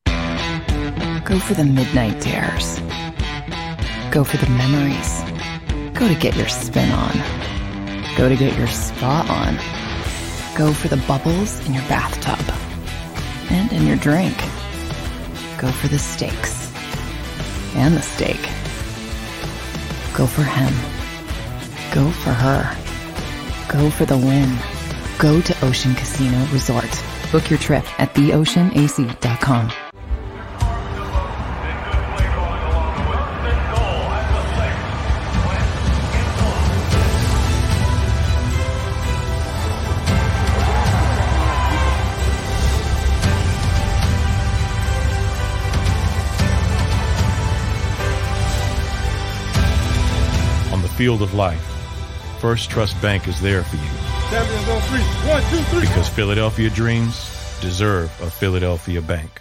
[0.06, 2.80] Go for the midnight dares.
[4.12, 5.24] Go for the memories.
[5.98, 7.53] Go to get your spin on.
[8.18, 9.56] Go to get your spa on.
[10.56, 12.40] Go for the bubbles in your bathtub
[13.50, 14.38] and in your drink.
[15.58, 16.72] Go for the steaks
[17.76, 18.40] and the steak.
[20.16, 20.74] Go for him.
[21.92, 22.78] Go for her.
[23.68, 24.56] Go for the win.
[25.18, 27.04] Go to Ocean Casino Resort.
[27.32, 29.83] Book your trip at theoceanac.com.
[50.94, 51.64] field of life,
[52.40, 54.04] First Trust Bank is there for you
[54.34, 55.00] on three.
[55.30, 55.82] One, two, three.
[55.82, 59.40] because Philadelphia dreams deserve a Philadelphia bank.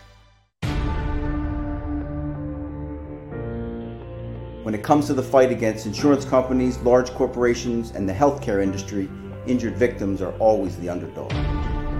[4.62, 9.08] When it comes to the fight against insurance companies, large corporations, and the healthcare industry,
[9.46, 11.32] injured victims are always the underdog.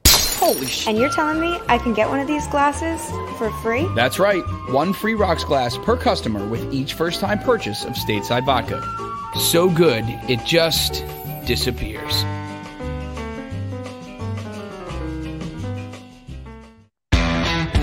[0.06, 0.88] Holy shit.
[0.88, 3.04] And you're telling me I can get one of these glasses
[3.36, 3.86] for free?
[3.94, 4.42] That's right.
[4.70, 8.82] One free rocks glass per customer with each first time purchase of Stateside Vodka.
[9.38, 11.04] So good, it just
[11.44, 12.24] disappears.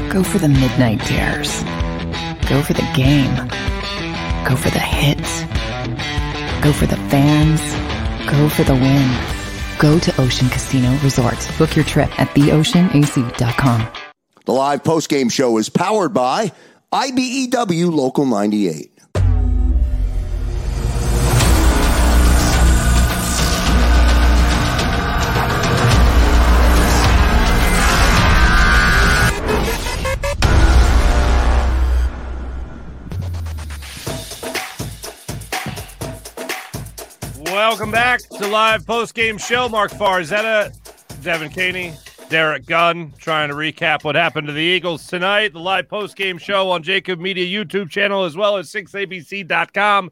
[0.09, 1.61] Go for the midnight dares.
[2.47, 3.35] Go for the game.
[4.47, 5.41] Go for the hits.
[6.63, 7.59] Go for the fans.
[8.31, 9.34] Go for the win.
[9.79, 11.49] Go to Ocean Casino Resort.
[11.57, 13.87] Book your trip at theoceanac.com.
[14.45, 16.51] The live post-game show is powered by
[16.91, 18.94] IBEW Local 98.
[37.55, 39.69] Welcome back to live post game show.
[39.69, 40.75] Mark Farzetta,
[41.23, 41.93] Devin Caney,
[42.27, 45.53] Derek Gunn, trying to recap what happened to the Eagles tonight.
[45.53, 50.11] The live post game show on Jakib Media YouTube channel as well as 6abc.com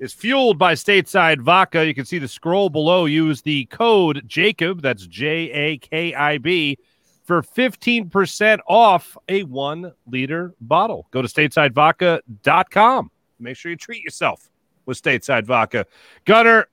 [0.00, 1.86] is fueled by Stateside Vodka.
[1.86, 3.06] You can see the scroll below.
[3.06, 6.76] Use the code Jakib, that's J A K I B,
[7.24, 11.08] for 15% off a one liter bottle.
[11.10, 13.10] Go to statesidevodka.com.
[13.40, 14.50] Make sure you treat yourself
[14.86, 15.86] with stateside vodka.
[16.24, 16.68] Gunner,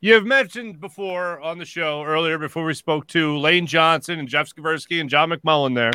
[0.00, 4.28] you have mentioned before on the show earlier before we spoke to Lane Johnson and
[4.28, 5.92] Jeff Skversky and John McMullen there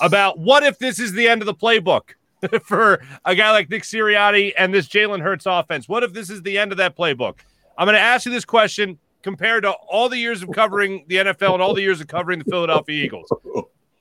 [0.00, 2.14] about what if this is the end of the playbook
[2.62, 5.88] for a guy like Nick Sirianni and this Jalen Hurts offense?
[5.88, 7.40] What if this is the end of that playbook?
[7.78, 11.16] I'm going to ask you this question compared to all the years of covering the
[11.16, 13.28] NFL and all the years of covering the Philadelphia Eagles.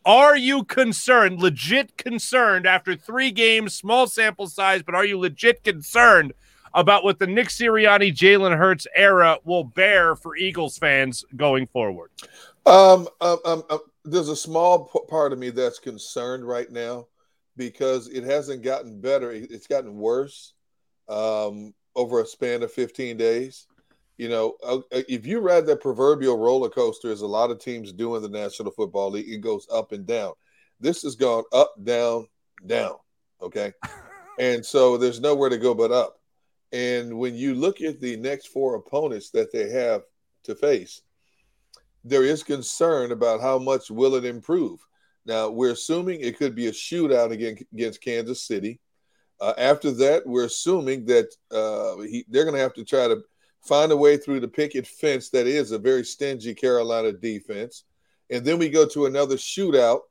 [0.05, 5.63] Are you concerned, legit concerned after three games, small sample size, but are you legit
[5.63, 6.33] concerned
[6.73, 12.11] about what the Nick Sirianni, Jalen Hurts era will bear for Eagles fans going forward?
[12.65, 17.07] Um, um, um, um, there's a small part of me that's concerned right now
[17.57, 19.31] because it hasn't gotten better.
[19.31, 20.53] It's gotten worse
[21.07, 23.67] um, over a span of 15 days.
[24.17, 27.59] You know, uh, uh, if you ride that proverbial roller coaster, as a lot of
[27.59, 30.33] teams do in the National Football League, it goes up and down.
[30.79, 32.27] This has gone up, down,
[32.65, 32.95] down.
[33.41, 33.73] Okay.
[34.39, 36.19] and so there's nowhere to go but up.
[36.73, 40.01] And when you look at the next four opponents that they have
[40.45, 41.01] to face,
[42.03, 44.79] there is concern about how much will it improve.
[45.25, 48.79] Now we're assuming it could be a shootout against, Kansas City.
[49.39, 53.21] Uh, after that, we're assuming that uh, he, they're going to have to try to
[53.61, 57.83] find a way through the picket fence that is a very stingy Carolina defense,
[58.29, 60.01] and then we go to another shootout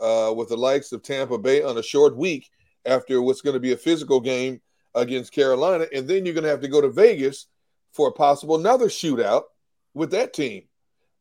[0.00, 2.48] uh, with the likes of Tampa Bay on a short week
[2.86, 4.60] after what's going to be a physical game
[4.94, 7.46] against Carolina, and then you're going to have to go to Vegas
[7.92, 9.42] for a possible another shootout
[9.94, 10.64] with that team.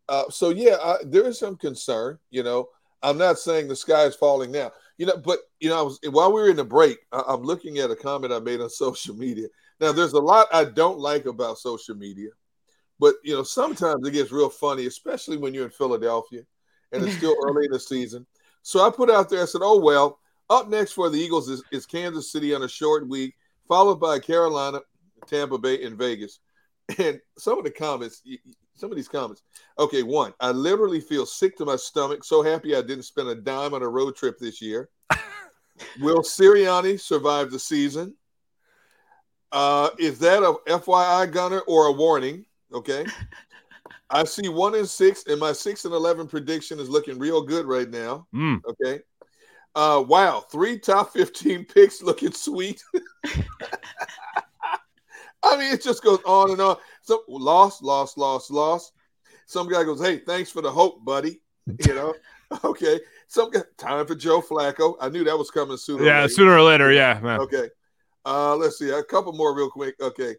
[0.10, 2.20] Uh, so yeah, I, there is some concern.
[2.30, 2.70] You know,
[3.02, 4.72] I'm not saying the sky is falling now.
[4.98, 7.42] You know, but you know, I was while we were in the break, I, I'm
[7.42, 9.48] looking at a comment I made on social media.
[9.80, 12.30] Now, there's a lot I don't like about social media,
[13.00, 16.42] but you know, sometimes it gets real funny, especially when you're in Philadelphia
[16.92, 18.26] and it's still early in the season.
[18.64, 20.18] So I put out there, I said, "Oh well."
[20.50, 23.36] Up next for the Eagles is, is Kansas City on a short week,
[23.72, 24.82] followed by Carolina,
[25.28, 26.40] Tampa Bay, and Vegas.
[26.98, 28.22] And some of the comments,
[28.76, 29.44] some of these comments.
[29.80, 32.26] Okay, one, I literally feel sick to my stomach.
[32.26, 34.90] So happy I didn't spend a dime on a road trip this year.
[36.02, 38.14] Will Sirianni survive the season?
[39.54, 42.46] Uh, is that a FYI gunner or a warning?
[42.74, 43.06] Okay.
[44.10, 47.66] I see one in six, and my six and eleven prediction is looking real good
[47.66, 48.28] right now.
[48.36, 48.60] Mm.
[48.66, 49.00] Okay.
[49.74, 52.84] Uh, wow, three top fifteen picks looking sweet.
[55.44, 56.78] I mean, it just goes on and on.
[57.02, 58.94] So lost, lost, lost, lost.
[59.48, 61.42] Some guy goes, "Hey, thanks for the hope, buddy."
[61.88, 62.14] You know,
[62.64, 63.00] okay.
[63.28, 64.96] Some guy, time for Joe Flacco.
[65.02, 66.04] I knew that was coming sooner.
[66.04, 66.30] or Yeah, later.
[66.30, 66.92] sooner or later.
[66.92, 67.40] Yeah, man.
[67.42, 67.70] Okay.
[68.26, 69.96] Uh, let's see a couple more real quick.
[70.00, 70.36] Okay.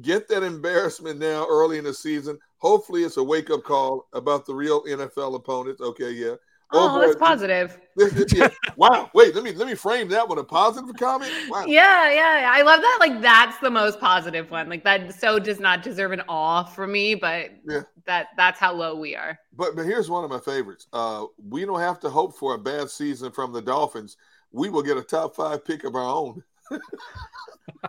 [0.00, 2.38] get that embarrassment now early in the season.
[2.58, 5.80] Hopefully, it's a wake up call about the real NFL opponents.
[5.80, 6.34] Okay, yeah.
[6.72, 7.78] Oh, that's positive.
[7.96, 8.48] this- this- yeah.
[8.76, 9.10] wow.
[9.14, 11.30] Wait, let me let me frame that one a positive comment.
[11.48, 11.64] Wow.
[11.66, 12.50] Yeah, yeah, yeah.
[12.52, 12.96] I love that.
[13.00, 14.68] Like that's the most positive one.
[14.68, 17.82] Like that so does not deserve an awe from me, but Yeah.
[18.06, 19.38] that that's how low we are.
[19.56, 20.86] But but here's one of my favorites.
[20.92, 24.16] Uh, we don't have to hope for a bad season from the Dolphins.
[24.50, 26.42] We will get a top five pick of our own.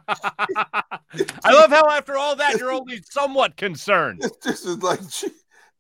[0.08, 4.22] I love how after all that you're only somewhat concerned.
[4.44, 5.30] This is like, gee,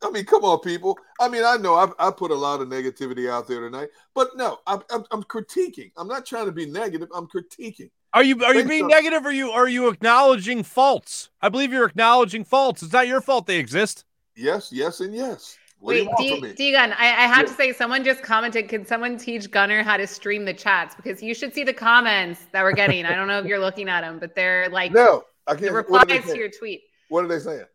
[0.05, 0.97] I mean, come on, people.
[1.19, 4.29] I mean, I know I, I put a lot of negativity out there tonight, but
[4.35, 5.91] no, I'm, I'm, I'm critiquing.
[5.97, 7.09] I'm not trying to be negative.
[7.13, 7.89] I'm critiquing.
[8.13, 11.29] Are you are you being on- negative or you are you acknowledging faults?
[11.41, 12.83] I believe you're acknowledging faults.
[12.83, 14.05] It's not your fault they exist.
[14.35, 15.57] Yes, yes, and yes.
[15.79, 16.53] What do you Wait, want D, from me?
[16.55, 17.43] D Gun, I, I have Yeah.
[17.43, 20.95] to say, someone just commented, can someone teach Gunner how to stream the chats?
[20.95, 23.05] Because you should see the comments that we're getting.
[23.05, 25.73] I don't know if you're looking at them, but they're like No, I can't.
[25.89, 26.83] What are they replies to your tweet.
[27.09, 27.65] What are they saying?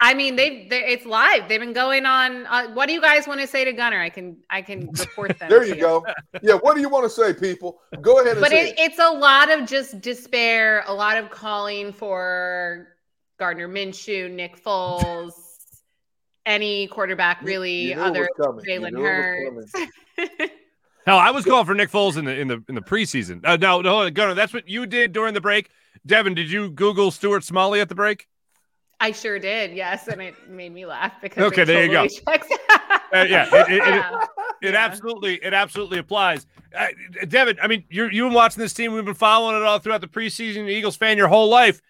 [0.00, 1.48] I mean, they they it's live.
[1.48, 2.46] They've been going on.
[2.46, 4.00] Uh, what do you guys want to say to Gunner?
[4.00, 5.50] I can I can report them.
[5.50, 6.04] There you go.
[6.40, 7.80] Yeah, what do you want to say, people?
[8.00, 11.30] Go ahead and But say it, it's a lot of just despair, a lot of
[11.30, 12.88] calling for
[13.38, 15.32] Gardner Minshew, Nick Foles,
[16.46, 18.64] any quarterback really, you knew it other was coming.
[18.64, 20.52] You Jalen knew it was Hurts.
[21.06, 23.40] Hell, I was calling for Nick Foles in the in the in the preseason.
[23.42, 25.70] Uh, no, no, Gunner, that's what you did during the break.
[26.06, 28.28] Devin, did you Google Stuart Smalley at the break?
[29.00, 32.06] I sure did, yes, and it made me laugh because Okay, it there you go.
[32.06, 32.48] totally checks
[33.10, 33.80] Uh, yeah, it, it, it,
[34.60, 34.68] Yeah.
[34.70, 36.46] it absolutely it absolutely applies.
[36.76, 36.88] Uh,
[37.28, 38.92] Devin, I mean, you're you've been watching this team.
[38.92, 40.56] We've been following it all throughout the preseason.
[40.56, 41.80] You're Eagles fan your whole life.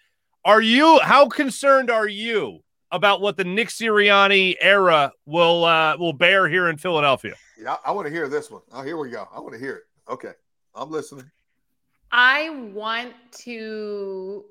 [0.45, 2.59] Are you how concerned are you
[2.91, 7.33] about what the Nick Sirianni era will uh, will bear here in Philadelphia?
[7.61, 8.61] Yeah, I, want to hear this one.
[8.71, 9.27] Oh, here we go.
[9.35, 9.83] I want to hear it.
[10.09, 10.31] Okay,
[10.73, 11.29] I'm listening.
[12.11, 14.45] I want to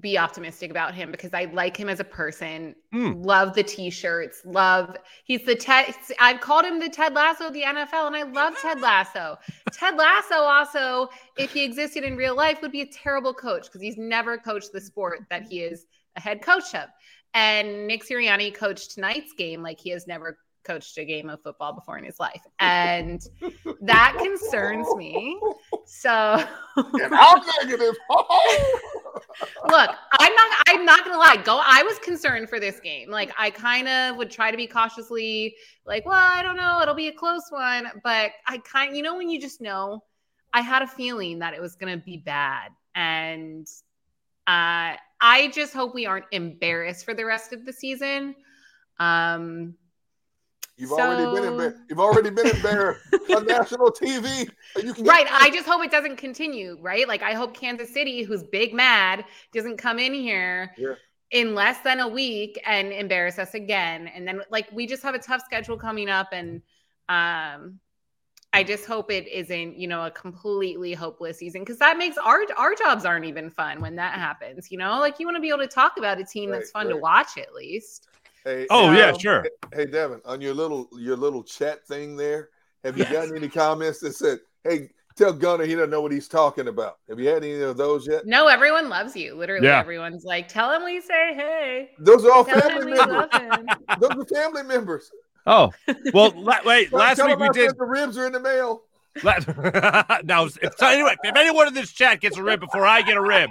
[0.00, 2.74] be optimistic about him because I like him as a person.
[2.92, 3.12] Hmm.
[3.22, 4.42] Love the t-shirts.
[4.44, 5.94] Love he's the Ted.
[6.20, 9.38] I've called him the Ted Lasso of the NFL, and I love Ted Lasso.
[9.72, 13.80] Ted Lasso also, if he existed in real life, would be a terrible coach because
[13.80, 16.88] he's never coached the sport that he is a head coach of.
[17.34, 21.72] And Nick Sirianni coached tonight's game like he has never coached a game of football
[21.72, 23.20] before in his life, and
[23.80, 25.40] that concerns me.
[25.86, 26.10] So
[26.76, 27.94] I'm negative.
[29.68, 31.36] look i'm not i'm not gonna lie.
[31.44, 33.10] Go i was concerned for this game.
[33.10, 35.56] Like i kind of would try to be cautiously
[35.86, 36.80] like well i don't know.
[36.82, 37.88] It'll be a close one.
[38.02, 40.02] But i kind you know when you just know
[40.52, 42.70] i had a feeling that it was gonna be bad.
[42.94, 43.66] And
[44.46, 48.34] uh i just hope we aren't embarrassed for the rest of the season.
[48.98, 49.74] Um
[50.78, 51.78] You've already been So- embarrassed.
[51.90, 53.00] You've already been in embarrassed
[53.36, 54.48] on national TV.
[54.82, 55.26] You can Right.
[55.30, 57.06] I just hope it doesn't continue, right?
[57.08, 60.94] Like I hope Kansas City, who's big mad, doesn't come in here Yeah.
[61.32, 64.06] in less than a week and embarrass us again.
[64.06, 66.62] And then like we just have a tough schedule coming up and
[67.08, 67.80] um
[68.54, 72.40] I just hope it isn't, you know, a completely hopeless season because that makes our
[72.56, 75.00] our jobs aren't even fun when that happens, you know?
[75.00, 76.96] Like you want to be able to talk about a team that's Right, fun to
[76.96, 78.06] watch at least.
[78.44, 79.44] Hey, Oh, yeah, um, sure.
[79.74, 82.48] Hey, Devin, on your little your little chat thing there,
[82.84, 83.12] have you Yes.
[83.12, 86.98] gotten any comments that said, "Hey, tell Gunner he doesn't know what he's talking about"?
[87.08, 88.26] Have you had any of those yet?
[88.26, 89.34] No, everyone loves you.
[89.34, 89.80] Literally Yeah.
[89.80, 91.90] everyone's like, tell him we say hey.
[91.98, 93.28] Those are all Tell family members.
[94.00, 95.10] Those are family members.
[95.46, 95.72] Oh,
[96.12, 96.90] well, la- wait.
[96.90, 97.76] Tell- Last week we did.
[97.76, 98.82] the ribs are in the mail.
[99.24, 99.38] La-
[100.24, 103.16] now, if, so anyway, if anyone in this chat gets a rib before I get
[103.16, 103.50] a rib,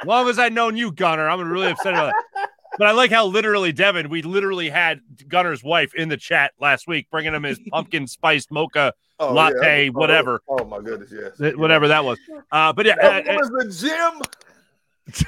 [0.00, 2.48] as long as I've known you, Gunner, I'm really upset about that.
[2.78, 6.86] But I like how literally, Devin, we literally had Gunner's wife in the chat last
[6.88, 9.32] week, bringing him his pumpkin spiced mocha Oh, yeah.
[9.34, 11.36] latte, Oh, whatever, Oh, my goodness, yes.
[11.38, 12.18] th- whatever that was.
[12.50, 15.24] Uh, but yeah, That uh, uh, was the gym.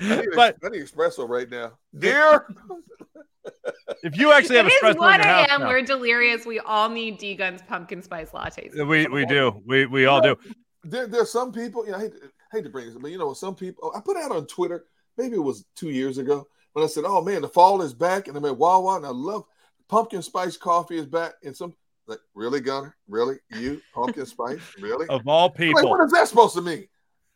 [0.00, 2.46] I need, But- I need espresso right now, dear.
[4.02, 5.60] if you actually have It is espresso in 1 your a.m.
[5.62, 6.44] We're delirious.
[6.44, 8.74] We all need D Gun's pumpkin spice lattes.
[8.86, 10.36] we we do, we we all do.
[10.84, 13.18] There, there's some people, you know, I hate to, hate to bring this, but you
[13.18, 13.92] know, some people.
[13.96, 14.84] I put out on Twitter,
[15.18, 18.28] maybe it was two years ago, when I said, "Oh man, the fall is back,"
[18.28, 19.44] and I'm at Wawa, and I love
[19.88, 21.74] pumpkin spice coffee is back, and some
[22.06, 25.06] like, really, Gunner, really, you pumpkin spice, really?
[25.08, 26.88] Of all Like, people, what is that supposed to mean?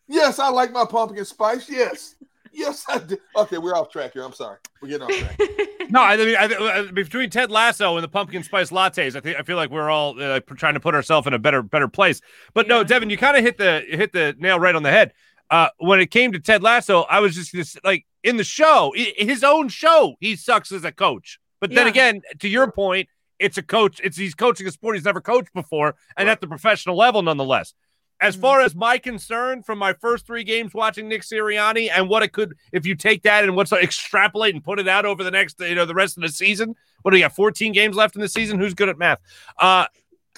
[0.09, 1.69] Yes, I like my pumpkin spice.
[1.69, 2.15] Yes,
[2.53, 3.19] yes, I do.
[3.37, 4.23] Okay, we're off track here.
[4.23, 5.41] I'm sorry, we're getting off track.
[5.91, 9.39] No, I mean, I, I, between Ted Lasso and the pumpkin spice lattes, I think
[9.39, 12.23] I feel like we're all uh, trying to put ourselves in a better better place.
[12.55, 15.13] But no, Devin, you kind of hit the hit the nail right on the head.
[15.53, 19.45] Uh, when it came to Ted Lasso, I was just, like in the show, his
[19.45, 21.39] own show, he sucks as a coach.
[21.61, 21.91] But then Yeah.
[21.91, 23.09] again, to your point,
[23.39, 24.01] it's a coach.
[24.03, 27.75] It's he's coaching a sport he's never coached before, and at the professional level, nonetheless.
[28.19, 32.23] As far as my concern from my first three games watching Nick Sirianni and what
[32.23, 35.31] it could, if you take that and what's extrapolate and put it out over the
[35.31, 36.75] next, you know, the rest of the season.
[37.03, 37.35] What do you got?
[37.35, 38.59] 14 games left in the season.
[38.59, 39.19] Who's good at math?
[39.59, 39.87] Uh,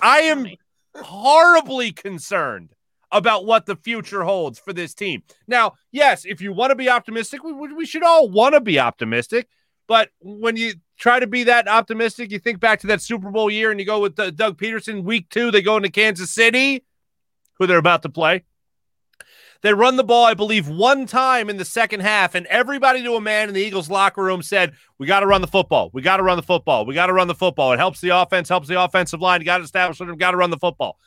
[0.02, 0.48] I am
[0.96, 2.73] horribly concerned
[3.14, 5.22] about what the future holds for this team.
[5.46, 8.78] Now, yes, if you want to be optimistic, we, we should all want to be
[8.78, 9.48] optimistic.
[9.86, 13.50] But when you try to be that optimistic, you think back to that Super Bowl
[13.50, 16.84] year and you go with Doug Pederson, week two, they go into Kansas City,
[17.58, 18.44] who they're about to play.
[19.62, 23.14] They run the ball, I believe, one time in the second half, and everybody to
[23.14, 25.88] a man in the Eagles locker room said, We got to run the football.
[25.94, 26.84] We got to run the football.
[26.84, 27.72] We got to run the football.
[27.72, 29.40] It helps the offense, helps the offensive line.
[29.40, 30.98] You got to establish them, got to run the football.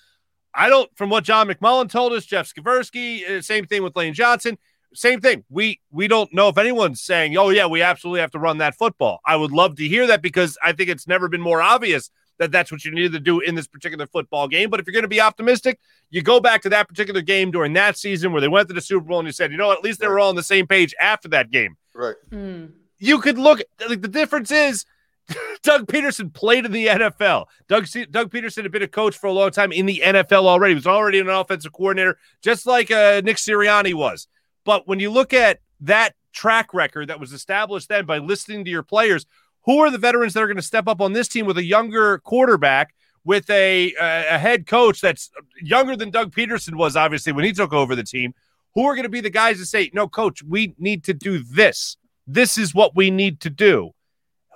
[0.58, 4.16] I don't, from what John McMullen told us, Jeff Skversky, uh, same thing with Lane
[4.16, 4.58] Johnson,
[4.94, 5.44] same thing.
[5.50, 8.76] We we don't know if anyone's saying, "Oh yeah, we absolutely have to run that
[8.76, 12.10] football." I would love to hear that because I think it's never been more obvious
[12.40, 14.70] that that's what you need to do in this particular football game.
[14.70, 15.80] But if you're going to be optimistic,
[16.10, 18.82] you go back to that particular game during that season where they went to the
[18.82, 20.68] Super Bowl and you said, you know, at least they were all on the same
[20.68, 21.78] page after that game.
[21.94, 22.16] Right.
[22.32, 22.74] Mm.
[23.00, 24.86] You could look like the difference is
[25.64, 27.46] Doug Pederson played in the NFL.
[27.68, 30.72] Doug Doug Pederson had been a coach for a long time in the NFL already.
[30.72, 34.28] He was already an offensive coordinator, just like uh, Nick Sirianni was.
[34.64, 38.72] But when you look at that track record that was established then by listening to
[38.72, 39.26] your players,
[39.66, 41.64] who are the veterans that are going to step up on this team with a
[41.64, 42.94] younger quarterback?
[43.24, 45.30] With a, a head coach that's
[45.62, 48.34] younger than Doug Pederson was, obviously, when he took over the team,
[48.74, 51.40] who are going to be the guys that say, no, coach, we need to do
[51.44, 51.98] this.
[52.26, 53.92] This is what we need to do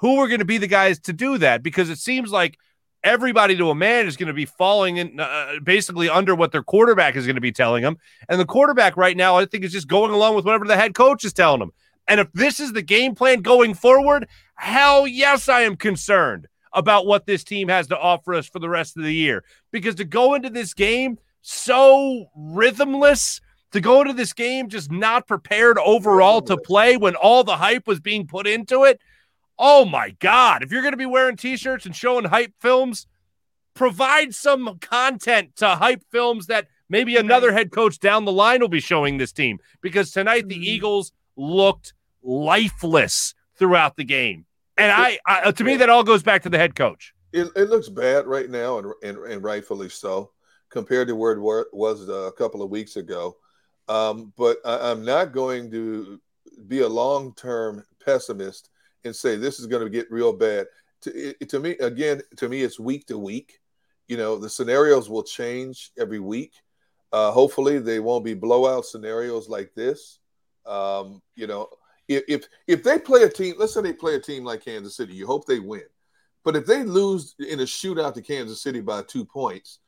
[0.02, 2.58] who are going to be the guys to do that because it seems like
[3.04, 6.64] everybody to a man is going to be falling in uh, basically under what their
[6.64, 7.98] quarterback is going to be telling them.
[8.28, 10.96] And the quarterback right now, I think, is just going along with whatever the head
[10.96, 11.72] coach is telling them.
[12.08, 17.06] And if this is the game plan going forward, hell yes, I am concerned about
[17.06, 19.44] what this team has to offer us for the rest of the year.
[19.72, 23.40] Because to go into this game so rhythmless,
[23.72, 27.86] to go into this game just not prepared overall to play when all the hype
[27.86, 29.00] was being put into it
[29.64, 30.64] Oh my God.
[30.64, 33.06] If you're going to be wearing t shirts and showing hype films,
[33.76, 38.70] provide some content to hype films that maybe another head coach down the line will
[38.70, 39.60] be showing this team.
[39.80, 40.64] Because tonight the mm-hmm.
[40.64, 41.94] Eagles looked
[42.24, 44.48] lifeless throughout the game.
[44.78, 47.14] And I, I to me, that all goes back to the head coach.
[47.32, 50.32] It, it looks bad right now, and, and, and rightfully so,
[50.70, 53.38] compared to where it was a couple of weeks ago.
[53.88, 56.20] Um, but I, I'm not going to
[56.68, 58.70] be a long term pessimist
[59.04, 60.68] and say this is going to get real bad.
[61.04, 63.60] To, it, to me, again, to me, it's week to week.
[64.08, 66.54] You know, the scenarios will change every week.
[67.12, 70.20] Uh, hopefully, they won't be blowout scenarios like this.
[70.66, 71.70] Um, you know,
[72.08, 74.96] if, if if they play a team, let's say they play a team like Kansas
[74.96, 75.84] City, you hope they win.
[76.44, 79.80] But if they lose in a shootout to Kansas City by two points,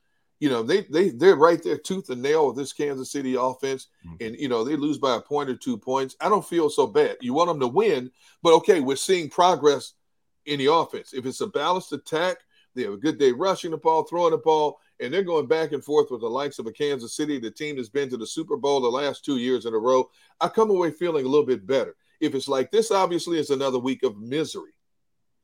[0.44, 3.88] you know, they they they're right there tooth and nail with this Kansas City offense,
[4.06, 4.26] mm-hmm.
[4.26, 6.18] and you know they lose by a point or two points.
[6.20, 7.16] I don't feel so bad.
[7.22, 8.12] You want them to win,
[8.42, 9.94] but okay, we're seeing progress
[10.46, 11.14] in the offense.
[11.14, 12.40] If it's a balanced attack,
[12.76, 15.72] they have a good day rushing the ball, throwing the ball, and they're going back
[15.72, 18.28] and forth with the likes of a Kansas City, the team that's been to the
[18.28, 20.10] Super Bowl the last two years in a row.
[20.42, 21.96] I come away feeling a little bit better.
[22.20, 24.74] If it's like this, obviously, it's another week of misery.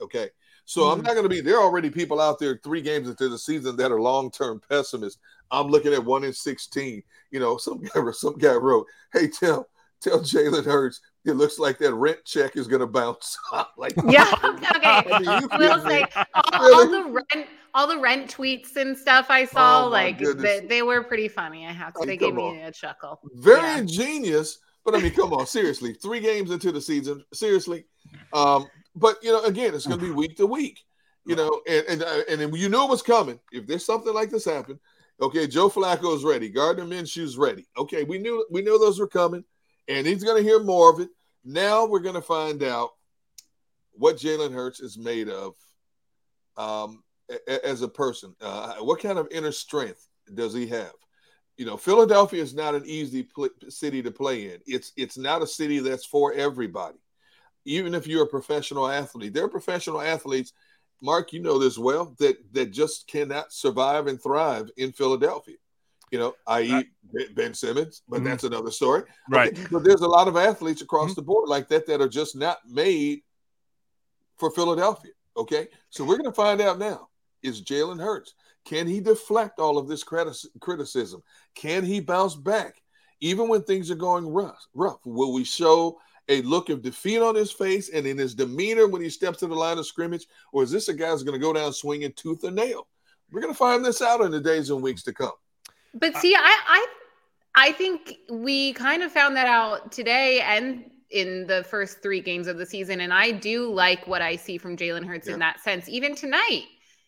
[0.02, 0.30] Okay.
[0.70, 1.00] So mm-hmm.
[1.00, 1.42] I'm not going to be.
[1.42, 4.62] There are already people out there three games into the season that are long term
[4.70, 5.20] pessimists.
[5.50, 7.02] I'm looking at one in sixteen.
[7.32, 9.68] You know, some guy some guy wrote, "Hey, tell
[10.00, 13.36] tell Jalen Hurts it looks like that rent check is going to bounce."
[13.78, 14.68] like, yeah, okay.
[14.72, 16.06] I will say
[16.36, 16.86] all, really?
[16.86, 20.84] all, the rent all the rent tweets and stuff I saw, oh, like they, they,
[20.84, 21.66] were pretty funny.
[21.66, 22.06] I have to.
[22.06, 22.58] They gave on.
[22.58, 23.20] me a chuckle.
[23.38, 23.80] Very yeah.
[23.80, 25.94] ingenious, but I mean, come on, seriously.
[25.96, 27.86] Three games into the season, seriously.
[28.34, 30.80] Um, but you know, again, it's going to be week to week.
[31.26, 33.40] You know, and and uh, and you knew it was coming.
[33.52, 34.80] If there's something like this happen,
[35.22, 36.50] okay, Joe Flacco is ready.
[36.50, 37.68] Gardner Minshew's ready.
[37.78, 39.44] Okay, we knew we knew those were coming,
[39.88, 41.10] and he's going to hear more of it.
[41.46, 42.92] Now we're going to find out
[43.92, 45.56] what Jalen Hurts is made of
[46.58, 47.04] um,
[47.64, 48.36] as a person.
[48.42, 50.94] Uh, what kind of inner strength does he have?
[51.58, 54.62] You know, Philadelphia is not an easy pl- city to play in.
[54.66, 56.98] It's it's not a city that's for everybody
[57.66, 60.54] even if you're a professional athlete, there are professional athletes,
[61.02, 65.56] Mark, you know this well, that that just cannot survive and thrive in Philadelphia.
[66.12, 66.90] You know, i.e.,
[67.36, 68.26] Ben Simmons, but mm-hmm.
[68.26, 69.04] that's another story.
[69.30, 69.52] Right.
[69.52, 71.22] Okay, but there's a lot of athletes across mm-hmm.
[71.22, 73.22] the board like that that are just not made
[74.38, 75.12] for Philadelphia.
[75.38, 75.68] Okay.
[75.90, 77.10] So we're going to find out now
[77.44, 78.34] is Jalen Hurts.
[78.66, 81.24] Can he deflect all of this criticism?
[81.56, 82.82] Can he bounce back?
[83.22, 86.00] Even when things are going rough, rough, will we show
[86.30, 89.48] a look of defeat on his face and in his demeanor when he steps to
[89.48, 90.28] the line of scrimmage?
[90.54, 92.88] Or is this a guy who's going to go down swinging tooth and nail?
[93.32, 95.34] We're going to find this out in the days and weeks to come.
[95.94, 96.88] But see, I, I
[97.56, 102.48] I think we kind of found that out today and in the first three games
[102.48, 103.02] of the season.
[103.02, 105.34] And I do like what I see from Jalen Hurts yeah.
[105.34, 105.90] in that sense.
[105.90, 106.66] Even tonight,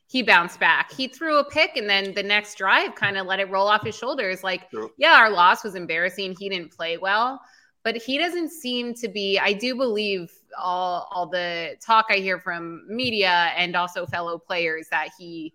[0.08, 0.92] he bounced back.
[0.92, 3.86] He threw a pick and then the next drive kind of let it roll off
[3.86, 4.44] his shoulders.
[4.44, 4.90] Like, sure.
[4.98, 6.36] yeah, our loss was embarrassing.
[6.38, 7.40] He didn't play well,
[7.84, 9.40] but he doesn't seem to be.
[9.40, 14.88] I do believe all all the talk I hear from media and also fellow players
[14.92, 15.54] that he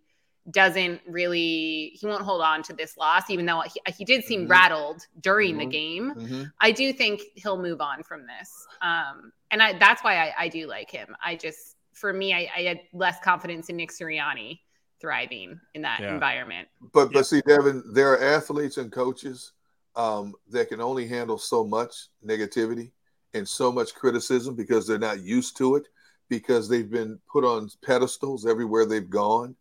[0.51, 4.43] doesn't really he won't hold on to this loss even though he, he did seem
[4.43, 4.53] mm-hmm.
[4.53, 5.59] rattled during mm-hmm.
[5.59, 6.43] the game mm-hmm.
[6.61, 10.49] i do think he'll move on from this um and I, that's why I, I
[10.49, 14.61] do like him i just for me I, I had less confidence in nick sirianni
[15.01, 16.15] thriving in that yeah.
[16.15, 19.53] environment but but see devin there are athletes and coaches
[19.97, 22.91] um, that can only handle so much negativity
[23.35, 25.89] and so much criticism because they're not used to it
[26.29, 29.55] because they've been put on pedestals everywhere they've gone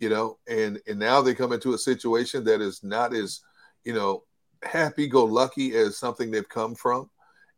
[0.00, 3.42] you know, and and now they come into a situation that is not as,
[3.84, 4.24] you know,
[4.62, 7.08] happy go lucky as something they've come from.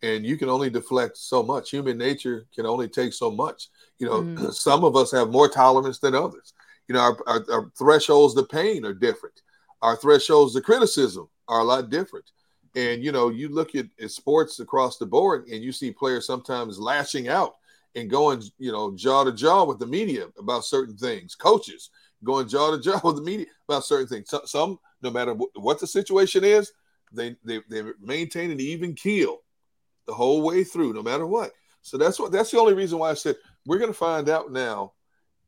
[0.03, 1.71] And you can only deflect so much.
[1.71, 3.69] Human nature can only take so much.
[4.01, 4.53] You know, mm.
[4.55, 6.53] some of us have more tolerance than others.
[6.89, 9.41] You know, our, our, our thresholds to pain are different.
[9.81, 12.31] Our thresholds to criticism are a lot different.
[12.75, 16.27] And you know, you look at, at sports across the board, and you see players
[16.27, 17.57] sometimes lashing out
[17.95, 21.35] and going, you know, jaw to jaw with the media about certain things.
[21.35, 21.91] Coaches,
[22.25, 24.31] going jaw to jaw with the media about certain things.
[24.31, 26.73] Some, some no matter what the situation is,
[27.13, 29.39] they they they maintain an even keel
[30.07, 31.53] the whole way through, no matter what.
[31.83, 34.51] So that's what that's the only reason why I said we're going to find out
[34.51, 34.93] now.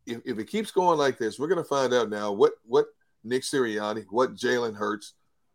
[0.07, 2.89] If, if it keeps going like this, we're going to find out now what what
[3.23, 5.15] Nick Sirianni, what Jalen Hurts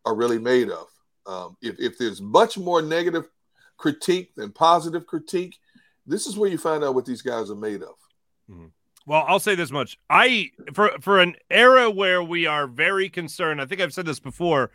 [0.10, 0.88] are really made of.
[1.26, 3.30] Um, if if there's much more negative
[3.78, 5.58] critique than positive critique,
[6.06, 7.96] this is where you find out what these guys are made of.
[8.50, 8.66] Mm-hmm.
[9.06, 9.98] Well, I'll say this much.
[10.10, 14.20] I for for an era where we are very concerned, I think I've said this
[14.20, 14.72] before,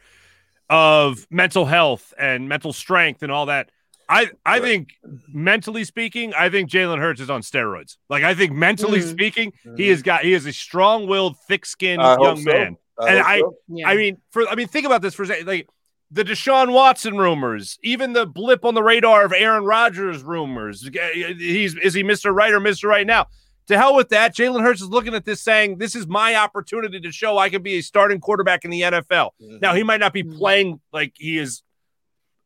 [0.70, 3.70] of mental health and mental strength and all that.
[4.08, 4.90] I I think
[5.28, 7.96] mentally speaking, I think Jalen Hurts is on steroids.
[8.08, 9.10] Like I think mentally mm-hmm.
[9.10, 9.76] speaking, mm-hmm.
[9.76, 12.52] he has got he is a strong-willed, thick-skinned young so.
[12.52, 12.76] man.
[12.98, 13.56] I and I so.
[13.68, 13.88] yeah.
[13.88, 15.46] I mean for I mean think about this for a second.
[15.46, 15.68] Like
[16.10, 20.88] the Deshaun Watson rumors, even the blip on the radar of Aaron Rodgers rumors.
[20.92, 22.34] He's is he Mr.
[22.34, 22.88] Right or Mr.
[22.88, 23.26] Right now?
[23.66, 24.34] to hell with that.
[24.34, 27.62] Jalen Hurts is looking at this saying, This is my opportunity to show I can
[27.62, 29.30] be a starting quarterback in the NFL.
[29.40, 29.58] Mm-hmm.
[29.60, 30.38] Now, he might not be mm-hmm.
[30.38, 31.62] playing like he is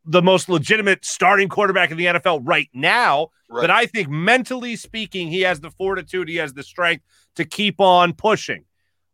[0.05, 3.62] the most legitimate starting quarterback in the NFL right now, right.
[3.62, 7.05] but I think mentally speaking, he has the fortitude, he has the strength
[7.35, 8.65] to keep on pushing.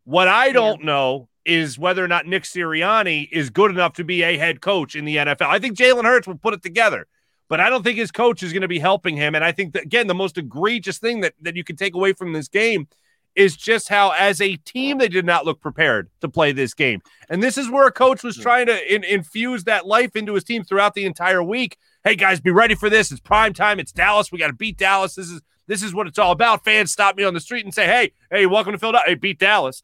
[0.05, 0.85] What I don't yeah.
[0.85, 4.95] know is whether or not Nick Sirianni is good enough to be a head coach
[4.95, 5.47] in the NFL.
[5.47, 7.05] I think Jalen Hurts will put it together
[7.47, 9.35] but I don't think his coach is going to be helping him.
[9.35, 12.13] And I think that, again, the most egregious thing that, that you can take away
[12.13, 12.87] from this game
[13.35, 17.01] is just how, as a team, they did not look prepared to play this game.
[17.29, 20.43] And this is where a coach was trying to in, infuse that life into his
[20.43, 21.77] team throughout the entire week.
[22.03, 23.11] Hey, guys, be ready for this.
[23.11, 23.79] It's prime time.
[23.79, 24.31] It's Dallas.
[24.31, 25.15] We got to beat Dallas.
[25.15, 26.63] This is this is what it's all about.
[26.63, 29.09] Fans stop me on the street and say, "Hey, hey, welcome to Philadelphia.
[29.09, 29.83] Hey, beat Dallas."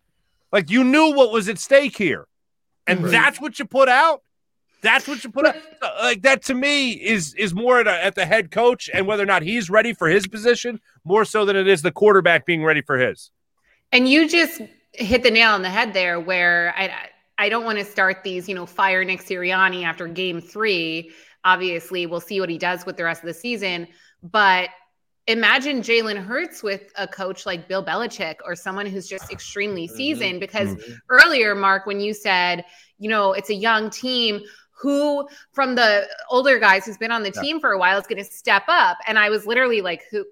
[0.52, 2.28] Like you knew what was at stake here,
[2.86, 3.12] and right.
[3.12, 4.22] that's what you put out.
[4.82, 5.56] That's what you put out.
[5.82, 9.08] Uh, like that to me is is more at, a, at the head coach and
[9.08, 12.46] whether or not he's ready for his position more so than it is the quarterback
[12.46, 13.32] being ready for his.
[13.92, 14.62] And you just
[14.94, 16.20] hit the nail on the head there.
[16.20, 20.42] Where I I don't want to start these you know fire Nick Sirianni after Game
[20.42, 21.12] Three.
[21.44, 23.88] Obviously, we'll see what he does with the rest of the season,
[24.22, 24.70] but
[25.32, 29.96] imagine Jalen Hurts with a coach like Bill Belichick or someone who's just extremely mm-hmm.
[29.96, 30.40] seasoned.
[30.40, 30.94] Because mm-hmm.
[31.10, 32.66] earlier, Mark, when you said,
[33.00, 34.42] you know, it's a young team,
[34.82, 37.42] who from the older guys who's been on the yeah.
[37.42, 40.26] team for a while is going to step up and i was literally like who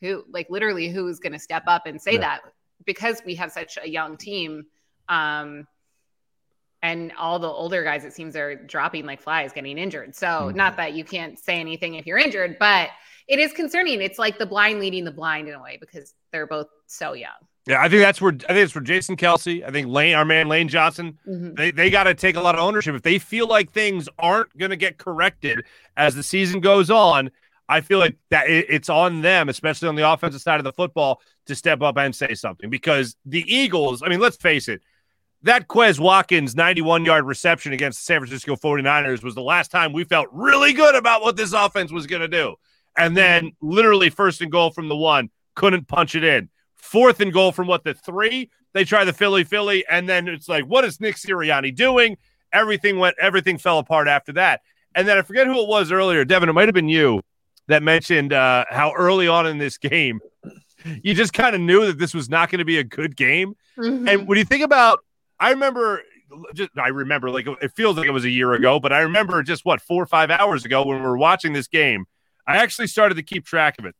[0.00, 2.20] who like literally who's going to step up and say yeah.
[2.20, 2.40] that
[2.86, 4.64] because we have such a young team
[5.08, 5.66] um
[6.82, 10.56] and all the older guys it seems are dropping like flies getting injured so mm-hmm.
[10.56, 12.88] not that you can't say anything if you're injured but
[13.28, 16.46] it is concerning it's like the blind leading the blind in a way because they're
[16.46, 17.30] both so young
[17.66, 19.64] yeah, I think that's where I think it's for Jason Kelce.
[19.64, 21.54] I think Lane, our man Lane Johnson, mm-hmm.
[21.54, 22.94] they, they got to take a lot of ownership.
[22.94, 25.64] If they feel like things aren't going to get corrected
[25.96, 27.30] as the season goes on,
[27.68, 30.72] I feel like that it, it's on them, especially on the offensive side of the
[30.72, 32.68] football, to step up and say something.
[32.68, 34.82] Because the Eagles, I mean, let's face it,
[35.42, 39.92] that Quez Watkins 91 yard reception against the San Francisco 49ers was the last time
[39.92, 42.56] we felt really good about what this offense was going to do.
[42.96, 46.48] And then literally first and goal from the one, couldn't punch it in
[46.82, 48.50] fourth and goal from what the three.
[48.74, 52.16] They try the Philly Philly, and then it's like, what is Nick Sirianni doing?
[52.52, 54.60] Everything went, everything fell apart after that.
[54.94, 56.48] And then I forget who it was earlier, Devin.
[56.48, 57.22] It might have been you
[57.68, 60.20] that mentioned uh, how early on in this game,
[61.02, 63.54] you just kind of knew that this was not going to be a good game.
[63.78, 64.08] Mm-hmm.
[64.08, 65.00] And when you think about,
[65.38, 66.02] I remember
[66.54, 69.42] just I remember like it feels like it was a year ago, but I remember
[69.42, 72.06] just what four or five hours ago when we were watching this game.
[72.46, 73.94] I actually started to keep track of it.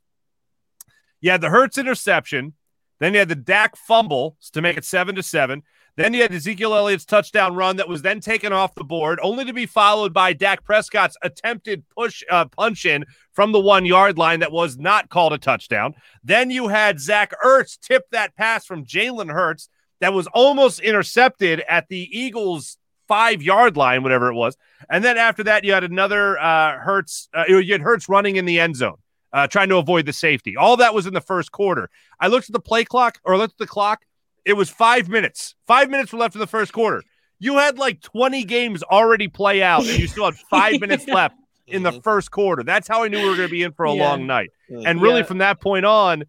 [1.21, 2.55] You had the Hurts interception,
[2.99, 5.63] then you had the Dak fumble to make it seven to seven.
[5.97, 9.45] Then you had Ezekiel Elliott's touchdown run that was then taken off the board, only
[9.45, 14.17] to be followed by Dak Prescott's attempted push uh, punch in from the one yard
[14.17, 15.95] line that was not called a touchdown.
[16.25, 19.69] Then you had Zach Ertz tip that pass from Jalen Hurts
[20.01, 22.79] that was almost intercepted at the Eagles
[23.13, 24.57] five yard line, whatever it was.
[24.89, 27.29] And then after that, you had another uh, Hurts.
[27.35, 28.97] Uh, you had Hurts running in the end zone.
[29.35, 30.57] Uh, trying to avoid the safety.
[30.59, 31.89] All that was in the first quarter.
[32.21, 34.03] I looked at the play clock or looked at the clock.
[34.45, 35.55] It was five minutes.
[35.67, 37.03] Five minutes were left in the first quarter.
[37.39, 41.37] You had like 20 games already play out, and you still had five minutes left
[41.67, 42.63] in the first quarter.
[42.63, 44.09] That's how I knew we were going to be in for a Yeah.
[44.11, 44.51] long night.
[44.69, 45.27] And really, Yeah.
[45.27, 46.25] from that point on,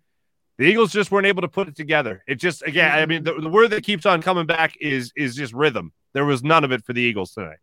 [0.57, 2.23] the Eagles just weren't able to put it together.
[2.25, 5.35] It just again, I mean, the, the word that keeps on coming back is is
[5.35, 5.91] just rhythm.
[6.13, 7.57] There was none of it for the Eagles tonight.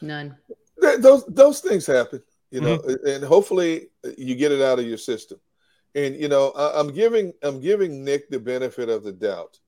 [0.00, 0.36] None.
[0.80, 3.88] Th- those those things happen, you know, and hopefully
[4.18, 5.38] you get it out of your system.
[5.94, 9.58] And you know, I, I'm giving I'm giving Nick the benefit of the doubt.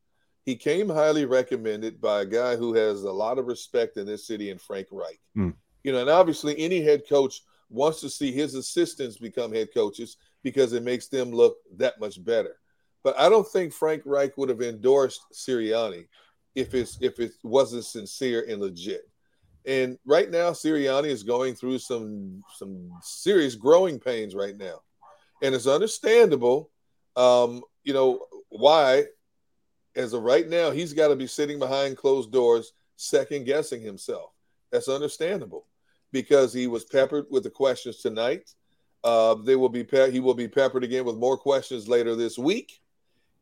[0.44, 4.26] He came highly recommended by a guy who has a lot of respect in this
[4.26, 5.20] city, and Frank Reich.
[5.34, 5.50] Hmm.
[5.82, 10.16] You know, and obviously any head coach wants to see his assistants become head coaches
[10.42, 12.56] because it makes them look that much better.
[13.02, 16.06] But I don't think Frank Reich would have endorsed Sirianni
[16.54, 19.08] if it's if it wasn't sincere and legit.
[19.66, 24.80] And right now, Sirianni is going through some some serious growing pains right now,
[25.42, 26.70] and it's understandable.
[27.16, 29.04] Um, you know why?
[29.96, 34.32] As of right now, he's got to be sitting behind closed doors, second guessing himself.
[34.72, 35.66] That's understandable
[36.10, 38.50] because he was peppered with the questions tonight.
[39.02, 42.38] Uh, they will be pe- he will be peppered again with more questions later this
[42.38, 42.80] week,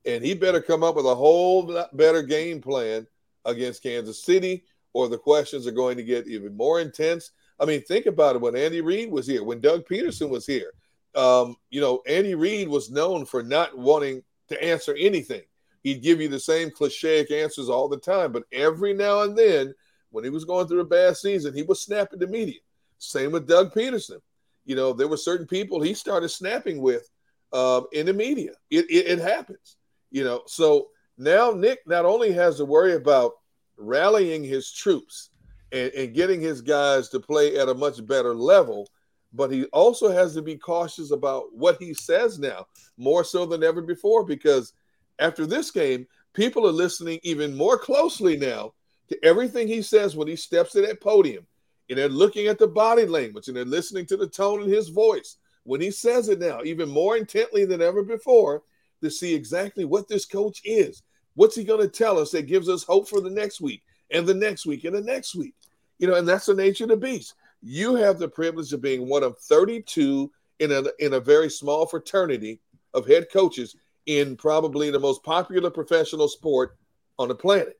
[0.05, 3.07] and he better come up with a whole better game plan
[3.45, 7.33] against Kansas City, or the questions are going to get even more intense.
[7.59, 8.43] I mean, think about it.
[8.43, 10.73] When Andy Reid was here, when Doug Pederson was here,
[11.15, 15.43] um, you know, Andy Reid was known for not wanting to answer anything.
[15.83, 19.75] He'd give you the same cliche answers all the time, but every now and then,
[20.11, 22.61] when he was going through a bad season, he was snapping the media.
[22.99, 24.21] Same with Doug Pederson.
[24.65, 27.09] You know, there were certain people he started snapping with
[27.53, 28.53] um, in the media.
[28.71, 29.77] It, it, it happens,
[30.13, 30.43] you know.
[30.47, 33.33] So now Nick not only has to worry about
[33.77, 35.31] rallying his troops
[35.73, 38.89] and, and getting his guys to play at a much better level,
[39.33, 42.67] but he also has to be cautious about what he says now,
[42.99, 44.75] more so than ever before, because
[45.19, 48.73] after this game, people are listening even more closely now
[49.09, 51.47] to everything he says when he steps to that podium.
[51.89, 54.89] And they're looking at the body language and they're listening to the tone in his
[54.89, 58.63] voice when he says it now, even more intently than ever before,
[59.03, 61.03] to see exactly what this coach is.
[61.35, 64.27] What's he going to tell us that gives us hope for the next week and
[64.27, 65.55] the next week and the next week?
[65.99, 67.35] You know, and that's the nature of the beast.
[67.63, 71.87] You have the privilege of being one of 32 in a in a very small
[71.87, 72.61] fraternity
[72.95, 73.77] of head coaches
[74.07, 76.77] in probably the most popular professional sport
[77.19, 77.79] on the planet.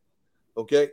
[0.57, 0.89] Okay,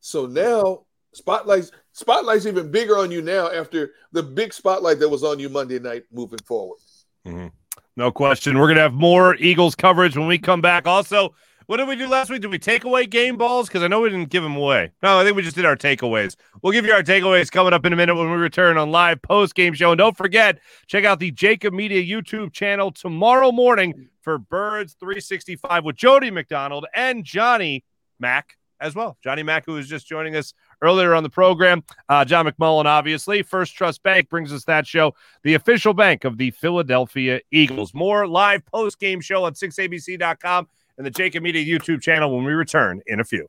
[0.00, 5.24] so now spotlights spotlights even bigger on you now after the big spotlight that was
[5.24, 6.78] on you Monday night moving forward.
[7.26, 7.48] Mm-hmm.
[7.96, 8.58] No question.
[8.58, 10.86] We're gonna have more Eagles coverage when we come back.
[10.86, 11.34] Also,
[11.66, 12.42] what did we do last week?
[12.42, 13.68] Did we take away game balls?
[13.68, 14.90] Because I know we didn't give them away.
[15.02, 16.36] No, I think we just did our takeaways.
[16.60, 19.22] We'll give you our takeaways coming up in a minute when we return on live
[19.22, 19.92] post game show.
[19.92, 25.84] And don't forget, check out the Jakib Media YouTube channel tomorrow morning for Birds 365
[25.84, 27.84] with Jody McDonald and Johnny
[28.18, 29.16] Mack as well.
[29.22, 30.52] Johnny Mack, who is just joining us
[30.82, 31.82] earlier on the program.
[32.08, 33.42] Uh, John McMullen, obviously.
[33.42, 37.94] First Trust Bank brings us that show, the official bank of the Philadelphia Eagles.
[37.94, 42.52] More live post game show on 6abc.com and the Jakib Media YouTube channel when we
[42.52, 43.48] return in a few.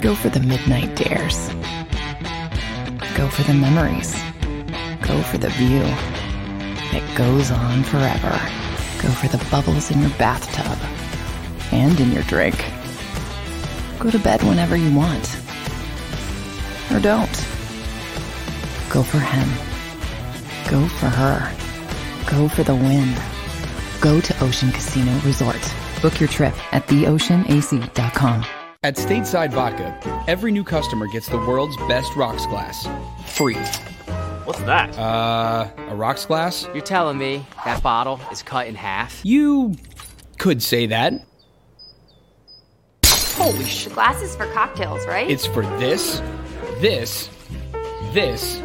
[0.00, 1.48] Go for the midnight dares.
[3.16, 4.14] Go for the memories.
[5.06, 5.82] Go for the view
[6.92, 8.30] that goes on forever.
[9.02, 10.78] Go for the bubbles in your bathtub
[11.72, 12.56] and in your drink.
[13.98, 15.39] Go to bed whenever you want.
[16.92, 17.46] Or don't.
[18.90, 19.48] Go for him.
[20.70, 21.54] Go for her.
[22.30, 23.14] Go for the win.
[24.00, 25.60] Go to Ocean Casino Resort.
[26.02, 28.44] Book your trip at theoceanac.com.
[28.82, 32.88] At Stateside Vodka, every new customer gets the world's best rocks glass.
[33.26, 33.56] Free.
[34.44, 34.98] What's that?
[34.98, 36.66] Uh, a rocks glass?
[36.72, 39.20] You're telling me that bottle is cut in half?
[39.22, 39.76] You
[40.38, 41.12] could say that.
[43.04, 43.92] Holy shit.
[43.92, 45.30] Glasses for cocktails, right?
[45.30, 46.20] It's for this,
[46.80, 47.30] this,
[48.12, 48.60] this,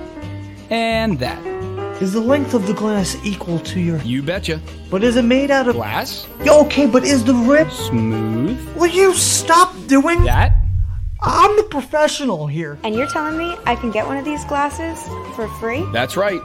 [0.70, 1.56] and that.
[2.02, 4.00] Is the length of the glass equal to your.
[4.00, 4.60] You betcha.
[4.92, 5.76] But is it made out of.
[5.76, 6.28] Glass?
[6.44, 7.72] Yeah, okay, but is the rip.
[7.72, 8.60] Smooth?
[8.76, 10.24] Will you stop doing.
[10.26, 10.54] That?
[11.22, 12.78] I'm the professional here.
[12.84, 15.02] And you're telling me I can get one of these glasses
[15.36, 15.84] for free?
[15.94, 16.40] That's right.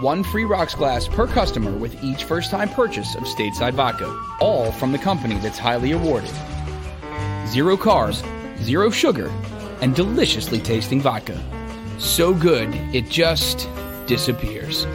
[0.00, 4.08] One free rocks glass per customer with each first time purchase of stateside vodka.
[4.40, 6.32] All from the company that's highly awarded.
[7.46, 8.24] Zero carbs,
[8.60, 9.30] zero sugar,
[9.80, 11.40] and deliciously tasting vodka.
[11.98, 13.68] So good, it just
[14.06, 14.86] disappears.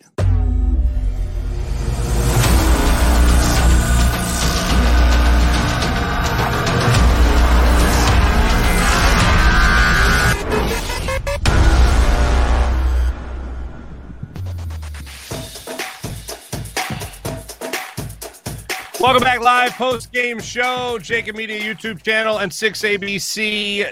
[19.06, 23.86] Welcome back, live post game show, Jakib Media YouTube channel, and 6abc.com.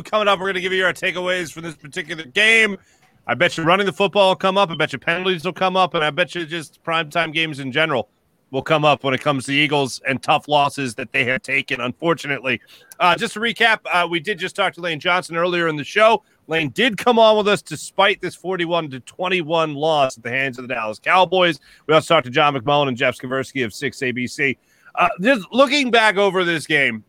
[0.00, 2.76] Coming up, we're going to give you our takeaways from this particular game.
[3.28, 4.70] I bet you running the football will come up.
[4.70, 5.94] I bet you penalties will come up.
[5.94, 8.08] And I bet you just primetime games in general
[8.50, 11.80] will come up when it comes to Eagles and tough losses that they have taken,
[11.80, 12.60] unfortunately.
[12.98, 15.84] Uh, just to recap, uh, we did just talk to Lane Johnson earlier in the
[15.84, 16.24] show.
[16.50, 20.58] Lane did come on with us despite this 41 to 21 loss at the hands
[20.58, 21.60] of the Dallas Cowboys.
[21.86, 24.58] We also talked to John McMullen and Jeff Skversky of 6ABC.
[24.96, 27.04] Uh, just looking back over this game,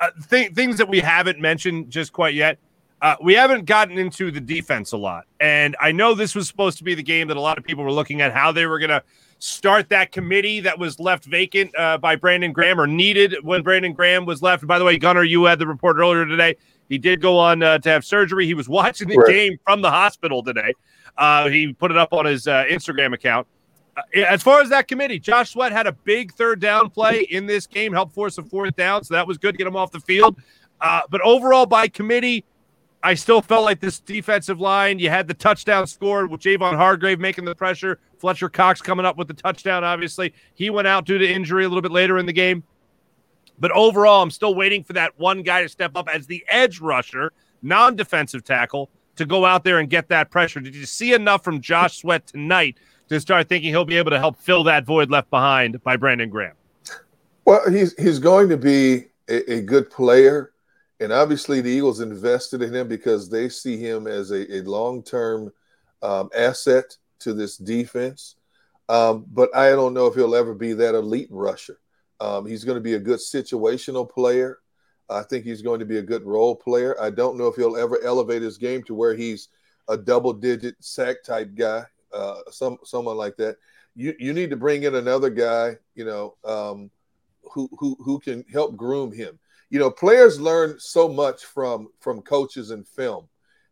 [0.00, 2.58] uh, th- things that we haven't mentioned just quite yet.
[3.02, 5.24] Uh, we haven't gotten into the defense a lot.
[5.40, 7.82] And I know this was supposed to be the game that a lot of people
[7.82, 9.02] were looking at how they were going to
[9.40, 13.92] start that committee that was left vacant uh, by Brandon Graham or needed when Brandon
[13.92, 14.62] Graham was left.
[14.62, 16.56] And By the way, Gunner, you had the report earlier today.
[16.88, 18.46] He did go on uh, to have surgery.
[18.46, 19.28] He was watching the Right.
[19.32, 20.74] game from the hospital today.
[21.16, 23.46] Uh, he put it up on his uh, Instagram account.
[23.96, 27.46] Uh, as far as that committee, Josh Sweat had a big third down play in
[27.46, 29.92] this game, helped force a fourth down, so that was good to get him off
[29.92, 30.36] the field.
[30.80, 32.44] Uh, but overall, by committee,
[33.02, 34.98] I still felt like this defensive line.
[34.98, 37.98] You had the touchdown scored with Javon Hargrave making the pressure.
[38.18, 39.84] Fletcher Cox coming up with the touchdown.
[39.84, 42.62] Obviously, he went out due to injury a little bit later in the game.
[43.58, 46.80] But overall, I'm still waiting for that one guy to step up as the edge
[46.80, 47.32] rusher,
[47.62, 50.60] non defensive tackle, to go out there and get that pressure.
[50.60, 52.78] Did you see enough from Josh Sweat tonight
[53.08, 56.28] to start thinking he'll be able to help fill that void left behind by Brandon
[56.28, 56.54] Graham?
[57.44, 60.52] Well, he's he's going to be a, a good player,
[61.00, 65.02] and obviously the Eagles invested in him because they see him as a, a long
[65.02, 65.52] term
[66.02, 68.36] um, asset to this defense.
[68.88, 71.78] Um, but I don't know if he'll ever be that elite rusher.
[72.20, 74.58] Um, he's going to be a good situational player.
[75.10, 77.00] I think he's going to be a good role player.
[77.00, 79.48] I don't know if he'll ever elevate his game to where he's
[79.88, 83.56] a double digit sack type guy, uh, some someone like that.
[83.94, 86.90] You you need to bring in another guy, you know, um,
[87.42, 89.38] who who who can help groom him.
[89.70, 93.28] You know, players learn so much from from coaches and film,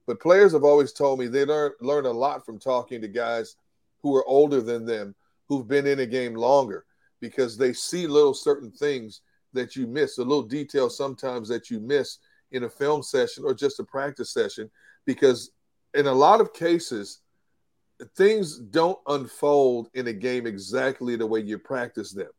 [0.07, 3.57] but players have always told me they learn learn a lot from talking to guys
[4.03, 5.15] who are older than them,
[5.49, 6.85] who've been in a game longer,
[7.23, 9.23] because they see little certain things
[9.55, 12.19] that you miss, a little detail sometimes that you miss
[12.51, 14.69] in a film session or just a practice session,
[15.07, 15.53] because
[15.95, 17.21] in a lot of cases,
[18.17, 22.31] things don't unfold in a game exactly the way you practice them.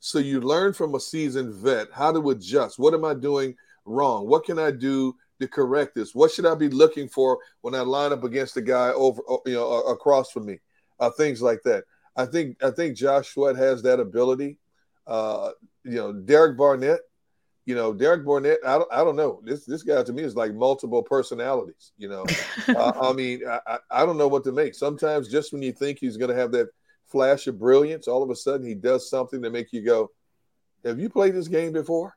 [0.00, 2.78] So you learn from a seasoned vet how to adjust.
[2.78, 3.54] What am I doing
[3.84, 4.26] wrong?
[4.26, 6.14] What can I do to correct this?
[6.14, 9.54] What should I be looking for when I line up against a guy over, you
[9.54, 10.58] know, across from me?
[10.98, 11.84] Uh, things like that.
[12.16, 14.58] I think I think Josh Sweat has that ability.
[15.06, 15.50] Uh,
[15.84, 17.00] you know, Derek Barnett.
[17.64, 18.58] You know, Derek Barnett.
[18.66, 19.40] I don't, I don't know.
[19.44, 21.92] This this guy to me is like multiple personalities.
[21.96, 22.24] You know,
[22.68, 24.74] uh, I mean, I, I don't know what to make.
[24.74, 26.68] Sometimes just when you think he's going to have that
[27.06, 30.10] flash of brilliance, all of a sudden he does something to make you go,
[30.84, 32.16] "Have you played this game before?"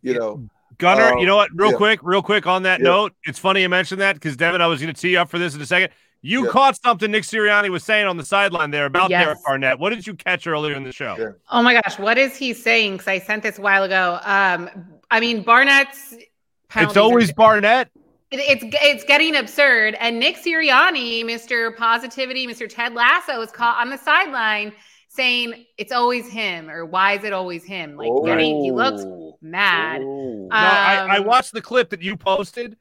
[0.00, 0.48] You know,
[0.78, 1.50] Gunner, Um, you know what?
[1.54, 1.76] Real yeah.
[1.76, 2.84] quick, real quick on that Yeah.
[2.84, 5.30] note, it's funny you mentioned that because Devin, I was going to tee you up
[5.30, 5.92] for this in a second.
[6.22, 6.50] You Yeah.
[6.50, 9.24] caught something Nick Sirianni was saying on the sideline there about Yes.
[9.24, 9.78] Derek Barnett.
[9.78, 11.34] What did you catch earlier in the show?
[11.50, 12.92] Oh my gosh, what is he saying?
[12.94, 14.18] Because I sent this a while ago.
[14.24, 14.68] Um,
[15.10, 16.12] I mean, Barnett's.
[16.14, 16.24] It's
[16.68, 17.90] penalties are- always Barnett.
[18.32, 19.94] It- It's it's getting absurd.
[20.00, 21.76] And Nick Sirianni, Mr.
[21.76, 22.68] Positivity, Mr.
[22.68, 24.72] Ted Lasso, is caught on the sideline
[25.08, 27.96] saying it's always him or why is it always him?
[27.96, 29.04] Like getting he looks
[29.40, 30.00] mad.
[30.02, 32.76] No, I, I Um, watched the clip that you posted,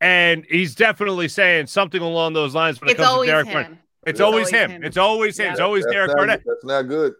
[0.00, 3.46] and he's definitely saying something along those lines when it It's comes to always Derek
[3.46, 3.52] him.
[3.52, 3.70] Barnett.
[3.72, 4.70] It's, It's always, always him.
[4.70, 4.84] him.
[4.84, 5.44] It's always him.
[5.46, 5.50] Yeah.
[5.52, 6.42] It's always That's Derek not- Barnett.
[6.46, 7.12] That's not good.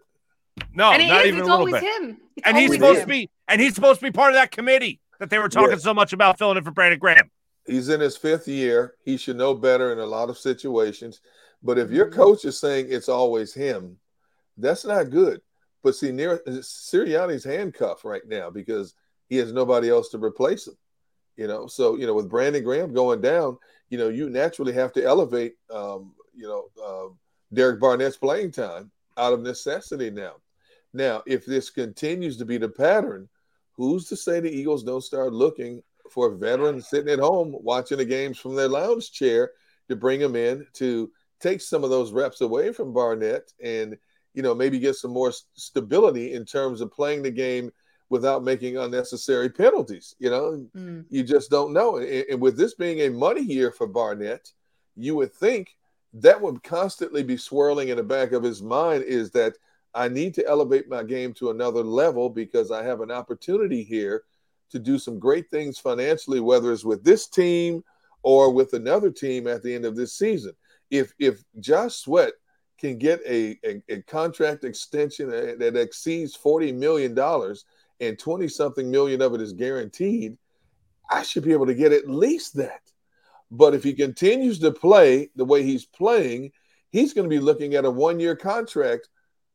[0.73, 1.83] No, and not is, even it's a little always bit.
[1.83, 2.17] him.
[2.35, 3.03] It's And he's always supposed him.
[3.03, 5.71] to be, and he's supposed to be part of that committee that they were talking
[5.71, 5.77] Yeah.
[5.77, 7.29] so much about filling in for Brandon Graham.
[7.67, 8.95] He's in his fifth year.
[9.05, 11.21] He should know better in a lot of situations.
[11.63, 11.95] But if Mm-hmm.
[11.95, 13.97] your coach is saying it's always him,
[14.57, 15.41] that's not good.
[15.83, 18.93] But see, near Sirianni's handcuffed right now because
[19.29, 20.75] he has nobody else to replace him.
[21.41, 23.57] You know, so you know, with Brandon Graham going down,
[23.89, 27.17] you know, you naturally have to elevate, um, you know, um
[27.51, 30.33] Derek Barnett's playing time out of necessity now.
[30.93, 33.27] Now, if this continues to be the pattern,
[33.73, 35.81] who's to say the Eagles don't start looking
[36.11, 39.51] for veterans sitting at home watching the games from their lounge chair
[39.89, 41.09] to bring them in to
[41.39, 43.97] take some of those reps away from Barnett and
[44.35, 47.71] you know maybe get some more stability in terms of playing the game
[48.11, 50.15] without making unnecessary penalties.
[50.19, 51.05] You know, Mm.
[51.09, 51.95] you just don't know.
[51.95, 54.51] And, and with this being a money year for Barnett,
[54.97, 55.77] you would think
[56.13, 59.53] that would constantly be swirling in the back of his mind is that
[59.93, 64.23] I need to elevate my game to another level because I have an opportunity here
[64.71, 67.81] to do some great things financially, whether it's with this team
[68.23, 70.51] or with another team at the end of this season.
[70.89, 72.33] If if Josh Sweat
[72.77, 77.13] can get a, a, a contract extension that exceeds $40 million
[78.01, 80.37] and 20 something million of it is guaranteed,
[81.09, 82.81] I should be able to get at least that.
[83.51, 86.51] But if he continues to play the way he's playing,
[86.89, 89.07] he's going to be looking at a one year contract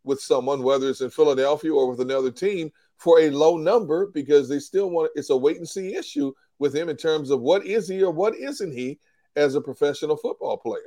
[0.05, 4.49] with someone, whether it's in Philadelphia or with another team, for a low number because
[4.49, 7.67] they still want it's a wait and see issue with him in terms of what
[7.67, 8.99] is he or what isn't he
[9.35, 10.81] as a professional football player.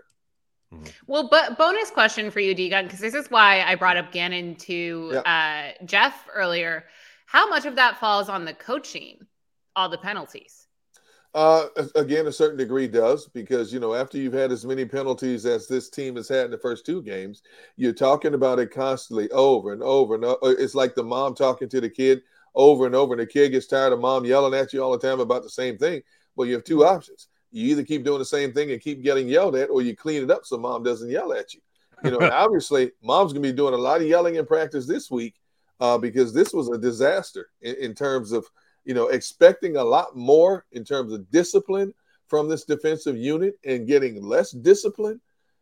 [1.08, 4.56] Well, but bonus question for you, Degun, because this is why I brought up Gannon
[4.56, 6.86] to uh, Jeff earlier.
[7.30, 9.20] How much of that falls on the coaching,
[9.76, 10.66] all the penalties?
[11.36, 15.46] Uh, again, a certain degree does because you know after you've had as many penalties
[15.46, 17.44] as this team has had in the first two games,
[17.76, 20.38] you're talking about it constantly over and over and over.
[20.44, 22.24] It's like the mom talking to the kid
[22.56, 25.08] over and over, and the kid gets tired of mom yelling at you all the
[25.08, 26.02] time about the same thing.
[26.36, 29.28] Well, you have two options: you either keep doing the same thing and keep getting
[29.28, 31.62] yelled at, or you clean it up so mom doesn't yell at you.
[32.04, 35.12] You know, and obviously, mom's gonna be doing a lot of yelling in practice this
[35.12, 35.36] week
[35.80, 38.46] uh, because this was a disaster in, in terms of
[38.90, 41.94] you know, expecting a lot more in terms of discipline
[42.28, 45.22] from this defensive unit and getting less discipline.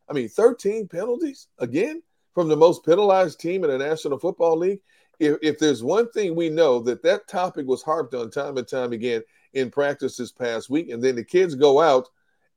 [0.10, 2.02] I mean, 13 penalties again
[2.34, 4.80] from the most penalized team in the National Football League.
[5.20, 8.68] If, if there's one thing we know that that topic was harped on time and
[8.68, 9.24] time again
[9.54, 12.08] in practice this past week, and then the kids go out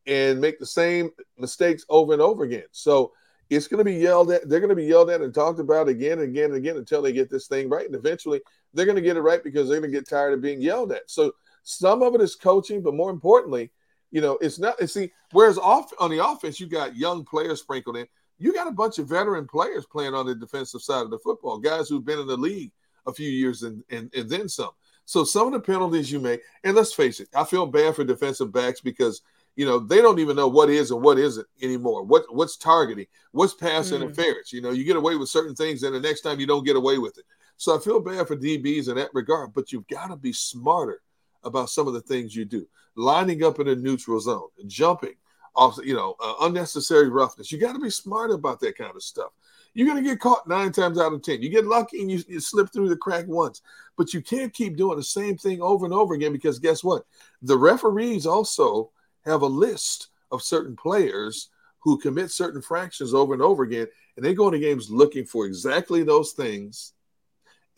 [0.07, 2.66] and make the same mistakes over and over again.
[2.70, 3.12] So
[3.51, 4.48] it's going to be yelled at.
[4.48, 7.02] They're going to be yelled at and talked about again and again and again until
[7.02, 7.85] they get this thing right.
[7.85, 8.40] And eventually,
[8.72, 10.93] they're going to get it right because they're going to get tired of being yelled
[10.93, 11.10] at.
[11.10, 11.32] So
[11.64, 13.70] some of it is coaching, but more importantly,
[14.12, 14.81] you know, it's not.
[14.89, 18.06] See, whereas off on the offense, you got young players sprinkled in.
[18.39, 21.59] You got a bunch of veteran players playing on the defensive side of the football,
[21.59, 22.72] guys who've been in the league
[23.06, 24.70] a few years and and, and then some.
[25.05, 28.05] So some of the penalties you make, and let's face it, I feel bad for
[28.05, 29.22] defensive backs because
[29.56, 32.02] you know they don't even know what is and what isn't anymore.
[32.05, 33.97] What what's targeting, what's pass Mm.
[34.02, 34.52] interference.
[34.52, 36.77] You know, you get away with certain things, and the next time you don't get
[36.77, 37.24] away with it.
[37.56, 41.02] So I feel bad for DBs in that regard, but you've got to be smarter
[41.44, 42.66] about some of the things you do.
[42.97, 45.14] Lining up in a neutral zone, jumping
[45.55, 47.51] off, you know, uh, unnecessary roughness.
[47.52, 49.32] You got to be smart about that kind of stuff.
[49.74, 51.43] You're going to get caught nine times out of 10.
[51.43, 53.62] You get lucky and you, you slip through the crack once,
[53.97, 57.05] but you can't keep doing the same thing over and over again because guess what?
[57.43, 58.90] The referees also
[59.25, 63.87] have a list of certain players who commit certain fractions over and over again,
[64.17, 66.93] and they go into games looking for exactly those things.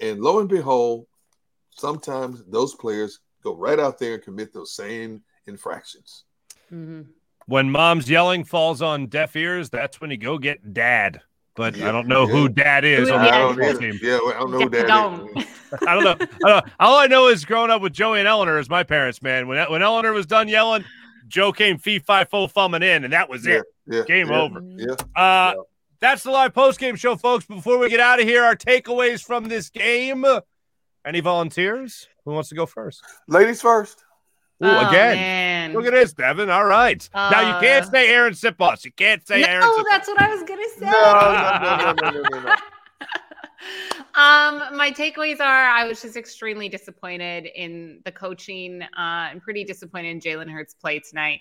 [0.00, 1.06] And lo and behold,
[1.70, 6.24] sometimes those players go right out there and commit those same infractions.
[6.72, 7.02] Mm-hmm.
[7.46, 11.20] When mom's yelling falls on deaf ears, that's when you go get dad.
[11.54, 13.98] but I don't know who Dad is Who on the football team.
[14.02, 15.38] Yeah, well, I don't know who that Don't.
[15.38, 15.46] is.
[15.86, 16.26] I don't know.
[16.44, 16.72] I don't know.
[16.80, 19.48] All I know is growing up with Joey and Eleanor as my parents, man.
[19.48, 20.84] When when Eleanor was done yelling,
[21.28, 23.64] Joe came fee fi fo fumming in, and that was Yeah, it.
[23.86, 24.60] yeah, Game yeah, over.
[24.76, 24.94] Yeah.
[25.20, 25.54] Uh,
[26.00, 27.44] that's the live post game show, folks.
[27.46, 30.24] Before we get out of here, our takeaways from this game.
[31.04, 32.08] Any volunteers?
[32.24, 33.02] Who wants to go first?
[33.28, 34.04] Ladies first.
[34.64, 35.16] Ooh, Oh, again.
[35.16, 35.72] man.
[35.72, 36.48] Look at this, Devin.
[36.50, 37.08] All right.
[37.14, 38.84] now you can't Uh, say Arryn Siposs.
[38.84, 39.60] You can't say Aaron.
[39.66, 40.86] No, that's what I was gonna say.
[40.86, 42.54] No, no, no, no, no, no, no.
[44.14, 48.82] Um, my takeaways are I was just extremely disappointed in the coaching.
[48.82, 51.40] Uh, I'm pretty disappointed in Jalen Hurts' play tonight.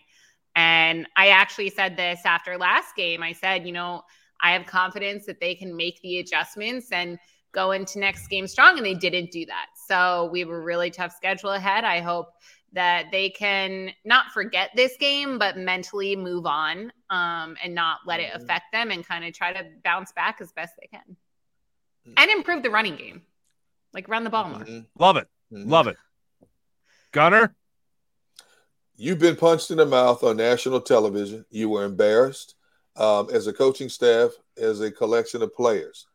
[0.56, 3.24] And I actually said this after last game.
[3.24, 4.04] I said, you know,
[4.42, 7.18] I have confidence that they can make the adjustments and
[7.52, 8.78] go into next game strong.
[8.78, 9.68] And they didn't do that.
[9.88, 11.84] So we have a really tough schedule ahead.
[11.84, 12.30] I hope
[12.74, 18.22] that they can not forget this game, but mentally move on um, and not let
[18.22, 21.18] it affect them and kind of try to bounce back as best they can
[22.06, 23.22] and improve the running game.
[23.94, 24.66] Like run the ball more.
[24.98, 25.28] Love it.
[25.52, 25.70] Mhm.
[25.70, 25.98] Love it.
[27.12, 27.56] Gunner?
[28.96, 31.46] You've been punched in the mouth on national television.
[31.50, 32.56] You were embarrassed
[32.96, 36.08] um, as a coaching staff, as a collection of players.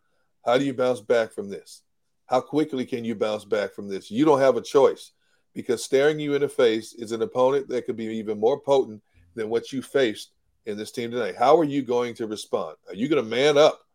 [0.44, 1.82] How do you bounce back from this?
[2.26, 4.10] How quickly can you bounce back from this?
[4.10, 5.12] You don't have a choice
[5.54, 9.02] because staring you in the face is an opponent that could be even more potent
[9.34, 10.30] than what you faced
[10.66, 11.36] in this team tonight.
[11.36, 12.76] How are you going to respond?
[12.88, 13.85] Are you going to man up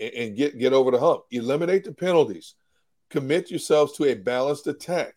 [0.00, 1.22] and, and get, get over the hump?
[1.30, 2.54] Eliminate the penalties.
[3.10, 5.14] Commit yourselves to a balanced attack.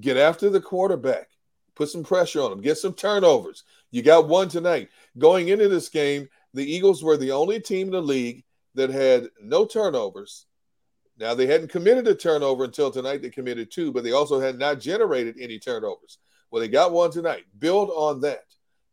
[0.00, 1.28] Get after the quarterback
[1.74, 3.64] put some pressure on them, get some turnovers.
[3.90, 4.88] You got one tonight.
[5.18, 8.44] Going into this game, the Eagles were the only team in the league
[8.74, 10.46] that had no turnovers.
[11.18, 13.22] Now they hadn't committed a turnover until tonight.
[13.22, 16.18] They committed two, but they also had not generated any turnovers.
[16.50, 17.44] Well, they got one tonight.
[17.58, 18.44] Build on that.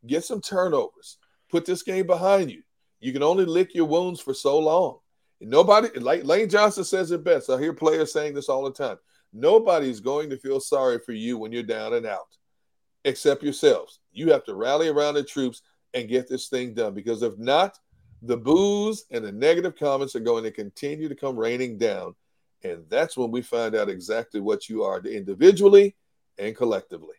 [0.06, 1.18] Get some turnovers.
[1.50, 2.64] Put this game behind you.
[3.02, 5.00] You can only lick your wounds for so long.
[5.42, 7.50] Nobody, like Lane Johnson says it best.
[7.50, 8.98] I hear players saying this all the time.
[9.34, 12.38] Nobody's going to feel sorry for you when you're down and out
[13.04, 14.00] except yourselves.
[14.12, 15.64] You have to rally around the troops
[15.94, 17.80] and get this thing done because if not,
[18.22, 22.14] the booze and the negative comments are going to continue to come raining down.
[22.64, 25.96] And that's when we find out exactly what you are individually
[26.38, 27.16] and collectively.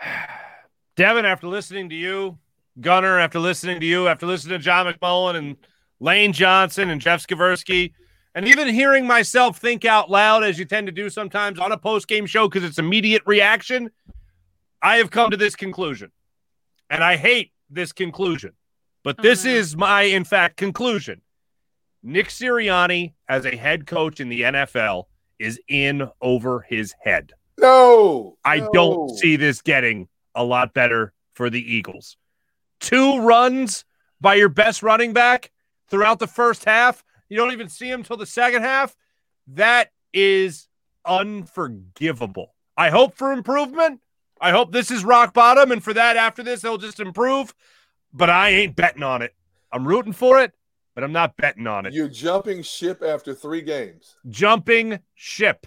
[0.96, 2.38] Devin, after listening to you,
[2.80, 5.56] Gunner, after listening to you, after listening to John McMullen and
[6.00, 7.92] Lane Johnson and Jeff Skversky,
[8.34, 11.78] and even hearing myself think out loud, as you tend to do sometimes on a
[11.78, 13.90] post game show because it's immediate reaction,
[14.80, 16.12] I have come to this conclusion.
[16.90, 18.52] And I hate this conclusion,
[19.02, 21.20] but oh, this is my, in fact, conclusion.
[22.02, 25.04] Nick Sirianni, as a head coach in the NFL,
[25.38, 27.32] is in over his head.
[27.58, 28.70] No, I no.
[28.72, 32.16] don't see this getting a lot better for the Eagles.
[32.80, 33.84] Two runs
[34.20, 35.50] by your best running back
[35.88, 37.04] throughout the first half.
[37.28, 38.96] You don't even see him till the second half.
[39.48, 40.68] That is
[41.04, 42.54] unforgivable.
[42.76, 44.00] I hope for improvement.
[44.40, 47.54] I hope this is rock bottom, and for that, after this, they'll just improve.
[48.12, 49.34] But I ain't betting on it.
[49.72, 50.52] I'm rooting for it,
[50.94, 51.92] but I'm not betting on it.
[51.92, 54.16] You're jumping ship after three games.
[54.28, 55.66] Jumping ship.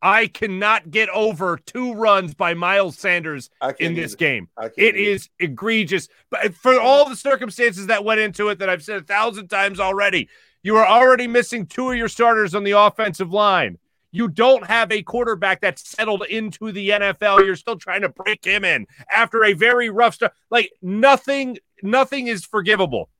[0.00, 4.16] I cannot get over two runs by Miles Sanders in this either.
[4.16, 4.48] game.
[4.76, 4.96] It either.
[4.96, 6.08] is egregious.
[6.30, 9.80] But for all the circumstances that went into it that I've said a thousand times
[9.80, 10.28] already,
[10.62, 13.78] you are already missing two of your starters on the offensive line.
[14.10, 17.44] You don't have a quarterback that's settled into the NFL.
[17.44, 20.32] You're still trying to break him in after a very rough start.
[20.50, 23.10] Like nothing, nothing is forgivable.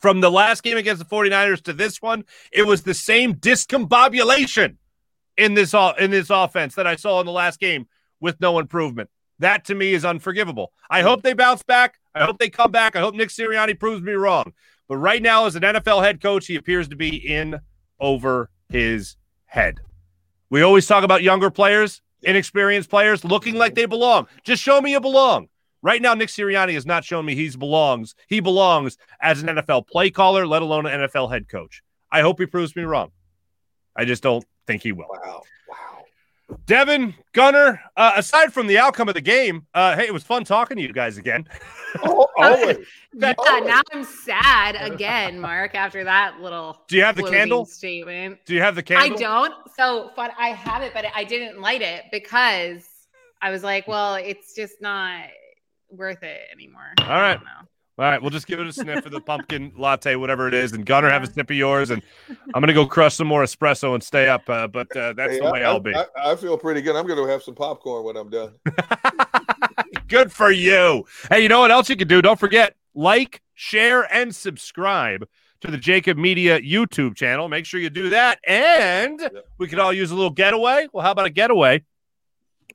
[0.00, 4.76] From the last game against the 49ers to this one, it was the same discombobulation
[5.38, 7.86] in this all in this offense that I saw in the last game
[8.20, 9.08] with no improvement.
[9.38, 10.72] That to me is unforgivable.
[10.90, 11.98] I hope they bounce back.
[12.14, 12.96] I hope they come back.
[12.96, 14.52] I hope Nick Sirianni proves me wrong.
[14.88, 17.60] But right now, as an NFL head coach, he appears to be in
[18.00, 19.16] over his
[19.46, 19.78] head.
[20.50, 24.26] We always talk about younger players, inexperienced players looking like they belong.
[24.42, 25.48] Just show me you belong.
[25.82, 28.16] Right now, Nick Sirianni has not shown me he belongs.
[28.26, 31.82] He belongs as an NFL play caller, let alone an NFL head coach.
[32.10, 33.12] I hope he proves me wrong.
[33.94, 35.06] I just don't think he will.
[35.10, 35.42] Wow.
[35.68, 36.04] Wow.
[36.66, 40.44] Devin, Gunner, uh, aside from the outcome of the game, uh, hey, it was fun
[40.44, 41.48] talking to you guys again.
[42.02, 42.76] Oh, always.
[43.14, 43.32] Yeah,
[43.64, 47.64] now I'm sad again, Mark, after that little Do you have the candle?
[47.64, 48.40] statement.
[48.44, 49.16] Do you have the candle?
[49.16, 49.54] I don't.
[49.74, 50.30] So fun.
[50.38, 52.86] I have it, but I didn't light it because
[53.40, 55.28] I was like, well, it's just not
[55.90, 56.92] worth it anymore.
[57.00, 57.40] All right.
[57.98, 60.72] All right, we'll just give it a sniff of the pumpkin latte, whatever it is,
[60.72, 62.00] and Gunner have a sip of yours, and
[62.54, 64.48] I'm gonna go crush some more espresso and stay up.
[64.48, 65.94] Uh, but uh, that's Hey, the way I, I'll be.
[65.94, 66.94] I, I feel pretty good.
[66.94, 68.54] I'm going to have some popcorn when I'm done.
[70.08, 71.04] Good for you.
[71.28, 72.22] Hey, you know what else you can do?
[72.22, 75.26] Don't forget like, share, and subscribe
[75.60, 77.48] to the Jakib Media YouTube channel.
[77.48, 78.38] Make sure you do that.
[78.46, 79.20] And
[79.58, 80.88] we could all use a little getaway.
[80.92, 81.84] Well, how about a getaway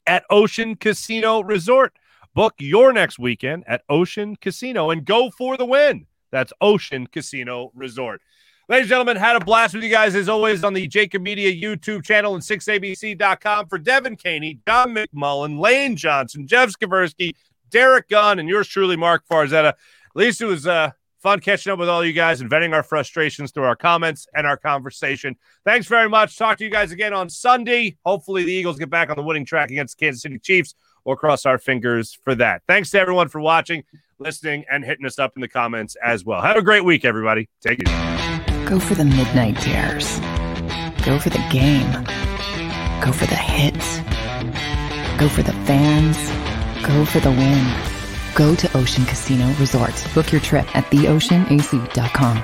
[0.06, 1.94] at Ocean Casino Resort?
[2.35, 6.07] Book your next weekend at Ocean Casino and go for the win.
[6.31, 8.22] That's Ocean Casino Resort.
[8.68, 11.53] Ladies and gentlemen, had a blast with you guys as always on the Jakib Media
[11.53, 13.68] YouTube channel and 6abc.com.
[13.68, 17.34] For Devin Caney, John McMullen, Lane Johnson, Jeff Skversky,
[17.69, 19.69] Derrick Gunn, and yours truly, Mark Farzetta.
[19.69, 19.76] At
[20.15, 20.89] least it was uh,
[21.19, 24.47] fun catching up with all you guys and venting our frustrations through our comments and
[24.47, 25.35] our conversation.
[25.65, 26.35] Thanks very much.
[26.35, 27.97] Talk to you guys again on Sunday.
[28.05, 30.73] Hopefully, the Eagles get back on the winning track against the Kansas City Chiefs.
[31.05, 32.61] We'll cross our fingers for that.
[32.67, 33.84] Thanks to everyone for watching,
[34.19, 36.41] listening, and hitting us up in the comments as well.
[36.41, 37.49] Have a great week, everybody.
[37.61, 37.85] Take it.
[38.67, 40.19] Go for the midnight dares.
[41.05, 41.91] Go for the game.
[43.03, 43.99] Go for the hits.
[45.19, 46.17] Go for the fans.
[46.88, 47.93] Go for the win.
[48.35, 49.93] Go to Ocean Casino Resort.
[50.13, 52.43] Book your trip at theoceanac.com.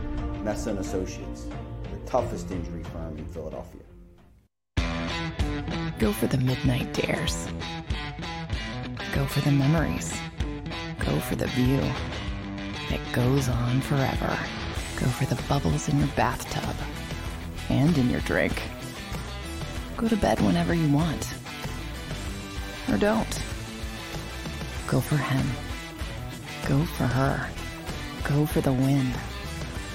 [0.43, 1.45] Messa Associates,
[1.83, 3.81] the toughest injury firm in Philadelphia.
[5.99, 7.47] Go for the midnight dares.
[9.13, 10.11] Go for the memories.
[10.97, 11.81] Go for the view
[12.89, 14.35] that goes on forever.
[14.99, 16.75] Go for the bubbles in your bathtub
[17.69, 18.63] and in your drink.
[19.95, 21.27] Go to bed whenever you want.
[22.89, 23.41] Or don't.
[24.87, 25.45] Go for him.
[26.67, 27.47] Go for her.
[28.23, 29.11] Go for the win.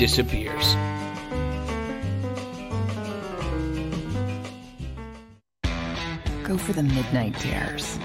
[0.00, 0.76] disappears.
[6.42, 7.98] Go for the midnight dares.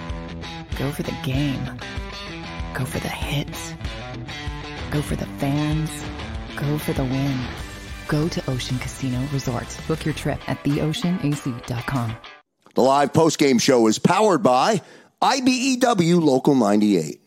[0.77, 1.63] Go for the game.
[2.73, 3.73] Go for the hits.
[4.91, 5.89] Go for the fans.
[6.57, 7.39] Go for the win.
[8.09, 9.65] Go to Ocean Casino Resort.
[9.87, 12.17] Book your trip at theoceanac.com.
[12.73, 14.81] The live post-game show is powered by
[15.21, 17.24] IBEW Local 98.